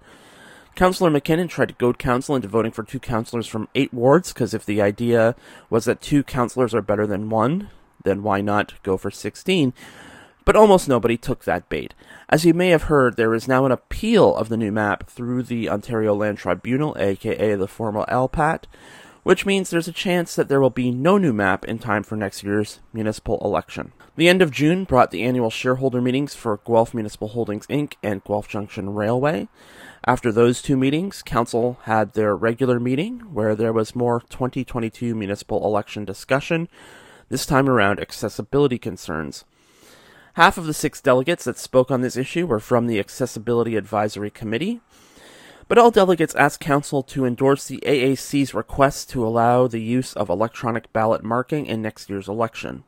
Councillor 0.75 1.11
MacKinnon 1.11 1.49
tried 1.49 1.69
to 1.71 1.75
goad 1.75 1.99
council 1.99 2.37
into 2.37 2.47
voting 2.47 2.71
for 2.71 2.85
two 2.85 3.01
councillors 3.01 3.47
from 3.47 3.69
eight 3.75 3.93
wards, 3.93 4.33
because 4.33 4.55
if 4.55 4.65
the 4.65 4.83
idea 4.83 5.35
was 5.71 5.87
that 5.87 6.01
two 6.01 6.23
councillors 6.23 6.75
are 6.75 6.83
better 6.83 7.07
than 7.07 7.31
one, 7.31 7.71
then 8.05 8.23
why 8.23 8.41
not 8.41 8.75
go 8.83 8.97
for 8.97 9.11
16? 9.11 9.73
But 10.49 10.57
almost 10.57 10.89
nobody 10.89 11.19
took 11.19 11.45
that 11.45 11.69
bait. 11.69 11.93
As 12.31 12.47
you 12.47 12.55
may 12.55 12.71
have 12.71 12.85
heard, 12.85 13.19
there 13.19 13.35
is 13.35 13.47
now 13.47 13.67
an 13.67 13.71
appeal 13.71 14.35
of 14.35 14.49
the 14.49 14.57
new 14.57 14.73
map 14.73 15.07
through 15.07 15.43
the 15.43 15.69
Ontario 15.69 16.15
Land 16.15 16.39
Tribunal, 16.39 16.97
aka 16.99 17.55
the 17.55 17.69
formal 17.69 18.07
LPAT, 18.09 18.65
which 19.25 19.45
means 19.45 19.69
there's 19.69 19.89
a 19.89 19.93
chance 19.93 20.35
that 20.35 20.49
there 20.49 20.59
will 20.59 20.71
be 20.71 20.91
no 20.91 21.19
new 21.19 21.35
map 21.35 21.67
in 21.67 21.79
time 21.79 22.03
for 22.03 22.17
next 22.17 22.43
year's 22.43 22.81
municipal 22.95 23.39
election. 23.45 23.93
The 24.17 24.27
end 24.27 24.41
of 24.41 24.51
June 24.51 24.85
brought 24.85 25.11
the 25.11 25.23
annual 25.23 25.51
shareholder 25.51 26.01
meetings 26.01 26.35
for 26.35 26.61
Guelph 26.67 26.95
Municipal 26.95 27.29
Holdings 27.29 27.67
Inc. 27.67 27.97
and 28.03 28.25
Guelph 28.25 28.49
Junction 28.49 28.95
Railway. 28.95 29.49
After 30.07 30.33
those 30.33 30.63
two 30.63 30.79
meetings, 30.79 31.21
Council 31.21 31.77
had 31.83 32.15
their 32.15 32.35
regular 32.35 32.81
meeting 32.81 33.19
where 33.35 33.55
there 33.55 33.75
was 33.75 33.95
more 33.95 34.23
2022 34.31 35.15
municipal 35.15 35.67
election 35.67 36.07
discussion, 36.07 36.69
this 37.29 37.45
time 37.45 37.69
around 37.69 38.01
accessibility 38.01 38.79
concerns. 38.79 39.45
Half 40.35 40.59
of 40.59 40.67
the 40.67 40.75
six 40.75 41.01
delegates 41.01 41.45
that 41.45 41.59
spoke 41.59 41.91
on 41.91 42.01
this 42.01 42.17
issue 42.17 42.47
were 42.47 42.61
from 42.61 42.87
the 42.87 42.99
Accessibility 42.99 43.77
Advisory 43.77 44.31
Committee, 44.31 44.81
but 45.67 45.79
all 45.79 45.91
delegates 45.91 46.35
asked 46.35 46.61
Council 46.61 47.03
to 47.03 47.27
endorse 47.27 47.67
the 47.67 47.83
AAC's 47.85 48.55
request 48.55 49.11
to 49.11 49.27
allow 49.27 49.67
the 49.67 49.81
use 49.81 50.15
of 50.15 50.29
electronic 50.29 50.93
ballot 50.93 51.23
marking 51.23 51.67
in 51.67 51.83
next 51.83 52.09
year's 52.09 52.29
election. 52.29 52.85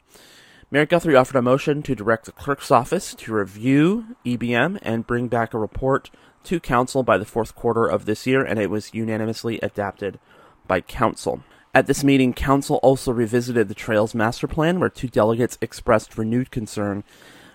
Mayor 0.70 0.86
Guthrie 0.86 1.16
offered 1.16 1.36
a 1.36 1.42
motion 1.42 1.82
to 1.82 1.96
direct 1.96 2.26
the 2.26 2.32
clerk's 2.32 2.70
office 2.70 3.14
to 3.16 3.34
review 3.34 4.16
EBM 4.24 4.78
and 4.82 5.06
bring 5.06 5.26
back 5.26 5.52
a 5.52 5.58
report 5.58 6.10
to 6.44 6.60
Council 6.60 7.02
by 7.02 7.18
the 7.18 7.24
fourth 7.24 7.54
quarter 7.54 7.86
of 7.86 8.04
this 8.04 8.26
year, 8.26 8.42
and 8.42 8.58
it 8.58 8.70
was 8.70 8.94
unanimously 8.94 9.58
adopted 9.60 10.20
by 10.68 10.80
Council. 10.80 11.42
At 11.72 11.86
this 11.86 12.02
meeting, 12.02 12.32
Council 12.32 12.76
also 12.82 13.12
revisited 13.12 13.68
the 13.68 13.74
Trails 13.74 14.12
Master 14.12 14.48
Plan, 14.48 14.80
where 14.80 14.88
two 14.88 15.06
delegates 15.06 15.56
expressed 15.60 16.18
renewed 16.18 16.50
concern 16.50 17.04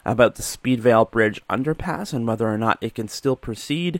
about 0.06 0.36
the 0.36 0.43
Speedvale 0.43 1.12
Bridge 1.12 1.41
underpass 1.49 2.13
and 2.13 2.25
whether 2.25 2.47
or 2.47 2.58
not 2.58 2.78
it 2.80 2.95
can 2.95 3.10
still 3.10 3.36
proceed, 3.36 3.99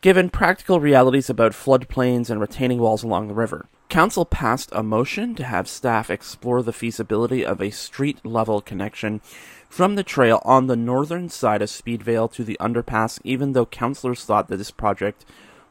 given 0.00 0.30
practical 0.30 0.80
realities 0.80 1.28
about 1.28 1.52
floodplains 1.52 2.30
and 2.30 2.40
retaining 2.40 2.78
walls 2.78 3.02
along 3.02 3.28
the 3.28 3.34
river. 3.34 3.66
Council 3.90 4.24
passed 4.24 4.70
a 4.72 4.82
motion 4.82 5.34
to 5.34 5.44
have 5.44 5.68
staff 5.68 6.08
explore 6.08 6.62
the 6.62 6.72
feasibility 6.72 7.44
of 7.44 7.60
a 7.60 7.70
street 7.70 8.24
level 8.24 8.60
connection 8.60 9.20
from 9.68 9.94
the 9.94 10.02
trail 10.02 10.40
on 10.44 10.66
the 10.66 10.76
northern 10.76 11.28
side 11.28 11.60
of 11.60 11.68
Speedvale 11.68 12.32
to 12.32 12.44
the 12.44 12.56
underpass, 12.60 13.18
even 13.24 13.52
though 13.52 13.66
councillors 13.66 14.24
thought 14.24 14.48
that 14.48 14.56
this 14.56 14.70
project 14.70 15.26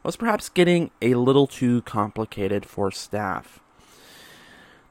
was 0.08 0.16
perhaps 0.16 0.48
getting 0.48 0.90
a 1.02 1.12
little 1.16 1.46
too 1.46 1.82
complicated 1.82 2.64
for 2.64 2.90
staff. 2.90 3.60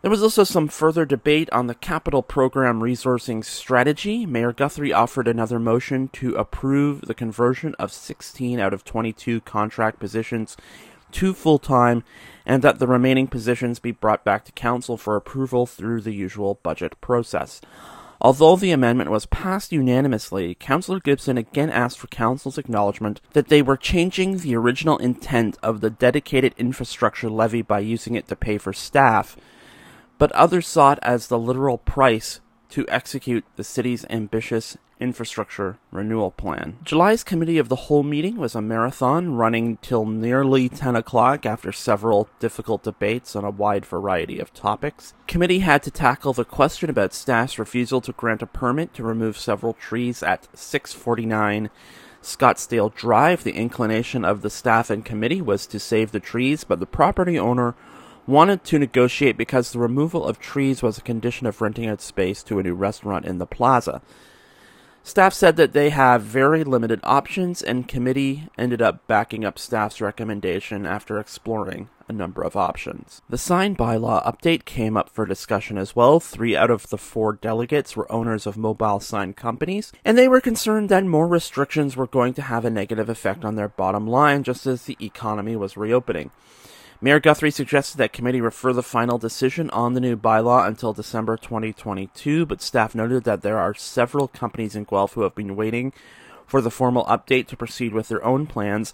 There 0.03 0.11
was 0.11 0.21
also 0.21 0.43
some 0.43 0.67
further 0.67 1.05
debate 1.05 1.49
on 1.49 1.65
the 1.65 1.73
capital 1.73 2.21
program 2.21 2.81
resourcing 2.81 3.43
strategy. 3.43 4.27
Mayor 4.27 4.53
Guthrie 4.53 4.93
offered 4.93 5.27
another 5.27 5.57
motion 5.57 6.09
to 6.09 6.35
approve 6.35 7.01
the 7.01 7.15
conversion 7.15 7.73
of 7.79 7.91
16 7.91 8.59
out 8.59 8.75
of 8.75 8.85
22 8.85 9.41
contract 9.41 9.97
positions 9.97 10.55
to 11.13 11.33
full 11.33 11.57
time 11.57 12.03
and 12.45 12.61
that 12.61 12.77
the 12.77 12.85
remaining 12.85 13.25
positions 13.25 13.79
be 13.79 13.91
brought 13.91 14.23
back 14.23 14.45
to 14.45 14.51
council 14.51 14.97
for 14.97 15.15
approval 15.15 15.65
through 15.65 16.01
the 16.01 16.13
usual 16.13 16.59
budget 16.61 17.01
process. 17.01 17.59
Although 18.19 18.55
the 18.55 18.71
amendment 18.71 19.11
was 19.11 19.27
passed 19.27 19.71
unanimously, 19.71 20.55
Councillor 20.55 20.99
Gibson 20.99 21.37
again 21.37 21.69
asked 21.69 21.99
for 21.99 22.07
Council's 22.07 22.57
acknowledgement 22.57 23.21
that 23.33 23.49
they 23.49 23.61
were 23.61 23.77
changing 23.77 24.37
the 24.37 24.55
original 24.55 24.97
intent 24.97 25.57
of 25.61 25.81
the 25.81 25.91
dedicated 25.91 26.55
infrastructure 26.57 27.29
levy 27.29 27.61
by 27.61 27.79
using 27.79 28.15
it 28.15 28.27
to 28.27 28.35
pay 28.35 28.57
for 28.57 28.73
staff. 28.73 29.37
But 30.17 30.31
others 30.31 30.67
saw 30.67 30.93
it 30.93 30.99
as 31.03 31.27
the 31.27 31.37
literal 31.37 31.77
price 31.77 32.39
to 32.69 32.85
execute 32.89 33.45
the 33.55 33.63
city's 33.63 34.05
ambitious 34.09 34.77
infrastructure 34.99 35.77
renewal 35.91 36.31
plan. 36.31 36.77
July's 36.83 37.23
Committee 37.23 37.57
of 37.57 37.69
the 37.69 37.75
Whole 37.75 38.03
meeting 38.03 38.37
was 38.37 38.55
a 38.55 38.61
marathon 38.61 39.35
running 39.35 39.77
till 39.77 40.05
nearly 40.05 40.69
10 40.69 40.95
o'clock 40.95 41.45
after 41.45 41.71
several 41.71 42.27
difficult 42.39 42.83
debates 42.83 43.35
on 43.35 43.43
a 43.43 43.51
wide 43.51 43.85
variety 43.85 44.39
of 44.39 44.53
topics. 44.53 45.13
Committee 45.27 45.59
had 45.59 45.83
to 45.83 45.91
tackle 45.91 46.33
the 46.33 46.45
question 46.45 46.89
about 46.89 47.13
staff's 47.13 47.59
refusal 47.59 48.01
to 48.01 48.11
grant 48.11 48.41
a 48.41 48.47
permit 48.47 48.93
to 48.95 49.03
remove 49.03 49.37
several 49.37 49.73
trees 49.73 50.23
at 50.23 50.47
649 50.57 51.69
Scottsdale 52.21 52.93
Drive. 52.93 53.43
The 53.43 53.53
inclination 53.53 54.25
of 54.25 54.41
the 54.41 54.49
staff 54.49 54.89
and 54.89 55.05
committee 55.05 55.41
was 55.41 55.67
to 55.67 55.79
save 55.79 56.11
the 56.11 56.19
trees, 56.19 56.63
but 56.63 56.79
the 56.79 56.85
property 56.85 57.37
owner 57.37 57.75
wanted 58.27 58.63
to 58.65 58.77
negotiate 58.77 59.37
because 59.37 59.71
the 59.71 59.79
removal 59.79 60.25
of 60.25 60.39
trees 60.39 60.83
was 60.83 60.97
a 60.97 61.01
condition 61.01 61.47
of 61.47 61.61
renting 61.61 61.87
out 61.87 62.01
space 62.01 62.43
to 62.43 62.59
a 62.59 62.63
new 62.63 62.75
restaurant 62.75 63.25
in 63.25 63.37
the 63.37 63.45
plaza. 63.47 64.01
Staff 65.07 65.33
said 65.33 65.55
that 65.55 65.71
they 65.71 65.89
have 65.89 66.21
very 66.21 66.65
limited 66.65 66.99
options, 67.01 67.61
and 67.61 67.87
committee 67.87 68.49
ended 68.57 68.81
up 68.81 69.07
backing 69.07 69.45
up 69.45 69.57
staff's 69.57 70.01
recommendation 70.01 70.85
after 70.85 71.17
exploring 71.17 71.87
a 72.09 72.13
number 72.13 72.43
of 72.43 72.57
options. 72.57 73.21
The 73.29 73.37
sign 73.37 73.73
bylaw 73.73 74.25
update 74.25 74.65
came 74.65 74.97
up 74.97 75.09
for 75.09 75.25
discussion 75.25 75.77
as 75.77 75.95
well. 75.95 76.19
Three 76.19 76.57
out 76.57 76.69
of 76.69 76.89
the 76.89 76.97
four 76.97 77.31
delegates 77.31 77.95
were 77.95 78.11
owners 78.11 78.45
of 78.45 78.57
mobile 78.57 78.99
sign 78.99 79.31
companies, 79.31 79.93
and 80.03 80.17
they 80.17 80.27
were 80.27 80.41
concerned 80.41 80.89
that 80.89 81.05
more 81.05 81.27
restrictions 81.27 81.95
were 81.95 82.07
going 82.07 82.33
to 82.33 82.41
have 82.41 82.65
a 82.65 82.69
negative 82.69 83.07
effect 83.07 83.45
on 83.45 83.55
their 83.55 83.69
bottom 83.69 84.07
line 84.07 84.43
just 84.43 84.65
as 84.67 84.83
the 84.83 84.97
economy 84.99 85.55
was 85.55 85.77
reopening. 85.77 86.31
Mayor 86.99 87.19
Guthrie 87.19 87.51
suggested 87.51 87.97
that 87.99 88.11
committee 88.11 88.41
refer 88.41 88.73
the 88.73 88.81
final 88.81 89.19
decision 89.19 89.69
on 89.69 89.93
the 89.93 89.99
new 89.99 90.17
bylaw 90.17 90.67
until 90.67 90.93
December 90.93 91.37
2022, 91.37 92.43
but 92.47 92.59
staff 92.59 92.95
noted 92.95 93.23
that 93.23 93.43
there 93.43 93.59
are 93.59 93.75
several 93.75 94.27
companies 94.27 94.75
in 94.75 94.83
Guelph 94.83 95.13
who 95.13 95.21
have 95.21 95.35
been 95.35 95.55
waiting 95.55 95.93
for 96.47 96.59
the 96.59 96.71
formal 96.71 97.05
update 97.05 97.45
to 97.47 97.57
proceed 97.57 97.93
with 97.93 98.07
their 98.07 98.25
own 98.25 98.47
plans. 98.47 98.93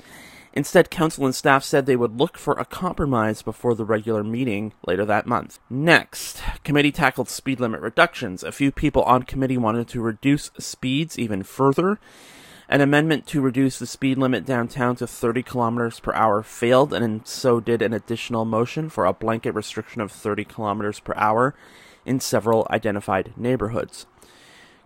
Instead, 0.52 0.90
council 0.90 1.26
and 1.26 1.34
staff 1.34 1.64
said 1.64 1.86
they 1.86 1.96
would 1.96 2.20
look 2.20 2.38
for 2.38 2.56
a 2.56 2.66
compromise 2.66 3.42
before 3.42 3.74
the 3.74 3.86
regular 3.86 4.22
meeting 4.22 4.74
later 4.86 5.06
that 5.06 5.26
month. 5.26 5.60
Next, 5.70 6.42
committee 6.66 6.92
tackled 6.92 7.30
speed 7.30 7.62
limit 7.62 7.80
reductions. 7.80 8.44
A 8.44 8.52
few 8.52 8.70
people 8.70 9.04
on 9.04 9.24
committee 9.24 9.58
wanted 9.58 9.88
to 9.88 10.02
reduce 10.02 10.52
speeds 10.60 11.18
even 11.18 11.42
further. 11.42 12.00
An 12.70 12.82
amendment 12.82 13.28
to 13.28 13.42
reduce 13.42 13.78
the 13.78 13.86
speed 13.86 14.18
limit 14.18 14.46
downtown 14.46 14.96
to 14.96 15.08
30 15.08 15.44
kilometers 15.44 16.00
per 16.00 16.14
hour 16.14 16.42
failed, 16.42 16.94
and 16.94 17.28
so 17.28 17.60
did 17.60 17.82
an 17.82 17.94
additional 17.94 18.46
motion 18.46 18.90
for 18.90 19.06
a 19.06 19.14
blanket 19.14 19.52
restriction 19.52 20.02
of 20.02 20.12
30 20.12 20.46
kilometers 20.46 21.00
per 21.00 21.14
hour 21.16 21.54
in 22.06 22.20
several 22.20 22.68
identified 22.72 23.34
neighborhoods. 23.36 24.06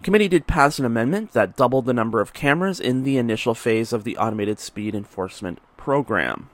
Committee 0.03 0.27
did 0.27 0.47
pass 0.47 0.79
an 0.79 0.85
amendment 0.85 1.31
that 1.33 1.55
doubled 1.55 1.85
the 1.85 1.93
number 1.93 2.21
of 2.21 2.33
cameras 2.33 2.79
in 2.79 3.03
the 3.03 3.17
initial 3.17 3.55
phase 3.55 3.93
of 3.93 4.03
the 4.03 4.17
automated 4.17 4.59
speed 4.59 4.93
enforcement 4.93 5.59
program. 5.75 6.49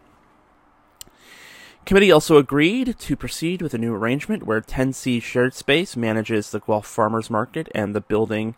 Committee 1.85 2.11
also 2.11 2.37
agreed 2.37 2.97
to 2.97 3.17
proceed 3.17 3.61
with 3.61 3.73
a 3.73 3.77
new 3.77 3.93
arrangement 3.93 4.43
where 4.43 4.61
10C 4.61 5.21
Shared 5.21 5.53
Space 5.53 5.97
manages 5.97 6.49
the 6.49 6.61
Guelph 6.61 6.87
Farmers 6.87 7.29
Market 7.29 7.67
and 7.75 7.93
the 7.93 7.99
building 7.99 8.55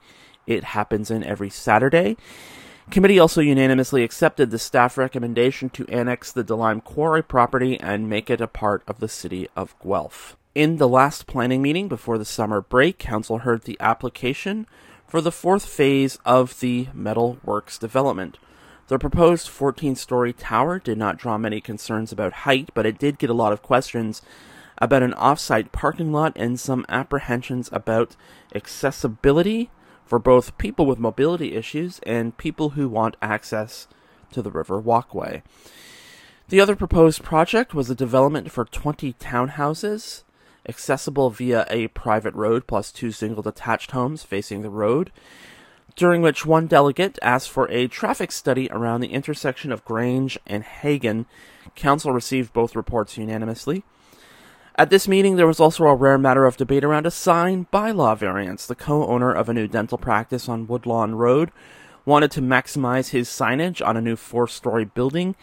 it 0.48 0.64
happens 0.64 1.12
in 1.12 1.24
every 1.24 1.50
Saturday. 1.50 2.18
Committee 2.92 3.20
also 3.20 3.42
unanimously 3.42 4.04
accepted 4.04 4.52
the 4.52 4.60
staff 4.60 4.98
recommendation 4.98 5.70
to 5.72 5.88
annex 5.88 6.32
the 6.32 6.44
Dolime 6.44 6.84
Quarry 6.84 7.24
property 7.24 7.80
and 7.80 8.10
make 8.10 8.30
it 8.30 8.40
a 8.40 8.48
part 8.48 8.84
of 8.88 9.00
the 9.00 9.08
city 9.08 9.50
of 9.56 9.76
Guelph. 9.84 10.38
In 10.54 10.78
the 10.78 10.88
last 10.88 11.26
planning 11.26 11.62
meeting 11.62 11.88
before 11.88 12.18
the 12.18 12.26
summer 12.26 12.62
break, 12.62 13.00
Council 13.00 13.40
heard 13.40 13.64
the 13.64 13.78
application 13.80 14.68
for 15.08 15.20
the 15.20 15.32
fourth 15.32 15.66
phase 15.66 16.20
of 16.26 16.60
the 16.60 16.88
Metal 16.94 17.38
Works 17.44 17.78
development. 17.78 18.38
The 18.88 19.00
proposed 19.00 19.50
14 19.50 19.96
story 19.96 20.32
tower 20.32 20.78
did 20.78 20.98
not 20.98 21.18
draw 21.18 21.40
many 21.40 21.60
concerns 21.60 22.12
about 22.12 22.34
height, 22.34 22.70
but 22.76 22.86
it 22.86 23.00
did 23.00 23.18
get 23.18 23.32
a 23.32 23.34
lot 23.34 23.52
of 23.52 23.64
questions 23.64 24.22
about 24.78 25.02
an 25.04 25.14
off 25.16 25.40
site 25.40 25.72
parking 25.72 26.12
lot 26.12 26.34
and 26.36 26.60
some 26.60 26.86
apprehensions 26.88 27.70
about 27.72 28.16
accessibility 28.54 29.72
for 30.06 30.20
both 30.20 30.58
people 30.58 30.86
with 30.86 31.00
mobility 31.00 31.54
issues 31.54 32.00
and 32.04 32.38
people 32.38 32.72
who 32.72 32.88
want 32.88 33.18
access 33.22 33.88
to 34.32 34.42
the 34.42 34.52
river 34.52 34.80
walkway. 34.80 35.42
The 36.50 36.62
other 36.62 36.76
proposed 36.76 37.24
project 37.24 37.74
was 37.74 37.90
a 37.90 37.96
development 37.96 38.52
for 38.52 38.66
20 38.66 39.14
townhouses, 39.14 40.24
accessible 40.70 41.32
via 41.32 41.66
a 41.70 41.88
private 41.90 42.36
road 42.36 42.68
plus 42.68 42.92
two 42.92 43.12
single 43.12 43.42
detached 43.42 43.92
homes 43.92 44.24
facing 44.24 44.62
the 44.62 44.70
road, 44.70 45.12
during 45.96 46.22
which 46.22 46.46
one 46.46 46.68
delegate 46.68 47.18
asked 47.22 47.50
for 47.50 47.70
a 47.72 47.88
traffic 47.88 48.32
study 48.32 48.70
around 48.72 49.02
the 49.02 49.14
intersection 49.14 49.72
of 49.72 49.86
Grange 49.86 50.38
and 50.46 50.64
Hagan. 50.64 51.26
Council 51.76 52.12
received 52.12 52.54
both 52.54 52.76
reports 52.76 53.18
unanimously. 53.18 53.84
At 54.78 54.90
this 54.90 55.08
meeting, 55.08 55.38
there 55.38 55.48
was 55.48 55.62
also 55.62 55.86
a 55.86 55.96
rare 55.96 56.18
matter 56.18 56.46
of 56.46 56.58
debate 56.58 56.84
around 56.84 57.06
a 57.06 57.12
sign 57.12 57.66
bylaw 57.72 58.18
variance. 58.18 58.66
The 58.66 58.76
co 58.76 59.08
owner 59.08 59.32
of 59.32 59.48
a 59.48 59.54
new 59.54 59.68
dental 59.70 59.98
practice 59.98 60.50
on 60.50 60.68
Woodlawn 60.68 61.16
Road 61.16 61.52
wanted 62.04 62.30
to 62.32 62.42
maximize 62.42 63.10
his 63.10 63.30
signage 63.30 63.86
on 63.86 63.96
a 63.96 64.02
new 64.02 64.18
four 64.18 64.50
story 64.50 64.84
building. 64.84 65.36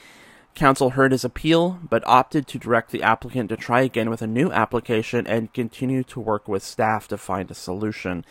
Council 0.54 0.90
heard 0.90 1.12
his 1.12 1.24
appeal, 1.24 1.78
but 1.88 2.06
opted 2.06 2.46
to 2.46 2.58
direct 2.58 2.90
the 2.90 3.02
applicant 3.02 3.48
to 3.48 3.56
try 3.56 3.80
again 3.80 4.10
with 4.10 4.20
a 4.20 4.26
new 4.26 4.52
application 4.52 5.26
and 5.26 5.54
continue 5.54 6.04
to 6.04 6.20
work 6.20 6.46
with 6.46 6.62
staff 6.62 7.08
to 7.08 7.16
find 7.16 7.50
a 7.50 7.54
solution. 7.54 8.26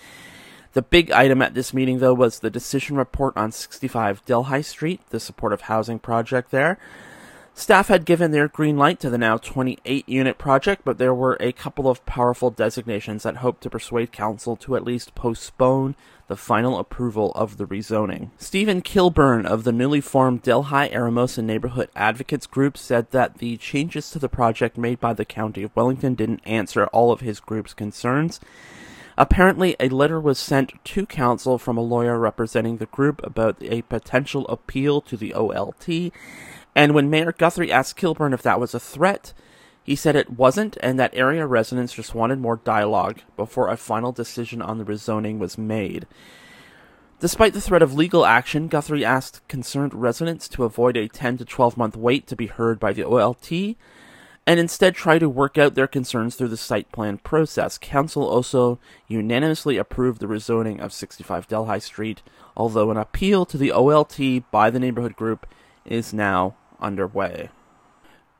The 0.74 0.84
big 0.84 1.10
item 1.10 1.41
at 1.41 1.56
this 1.56 1.74
meeting, 1.74 1.97
though, 1.97 2.14
was 2.14 2.39
the 2.39 2.52
decision 2.52 2.95
report 2.95 3.36
on 3.36 3.52
65 3.52 4.24
Delhi 4.26 4.62
Street, 4.62 5.02
the 5.10 5.20
supportive 5.20 5.62
housing 5.62 5.97
project 5.97 6.52
there. 6.52 6.78
Staff 7.62 7.89
had 7.89 8.05
given 8.05 8.32
their 8.32 8.47
green 8.47 8.76
light 8.76 8.99
to 8.99 9.12
the 9.12 9.20
now 9.20 9.38
28 9.38 10.09
unit 10.09 10.39
project, 10.39 10.82
but 10.84 10.97
there 10.97 11.14
were 11.14 11.38
a 11.39 11.51
couple 11.51 11.88
of 11.88 12.03
powerful 12.07 12.49
designations 12.49 13.22
that 13.22 13.38
hoped 13.38 13.62
to 13.62 13.70
persuade 13.70 14.12
Council 14.12 14.55
to 14.55 14.76
at 14.76 14.84
least 14.84 15.14
postpone 15.14 15.95
the 16.26 16.36
final 16.36 16.80
approval 16.80 17.32
of 17.34 17.57
the 17.57 17.68
rezoning. 17.68 18.32
Stephen 18.39 18.82
Kilburn 18.82 19.45
of 19.45 19.64
the 19.64 19.72
newly 19.72 20.01
formed 20.01 20.41
Delhi 20.41 20.89
Eramosa 20.89 21.43
Neighborhood 21.43 21.89
Advocates 21.95 22.47
Group 22.47 22.80
said 22.80 23.12
that 23.12 23.38
the 23.38 23.57
changes 23.57 24.09
to 24.09 24.18
the 24.18 24.28
project 24.28 24.76
made 24.76 24.99
by 24.99 25.14
the 25.14 25.24
County 25.24 25.62
of 25.62 25.76
Wellington 25.76 26.16
didn't 26.16 26.41
answer 26.43 26.88
all 26.88 27.12
of 27.12 27.22
his 27.22 27.39
group's 27.39 27.76
concerns. 27.76 28.39
Apparently, 29.20 29.76
a 29.80 29.89
letter 29.89 30.20
was 30.20 30.39
sent 30.39 30.84
to 30.84 31.05
council 31.05 31.59
from 31.59 31.78
a 31.78 31.82
lawyer 31.82 32.18
representing 32.18 32.78
the 32.78 32.88
group 32.88 33.24
about 33.24 33.57
a 33.62 33.84
potential 33.84 34.47
appeal 34.47 34.99
to 35.01 35.16
the 35.16 35.32
OLT, 35.36 36.12
and 36.76 36.93
when 36.93 37.09
Mayor 37.09 37.32
Guthrie 37.32 37.72
asked 37.72 37.95
Kilburn 37.95 38.34
if 38.34 38.41
that 38.41 38.59
was 38.59 38.74
a 38.74 38.80
threat, 38.80 39.34
he 39.84 39.95
said 39.95 40.15
it 40.15 40.30
wasn't 40.30 40.78
and 40.82 40.99
that 40.99 41.13
area 41.13 41.45
residents 41.45 41.93
just 41.93 42.15
wanted 42.15 42.39
more 42.39 42.57
dialogue 42.57 43.22
before 43.36 43.67
a 43.67 43.78
final 43.78 44.11
decision 44.11 44.61
on 44.61 44.78
the 44.78 44.86
rezoning 44.86 45.38
was 45.38 45.57
made. 45.57 46.07
Despite 47.19 47.53
the 47.53 47.61
threat 47.61 47.84
of 47.84 47.93
legal 47.93 48.26
action, 48.26 48.67
Guthrie 48.67 49.05
asked 49.05 49.47
concerned 49.47 49.93
residents 49.93 50.47
to 50.49 50.63
avoid 50.63 50.97
a 50.97 51.07
10 51.07 51.38
to 51.38 51.45
12 51.45 51.78
month 51.78 51.95
wait 51.95 52.26
to 52.28 52.36
be 52.36 52.47
heard 52.47 52.80
by 52.80 52.93
the 52.93 53.03
OLT 53.03 53.76
and 54.47 54.59
instead 54.59 54.95
try 54.95 55.19
to 55.19 55.30
work 55.30 55.57
out 55.57 55.76
their 55.76 55.88
concerns 55.88 56.36
through 56.36 56.47
the 56.47 56.57
site 56.57 56.91
plan 56.91 57.17
process. 57.19 57.78
Council 57.78 58.28
also 58.28 58.80
unanimously 59.07 59.78
approved 59.78 60.19
the 60.19 60.26
rezoning 60.26 60.80
of 60.80 60.91
65 60.91 61.47
Delhi 61.47 61.80
Street, 61.80 62.24
although 62.57 62.89
an 62.89 62.97
appeal 62.97 63.45
to 63.45 63.57
the 63.57 63.72
OLT 63.72 64.43
by 64.49 64.69
the 64.69 64.80
neighborhood 64.80 65.15
group 65.15 65.45
is 65.86 66.13
now 66.13 66.55
underway. 66.79 67.49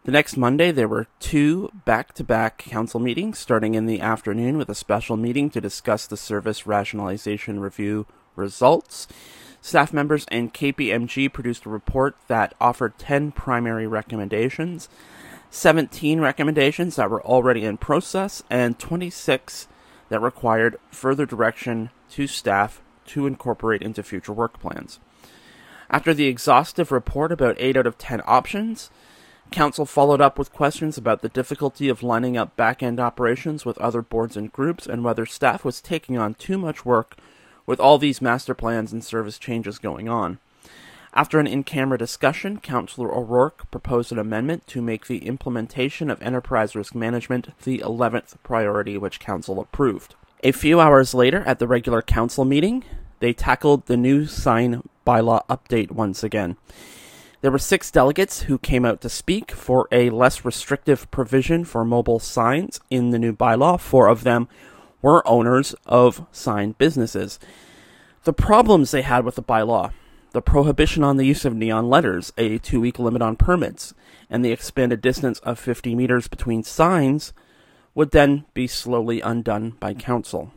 The 0.04 0.12
next 0.12 0.36
Monday, 0.36 0.72
there 0.72 0.88
were 0.88 1.08
two 1.20 1.70
back 1.86 2.14
to 2.14 2.24
back 2.24 2.58
council 2.58 3.00
meetings, 3.00 3.38
starting 3.38 3.76
in 3.76 3.86
the 3.86 4.02
afternoon 4.02 4.58
with 4.58 4.68
a 4.70 4.76
special 4.76 5.16
meeting 5.16 5.52
to 5.52 5.62
discuss 5.62 6.08
the 6.08 6.18
service 6.18 6.66
rationalization 6.66 7.60
review 7.60 8.08
results. 8.36 9.08
Staff 9.62 9.94
members 9.94 10.26
and 10.30 10.56
KPMG 10.56 11.32
produced 11.32 11.68
a 11.68 11.70
report 11.70 12.16
that 12.28 12.56
offered 12.60 12.98
10 12.98 13.32
primary 13.32 13.86
recommendations, 13.86 14.90
17 15.52 16.20
recommendations 16.20 16.96
that 16.96 17.12
were 17.12 17.22
already 17.22 17.64
in 17.64 17.78
process, 17.78 18.42
and 18.50 18.80
26 18.80 19.68
that 20.10 20.20
required 20.20 20.78
further 20.90 21.28
direction 21.28 21.92
to 22.10 22.26
staff 22.26 22.82
to 23.06 23.28
incorporate 23.28 23.84
into 23.84 24.02
future 24.02 24.34
work 24.34 24.60
plans. 24.60 25.00
After 25.92 26.14
the 26.14 26.28
exhaustive 26.28 26.90
report 26.90 27.34
about 27.34 27.58
8 27.60 27.76
out 27.76 27.86
of 27.86 27.98
10 27.98 28.22
options, 28.26 28.90
Council 29.52 29.86
followed 29.86 30.22
up 30.22 30.40
with 30.40 30.54
questions 30.54 30.98
about 30.98 31.22
the 31.22 31.28
difficulty 31.28 31.90
of 31.90 32.02
lining 32.02 32.38
up 32.38 32.56
back 32.56 32.82
end 32.82 32.98
operations 32.98 33.66
with 33.66 33.78
other 33.80 34.02
boards 34.02 34.38
and 34.38 34.54
groups 34.54 34.88
and 34.88 35.04
whether 35.04 35.26
staff 35.26 35.66
was 35.66 35.82
taking 35.82 36.18
on 36.18 36.34
too 36.36 36.58
much 36.58 36.86
work 36.86 37.18
with 37.66 37.78
all 37.78 37.98
these 37.98 38.22
master 38.22 38.54
plans 38.54 38.94
and 38.94 39.04
service 39.04 39.38
changes 39.38 39.80
going 39.80 40.08
on. 40.08 40.40
After 41.14 41.42
an 41.42 41.48
in 41.48 41.66
camera 41.66 41.98
discussion, 41.98 42.62
Councillor 42.62 43.14
O'Rourke 43.14 43.70
proposed 43.70 44.14
an 44.14 44.18
amendment 44.18 44.68
to 44.68 44.82
make 44.82 45.08
the 45.08 45.28
implementation 45.28 46.10
of 46.10 46.22
enterprise 46.22 46.74
risk 46.74 46.96
management 46.96 47.50
the 47.64 47.80
11th 47.80 48.36
priority, 48.44 48.98
which 48.98 49.20
Council 49.20 49.60
approved. 49.60 50.16
A 50.42 50.54
few 50.54 50.80
hours 50.80 51.14
later, 51.14 51.44
at 51.46 51.60
the 51.60 51.68
regular 51.68 52.02
Council 52.02 52.46
meeting, 52.46 52.86
they 53.22 53.32
tackled 53.32 53.86
the 53.86 53.96
new 53.96 54.26
sign 54.26 54.84
bylaw 55.08 55.46
update 55.48 55.92
once 55.92 56.24
again. 56.24 56.58
There 57.40 57.52
were 57.52 57.58
six 57.58 57.90
delegates 57.90 58.42
who 58.42 58.60
came 58.60 58.84
out 58.84 59.00
to 59.02 59.10
speak 59.10 59.52
for 59.52 59.88
a 59.92 60.10
less 60.10 60.44
restrictive 60.44 61.10
provision 61.10 61.64
for 61.64 61.86
mobile 61.86 62.20
signs 62.20 62.82
in 62.90 63.12
the 63.12 63.18
new 63.18 63.34
bylaw. 63.34 63.80
Four 63.80 64.08
of 64.08 64.24
them 64.24 64.50
were 65.02 65.26
owners 65.26 65.74
of 65.86 66.28
sign 66.34 66.74
businesses. 66.74 67.40
The 68.26 68.34
problems 68.34 68.92
they 68.92 69.02
had 69.02 69.24
with 69.24 69.36
the 69.36 69.42
bylaw 69.42 69.94
the 70.32 70.42
prohibition 70.42 71.04
on 71.04 71.18
the 71.18 71.26
use 71.26 71.44
of 71.44 71.54
neon 71.54 71.90
letters, 71.90 72.32
a 72.38 72.58
two 72.58 72.80
week 72.80 73.00
limit 73.00 73.22
on 73.22 73.36
permits, 73.36 73.94
and 74.30 74.44
the 74.44 74.52
expanded 74.52 75.02
distance 75.02 75.40
of 75.40 75.60
50 75.60 75.94
meters 75.94 76.28
between 76.28 76.64
signs 76.64 77.34
would 77.94 78.12
then 78.12 78.46
be 78.54 78.68
slowly 78.68 79.20
undone 79.20 79.72
by 79.80 79.94
council. 79.94 80.54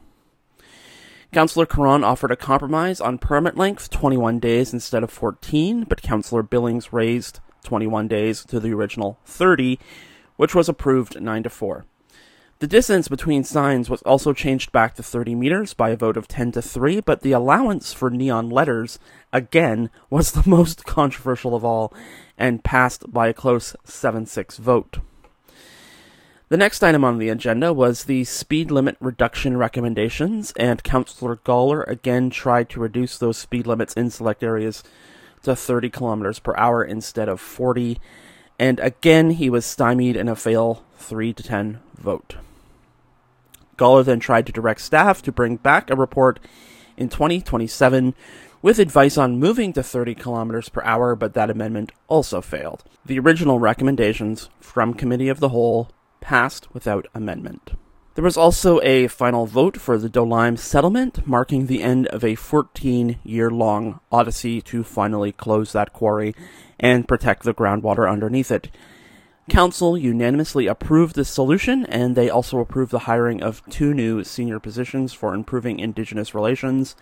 Councillor 1.35 1.67
Caron 1.67 2.05
offered 2.05 2.31
a 2.31 2.37
compromise 2.37 3.01
on 3.01 3.19
permit 3.19 3.57
length, 3.57 3.91
21 3.91 4.39
days 4.39 4.73
instead 4.73 5.03
of 5.03 5.11
14, 5.11 5.83
but 5.83 6.01
Councillor 6.01 6.45
Billings 6.45 6.93
raised 6.93 7.41
21 7.65 8.07
days 8.07 8.45
to 8.45 8.61
the 8.61 8.73
original 8.73 9.19
30, 9.25 9.81
which 10.37 10.55
was 10.55 10.69
approved 10.69 11.21
9 11.21 11.43
to 11.43 11.51
4. 11.51 11.87
The 12.61 12.69
distance 12.69 13.09
between 13.09 13.43
signs 13.43 13.91
was 13.91 14.01
also 14.03 14.33
changed 14.33 14.71
back 14.71 14.95
to 14.95 15.03
30 15.03 15.35
meters 15.35 15.75
by 15.75 15.91
a 15.91 15.97
vote 15.97 16.17
of 16.17 16.29
10 16.29 16.53
to 16.53 16.63
3, 16.63 17.01
but 17.01 17.23
the 17.23 17.33
allowance 17.33 17.93
for 17.93 18.11
neon 18.11 18.49
letters, 18.49 19.01
again, 19.33 19.91
was 20.11 20.31
the 20.31 20.49
most 20.49 20.85
controversial 20.85 21.57
of 21.57 21.65
all 21.65 21.93
and 22.39 22.63
passed 22.63 23.13
by 23.13 23.27
a 23.27 23.35
close 23.35 23.75
7 23.83 24.25
6 24.27 24.59
vote. 24.59 24.99
The 26.55 26.59
next 26.59 26.85
item 26.85 27.03
on 27.03 27.19
the 27.19 27.31
agenda 27.31 27.73
was 27.73 28.05
the 28.05 28.23
speed 28.23 28.71
limit 28.71 28.97
reduction 29.01 29.57
recommendations, 29.57 30.53
and 30.57 30.85
Councillor 30.85 31.35
Goller 31.39 31.85
again 31.89 32.31
tried 32.31 32.69
to 32.69 32.81
reduce 32.81 33.19
those 33.19 33.39
speed 33.39 33.67
limits 33.67 33.93
in 33.95 34.09
select 34.09 34.41
areas 34.41 34.85
to 35.43 35.57
30 35.57 35.91
kilometers 35.91 36.39
per 36.39 36.55
hour 36.57 36.85
instead 36.85 37.29
of 37.29 37.41
40, 37.41 37.99
and 38.57 38.79
again 38.79 39.31
he 39.31 39.51
was 39.51 39.67
stymied 39.67 40.15
in 40.15 40.29
a 40.29 40.37
fail 40.37 40.85
3 40.99 41.33
to 41.33 41.43
10 41.43 41.81
vote. 41.97 42.37
Goller 43.77 44.05
then 44.05 44.21
tried 44.21 44.47
to 44.47 44.53
direct 44.53 44.81
staff 44.81 45.23
to 45.23 45.33
bring 45.33 45.57
back 45.57 45.91
a 45.91 45.97
report 45.97 46.39
in 46.97 47.09
2027 47.09 48.15
with 48.63 48.79
advice 48.79 49.19
on 49.19 49.41
moving 49.41 49.73
to 49.73 49.83
30 49.83 50.15
kilometers 50.15 50.69
per 50.69 50.85
hour, 50.85 51.17
but 51.17 51.35
that 51.35 51.51
amendment 51.51 51.91
also 52.07 52.41
failed. 52.41 52.85
The 53.05 53.19
original 53.19 53.59
recommendations 53.59 54.51
from 54.61 54.95
Committee 54.95 55.29
of 55.29 55.41
the 55.41 55.49
Whole 55.49 55.91
passed 56.25 56.75
without 56.75 57.07
amendment. 57.15 57.73
There 58.15 58.25
was 58.25 58.37
also 58.37 58.81
a 58.83 59.09
final 59.09 59.45
vote 59.45 59.77
for 59.77 59.99
the 59.99 60.09
Dolime 60.09 60.57
settlement, 60.59 61.27
marking 61.27 61.67
the 61.67 61.83
end 61.83 62.07
of 62.09 62.25
a 62.25 62.35
14 62.35 63.19
year 63.25 63.51
long 63.51 64.01
odyssey 64.11 64.63
to 64.63 64.83
finally 64.83 65.33
close 65.33 65.73
that 65.73 65.93
quarry 65.93 66.35
and 66.81 67.07
protect 67.07 67.43
the 67.43 67.53
groundwater 67.53 68.11
underneath 68.11 68.51
it. 68.51 68.71
Council 69.51 69.99
unanimously 69.99 70.67
approved 70.67 71.15
this 71.15 71.29
solution, 71.29 71.85
and 71.87 72.17
they 72.17 72.31
also 72.31 72.59
approved 72.59 72.91
the 72.91 73.01
hiring 73.01 73.43
of 73.43 73.63
two 73.69 73.93
new 73.93 74.25
senior 74.25 74.59
positions 74.59 75.13
for 75.13 75.35
improving 75.35 75.79
Indigenous 75.79 76.35
relations 76.35 76.97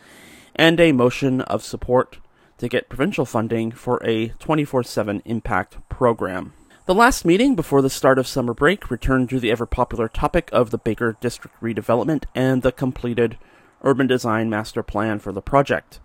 and 0.57 0.81
a 0.81 0.91
motion 0.91 1.43
of 1.43 1.63
support 1.63 2.19
to 2.59 2.69
get 2.69 2.89
provincial 2.89 3.25
funding 3.25 3.71
for 3.71 4.01
a 4.05 4.29
24 4.41 4.83
7 4.83 5.23
impact 5.25 5.77
program. 5.89 6.53
The 6.85 6.95
last 6.97 7.25
meeting 7.25 7.55
before 7.55 7.81
the 7.81 7.89
start 7.89 8.19
of 8.19 8.27
summer 8.27 8.53
break 8.53 8.91
returned 8.91 9.31
to 9.31 9.39
the 9.39 9.53
ever 9.53 9.67
popular 9.67 10.09
topic 10.09 10.51
of 10.53 10.71
the 10.71 10.79
Baker 10.79 11.17
District 11.21 11.55
redevelopment 11.63 12.25
and 12.35 12.63
the 12.63 12.73
completed 12.73 13.39
urban 13.83 14.09
design 14.09 14.51
master 14.51 14.83
plan 14.83 15.21
for 15.21 15.31
the 15.31 15.41
project. 15.41 16.01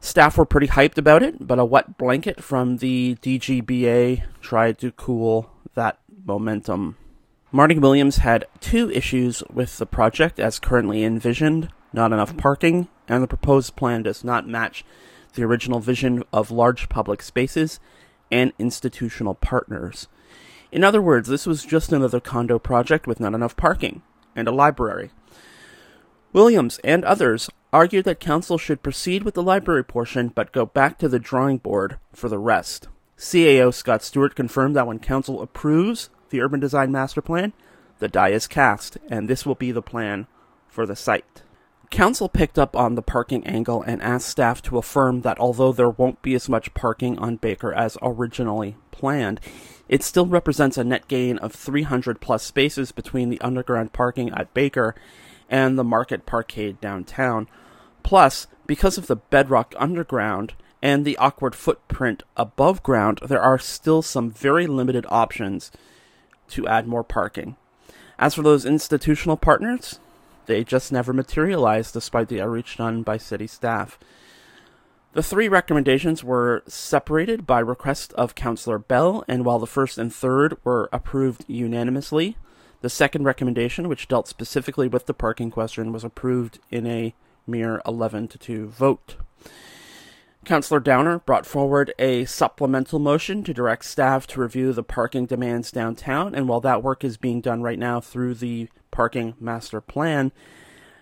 Staff 0.00 0.38
were 0.38 0.46
pretty 0.46 0.68
hyped 0.68 0.96
about 0.96 1.22
it, 1.22 1.46
but 1.46 1.58
a 1.58 1.64
wet 1.66 1.98
blanket 1.98 2.42
from 2.42 2.78
the 2.78 3.18
DGBA 3.20 4.22
tried 4.40 4.78
to 4.78 4.92
cool 4.92 5.50
that 5.74 5.98
momentum. 6.24 6.96
Marty 7.52 7.78
Williams 7.78 8.16
had 8.16 8.46
two 8.60 8.90
issues 8.90 9.42
with 9.52 9.76
the 9.76 9.84
project 9.84 10.40
as 10.40 10.58
currently 10.58 11.04
envisioned 11.04 11.68
not 11.92 12.12
enough 12.14 12.34
parking, 12.38 12.88
and 13.08 13.22
the 13.22 13.28
proposed 13.28 13.76
plan 13.76 14.04
does 14.04 14.24
not 14.24 14.48
match 14.48 14.86
the 15.34 15.44
original 15.44 15.80
vision 15.80 16.24
of 16.32 16.50
large 16.50 16.88
public 16.88 17.20
spaces 17.20 17.78
and 18.30 18.52
institutional 18.58 19.34
partners. 19.34 20.08
In 20.70 20.84
other 20.84 21.00
words, 21.00 21.28
this 21.28 21.46
was 21.46 21.64
just 21.64 21.92
another 21.92 22.20
condo 22.20 22.58
project 22.58 23.06
with 23.06 23.20
not 23.20 23.34
enough 23.34 23.56
parking 23.56 24.02
and 24.36 24.46
a 24.46 24.52
library. 24.52 25.10
Williams 26.32 26.78
and 26.84 27.04
others 27.04 27.48
argued 27.72 28.04
that 28.04 28.20
council 28.20 28.58
should 28.58 28.82
proceed 28.82 29.22
with 29.22 29.34
the 29.34 29.42
library 29.42 29.84
portion 29.84 30.28
but 30.28 30.52
go 30.52 30.66
back 30.66 30.98
to 30.98 31.08
the 31.08 31.18
drawing 31.18 31.58
board 31.58 31.98
for 32.12 32.28
the 32.28 32.38
rest. 32.38 32.88
CAO 33.18 33.72
Scott 33.72 34.02
Stewart 34.02 34.34
confirmed 34.34 34.76
that 34.76 34.86
when 34.86 34.98
council 34.98 35.42
approves 35.42 36.10
the 36.30 36.40
urban 36.40 36.60
design 36.60 36.92
master 36.92 37.20
plan, 37.20 37.52
the 37.98 38.08
die 38.08 38.28
is 38.28 38.46
cast, 38.46 38.96
and 39.10 39.28
this 39.28 39.44
will 39.44 39.56
be 39.56 39.72
the 39.72 39.82
plan 39.82 40.26
for 40.68 40.86
the 40.86 40.94
site. 40.94 41.42
Council 41.90 42.28
picked 42.28 42.58
up 42.58 42.76
on 42.76 42.94
the 42.94 43.02
parking 43.02 43.46
angle 43.46 43.82
and 43.82 44.02
asked 44.02 44.28
staff 44.28 44.60
to 44.62 44.78
affirm 44.78 45.22
that 45.22 45.38
although 45.38 45.72
there 45.72 45.88
won't 45.88 46.20
be 46.20 46.34
as 46.34 46.48
much 46.48 46.74
parking 46.74 47.18
on 47.18 47.36
Baker 47.36 47.72
as 47.72 47.96
originally 48.02 48.76
planned, 48.90 49.40
it 49.88 50.02
still 50.02 50.26
represents 50.26 50.76
a 50.76 50.84
net 50.84 51.08
gain 51.08 51.38
of 51.38 51.52
300 51.52 52.20
plus 52.20 52.42
spaces 52.42 52.92
between 52.92 53.30
the 53.30 53.40
underground 53.40 53.94
parking 53.94 54.30
at 54.30 54.52
Baker 54.52 54.94
and 55.48 55.78
the 55.78 55.84
Market 55.84 56.26
Parkade 56.26 56.78
downtown. 56.80 57.48
Plus, 58.02 58.46
because 58.66 58.98
of 58.98 59.06
the 59.06 59.16
bedrock 59.16 59.74
underground 59.78 60.52
and 60.82 61.04
the 61.04 61.16
awkward 61.16 61.54
footprint 61.54 62.22
above 62.36 62.82
ground, 62.82 63.18
there 63.24 63.40
are 63.40 63.58
still 63.58 64.02
some 64.02 64.30
very 64.30 64.66
limited 64.66 65.06
options 65.08 65.72
to 66.48 66.68
add 66.68 66.86
more 66.86 67.02
parking. 67.02 67.56
As 68.18 68.34
for 68.34 68.42
those 68.42 68.66
institutional 68.66 69.36
partners, 69.36 70.00
they 70.48 70.64
just 70.64 70.90
never 70.90 71.12
materialized 71.12 71.92
despite 71.92 72.28
the 72.28 72.40
outreach 72.40 72.78
done 72.78 73.04
by 73.04 73.18
city 73.18 73.46
staff. 73.46 73.98
The 75.12 75.22
three 75.22 75.48
recommendations 75.48 76.24
were 76.24 76.62
separated 76.66 77.46
by 77.46 77.60
request 77.60 78.12
of 78.14 78.34
Councillor 78.34 78.78
Bell, 78.78 79.24
and 79.28 79.44
while 79.44 79.58
the 79.58 79.66
first 79.66 79.98
and 79.98 80.12
third 80.12 80.56
were 80.64 80.88
approved 80.92 81.44
unanimously, 81.46 82.36
the 82.80 82.90
second 82.90 83.24
recommendation, 83.24 83.88
which 83.88 84.08
dealt 84.08 84.26
specifically 84.26 84.88
with 84.88 85.06
the 85.06 85.14
parking 85.14 85.50
question, 85.50 85.92
was 85.92 86.04
approved 86.04 86.58
in 86.70 86.86
a 86.86 87.14
mere 87.46 87.80
11 87.86 88.28
to 88.28 88.38
2 88.38 88.68
vote. 88.68 89.16
Councillor 90.48 90.80
Downer 90.80 91.18
brought 91.18 91.44
forward 91.44 91.92
a 91.98 92.24
supplemental 92.24 92.98
motion 92.98 93.44
to 93.44 93.52
direct 93.52 93.84
staff 93.84 94.26
to 94.28 94.40
review 94.40 94.72
the 94.72 94.82
parking 94.82 95.26
demands 95.26 95.70
downtown, 95.70 96.34
and 96.34 96.48
while 96.48 96.62
that 96.62 96.82
work 96.82 97.04
is 97.04 97.18
being 97.18 97.42
done 97.42 97.60
right 97.60 97.78
now 97.78 98.00
through 98.00 98.32
the 98.32 98.70
parking 98.90 99.34
master 99.38 99.82
plan, 99.82 100.32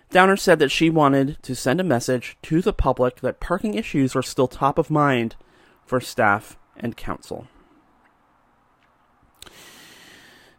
Downer 0.09 0.35
said 0.35 0.59
that 0.59 0.69
she 0.69 0.89
wanted 0.89 1.41
to 1.43 1.55
send 1.55 1.79
a 1.79 1.85
message 1.85 2.35
to 2.41 2.61
the 2.61 2.73
public 2.73 3.21
that 3.21 3.39
parking 3.39 3.75
issues 3.75 4.17
are 4.17 4.21
still 4.21 4.49
top 4.49 4.77
of 4.77 4.91
mind 4.91 5.37
for 5.85 6.01
staff 6.01 6.57
and 6.75 6.97
council. 6.97 7.47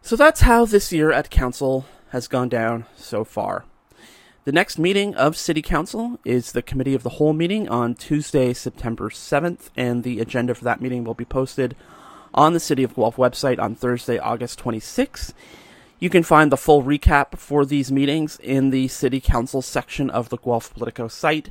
So 0.01 0.17
that's 0.17 0.41
how 0.41 0.65
this 0.65 0.95
year 0.95 1.13
at 1.13 1.29
council 1.29 1.85
has 2.13 2.27
gone 2.27 2.49
down 2.49 2.87
so 2.97 3.23
far. 3.23 3.67
The 4.49 4.53
next 4.53 4.79
meeting 4.79 5.15
of 5.15 5.37
City 5.37 5.61
Council 5.61 6.19
is 6.25 6.53
the 6.53 6.63
Committee 6.63 6.95
of 6.95 7.03
the 7.03 7.11
Whole 7.11 7.35
meeting 7.35 7.69
on 7.69 7.95
Tuesday, 7.95 8.55
September 8.55 9.11
7th, 9.11 9.69
and 9.77 10.05
the 10.05 10.21
agenda 10.21 10.55
for 10.55 10.65
that 10.65 10.81
meeting 10.81 11.05
will 11.05 11.13
be 11.13 11.27
posted 11.27 11.77
on 12.33 12.55
the 12.55 12.61
City 12.61 12.83
of 12.83 12.95
Guelph 12.95 13.17
website 13.17 13.59
on 13.59 13.75
Thursday, 13.75 14.19
August 14.19 14.59
26th. 14.59 15.35
You 15.99 16.09
can 16.09 16.23
find 16.23 16.51
the 16.51 16.57
full 16.57 16.83
recap 16.83 17.37
for 17.37 17.67
these 17.67 17.93
meetings 17.93 18.39
in 18.43 18.71
the 18.71 18.89
City 18.89 19.21
Council 19.21 19.61
section 19.61 20.09
of 20.09 20.31
the 20.31 20.39
Guelph 20.39 20.73
Politico 20.73 21.09
site, 21.09 21.51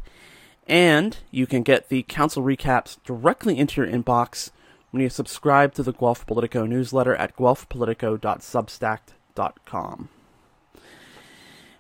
and 0.68 1.18
you 1.30 1.46
can 1.46 1.62
get 1.62 1.90
the 1.90 2.02
council 2.02 2.42
recaps 2.42 2.98
directly 3.06 3.60
into 3.60 3.80
your 3.80 3.92
inbox 3.92 4.50
when 4.90 5.04
you 5.04 5.10
subscribe 5.10 5.76
to 5.76 5.84
the 5.84 5.94
Guelph 5.94 6.26
Politico 6.26 6.66
newsletter 6.66 7.16
at 7.16 7.38
guelphpolitico.substack.com. 7.38 10.10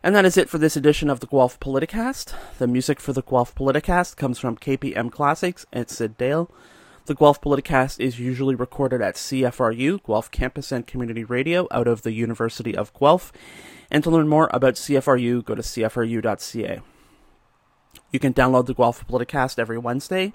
And 0.04 0.16
that 0.16 0.26
is 0.26 0.38
it 0.38 0.48
for 0.48 0.58
this 0.58 0.78
edition 0.78 1.10
of 1.10 1.20
the 1.20 1.28
Guelph 1.28 1.60
Politicast. 1.60 2.34
The 2.60 2.68
music 2.68 3.00
for 3.00 3.14
the 3.14 3.24
Guelph 3.24 3.56
Politicast 3.56 4.16
comes 4.16 4.38
from 4.38 4.58
KPM 4.58 5.12
Classics 5.12 5.66
and 5.74 5.90
Syd 5.90 6.18
Dale. 6.18 6.52
The 7.08 7.16
Guelph 7.16 7.42
Politicast 7.42 8.00
is 8.00 8.20
usually 8.20 8.54
recorded 8.54 9.02
at 9.02 9.16
CFRU, 9.16 10.06
Guelph 10.06 10.30
Campus 10.30 10.72
and 10.72 10.86
Community 10.86 11.24
Radio, 11.24 11.68
out 11.72 11.88
of 11.88 12.04
the 12.04 12.12
University 12.12 12.76
of 12.76 12.94
Guelph. 12.94 13.34
And 13.90 14.04
to 14.04 14.12
learn 14.12 14.28
more 14.28 14.50
about 14.54 14.76
CFRU, 14.76 15.44
go 15.44 15.56
to 15.56 15.62
cfru.ca. 15.62 16.82
You 18.12 18.20
can 18.20 18.34
download 18.34 18.68
the 18.68 18.76
Guelph 18.76 19.08
Politicast 19.08 19.58
every 19.58 19.78
Wednesday 19.78 20.32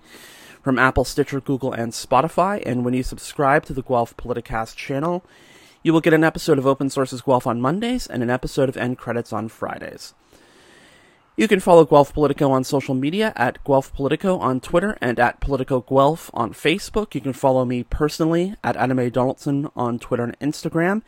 from 0.63 0.79
Apple, 0.79 1.05
Stitcher, 1.05 1.41
Google, 1.41 1.73
and 1.73 1.93
Spotify. 1.93 2.63
And 2.67 2.85
when 2.85 2.95
you 2.95 3.03
subscribe 3.03 3.65
to 3.67 3.73
the 3.73 3.83
Guelph 3.83 4.17
Politicast 4.17 4.75
channel, 4.75 5.25
you 5.83 5.93
will 5.93 6.01
get 6.01 6.15
an 6.15 6.25
episode 6.25 6.59
of 6.59 6.67
Open 6.67 6.89
Sources 6.89 7.23
Guelph 7.23 7.47
on 7.47 7.61
Mondays 7.61 8.07
and 8.07 8.23
an 8.23 8.31
episode 8.31 8.69
of 8.69 8.77
End 8.77 8.99
Credits 8.99 9.33
on 9.33 9.49
Fridays. 9.49 10.15
You 11.35 11.49
can 11.49 11.61
follow 11.61 11.85
Guelph 11.85 12.13
Politico 12.13 12.51
on 12.51 12.63
social 12.63 12.95
media 12.95 13.33
at 13.37 13.65
Guelph 13.65 13.93
Politico 13.95 14.39
on 14.39 14.61
Twitter 14.61 14.99
and 15.01 15.19
at 15.19 15.41
Politico 15.41 15.81
Guelph 15.81 16.31
on 16.35 16.53
Facebook. 16.53 17.15
You 17.15 17.21
can 17.23 17.33
follow 17.33 17.65
me 17.65 17.85
personally 17.85 18.55
at 18.63 18.77
Adam 18.77 18.99
A 18.99 19.11
Donaldson 19.11 19.69
on 19.75 19.99
Twitter 19.99 20.25
and 20.25 20.39
Instagram. 20.41 21.03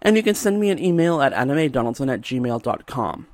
And 0.00 0.16
you 0.16 0.22
can 0.22 0.34
send 0.34 0.58
me 0.58 0.70
an 0.70 0.82
email 0.82 1.20
at 1.20 1.34
adamadonaldson 1.34 2.12
at 2.12 2.22
gmail.com. 2.22 3.26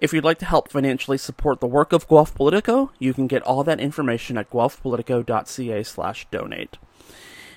If 0.00 0.12
you'd 0.12 0.24
like 0.24 0.38
to 0.40 0.44
help 0.44 0.70
financially 0.70 1.16
support 1.16 1.60
the 1.60 1.66
work 1.66 1.92
of 1.92 2.08
Guelph 2.08 2.34
Politico, 2.34 2.90
you 2.98 3.14
can 3.14 3.26
get 3.26 3.42
all 3.42 3.64
that 3.64 3.80
information 3.80 4.36
at 4.36 4.50
guelphpolitico.ca 4.50 5.82
slash 5.84 6.26
donate. 6.30 6.76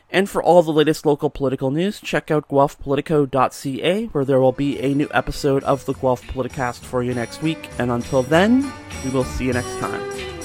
And 0.10 0.30
for 0.30 0.42
all 0.42 0.64
the 0.64 0.72
latest 0.72 1.06
local 1.06 1.30
political 1.30 1.70
news, 1.70 2.00
check 2.00 2.32
out 2.32 2.48
guelphpolitico.ca, 2.48 4.06
where 4.06 4.26
there 4.26 4.40
will 4.40 4.54
be 4.54 4.80
a 4.80 4.94
new 4.94 5.10
episode 5.14 5.64
of 5.64 5.86
the 5.86 5.94
Guelph 5.94 6.26
Politicast 6.28 6.80
for 6.80 7.04
you 7.04 7.14
next 7.14 7.42
week. 7.42 7.70
And 7.78 7.92
until 7.92 8.24
then, 8.24 8.72
we 9.04 9.12
will 9.12 9.26
see 9.26 9.46
you 9.46 9.54
next 9.54 9.78
time. 9.80 10.37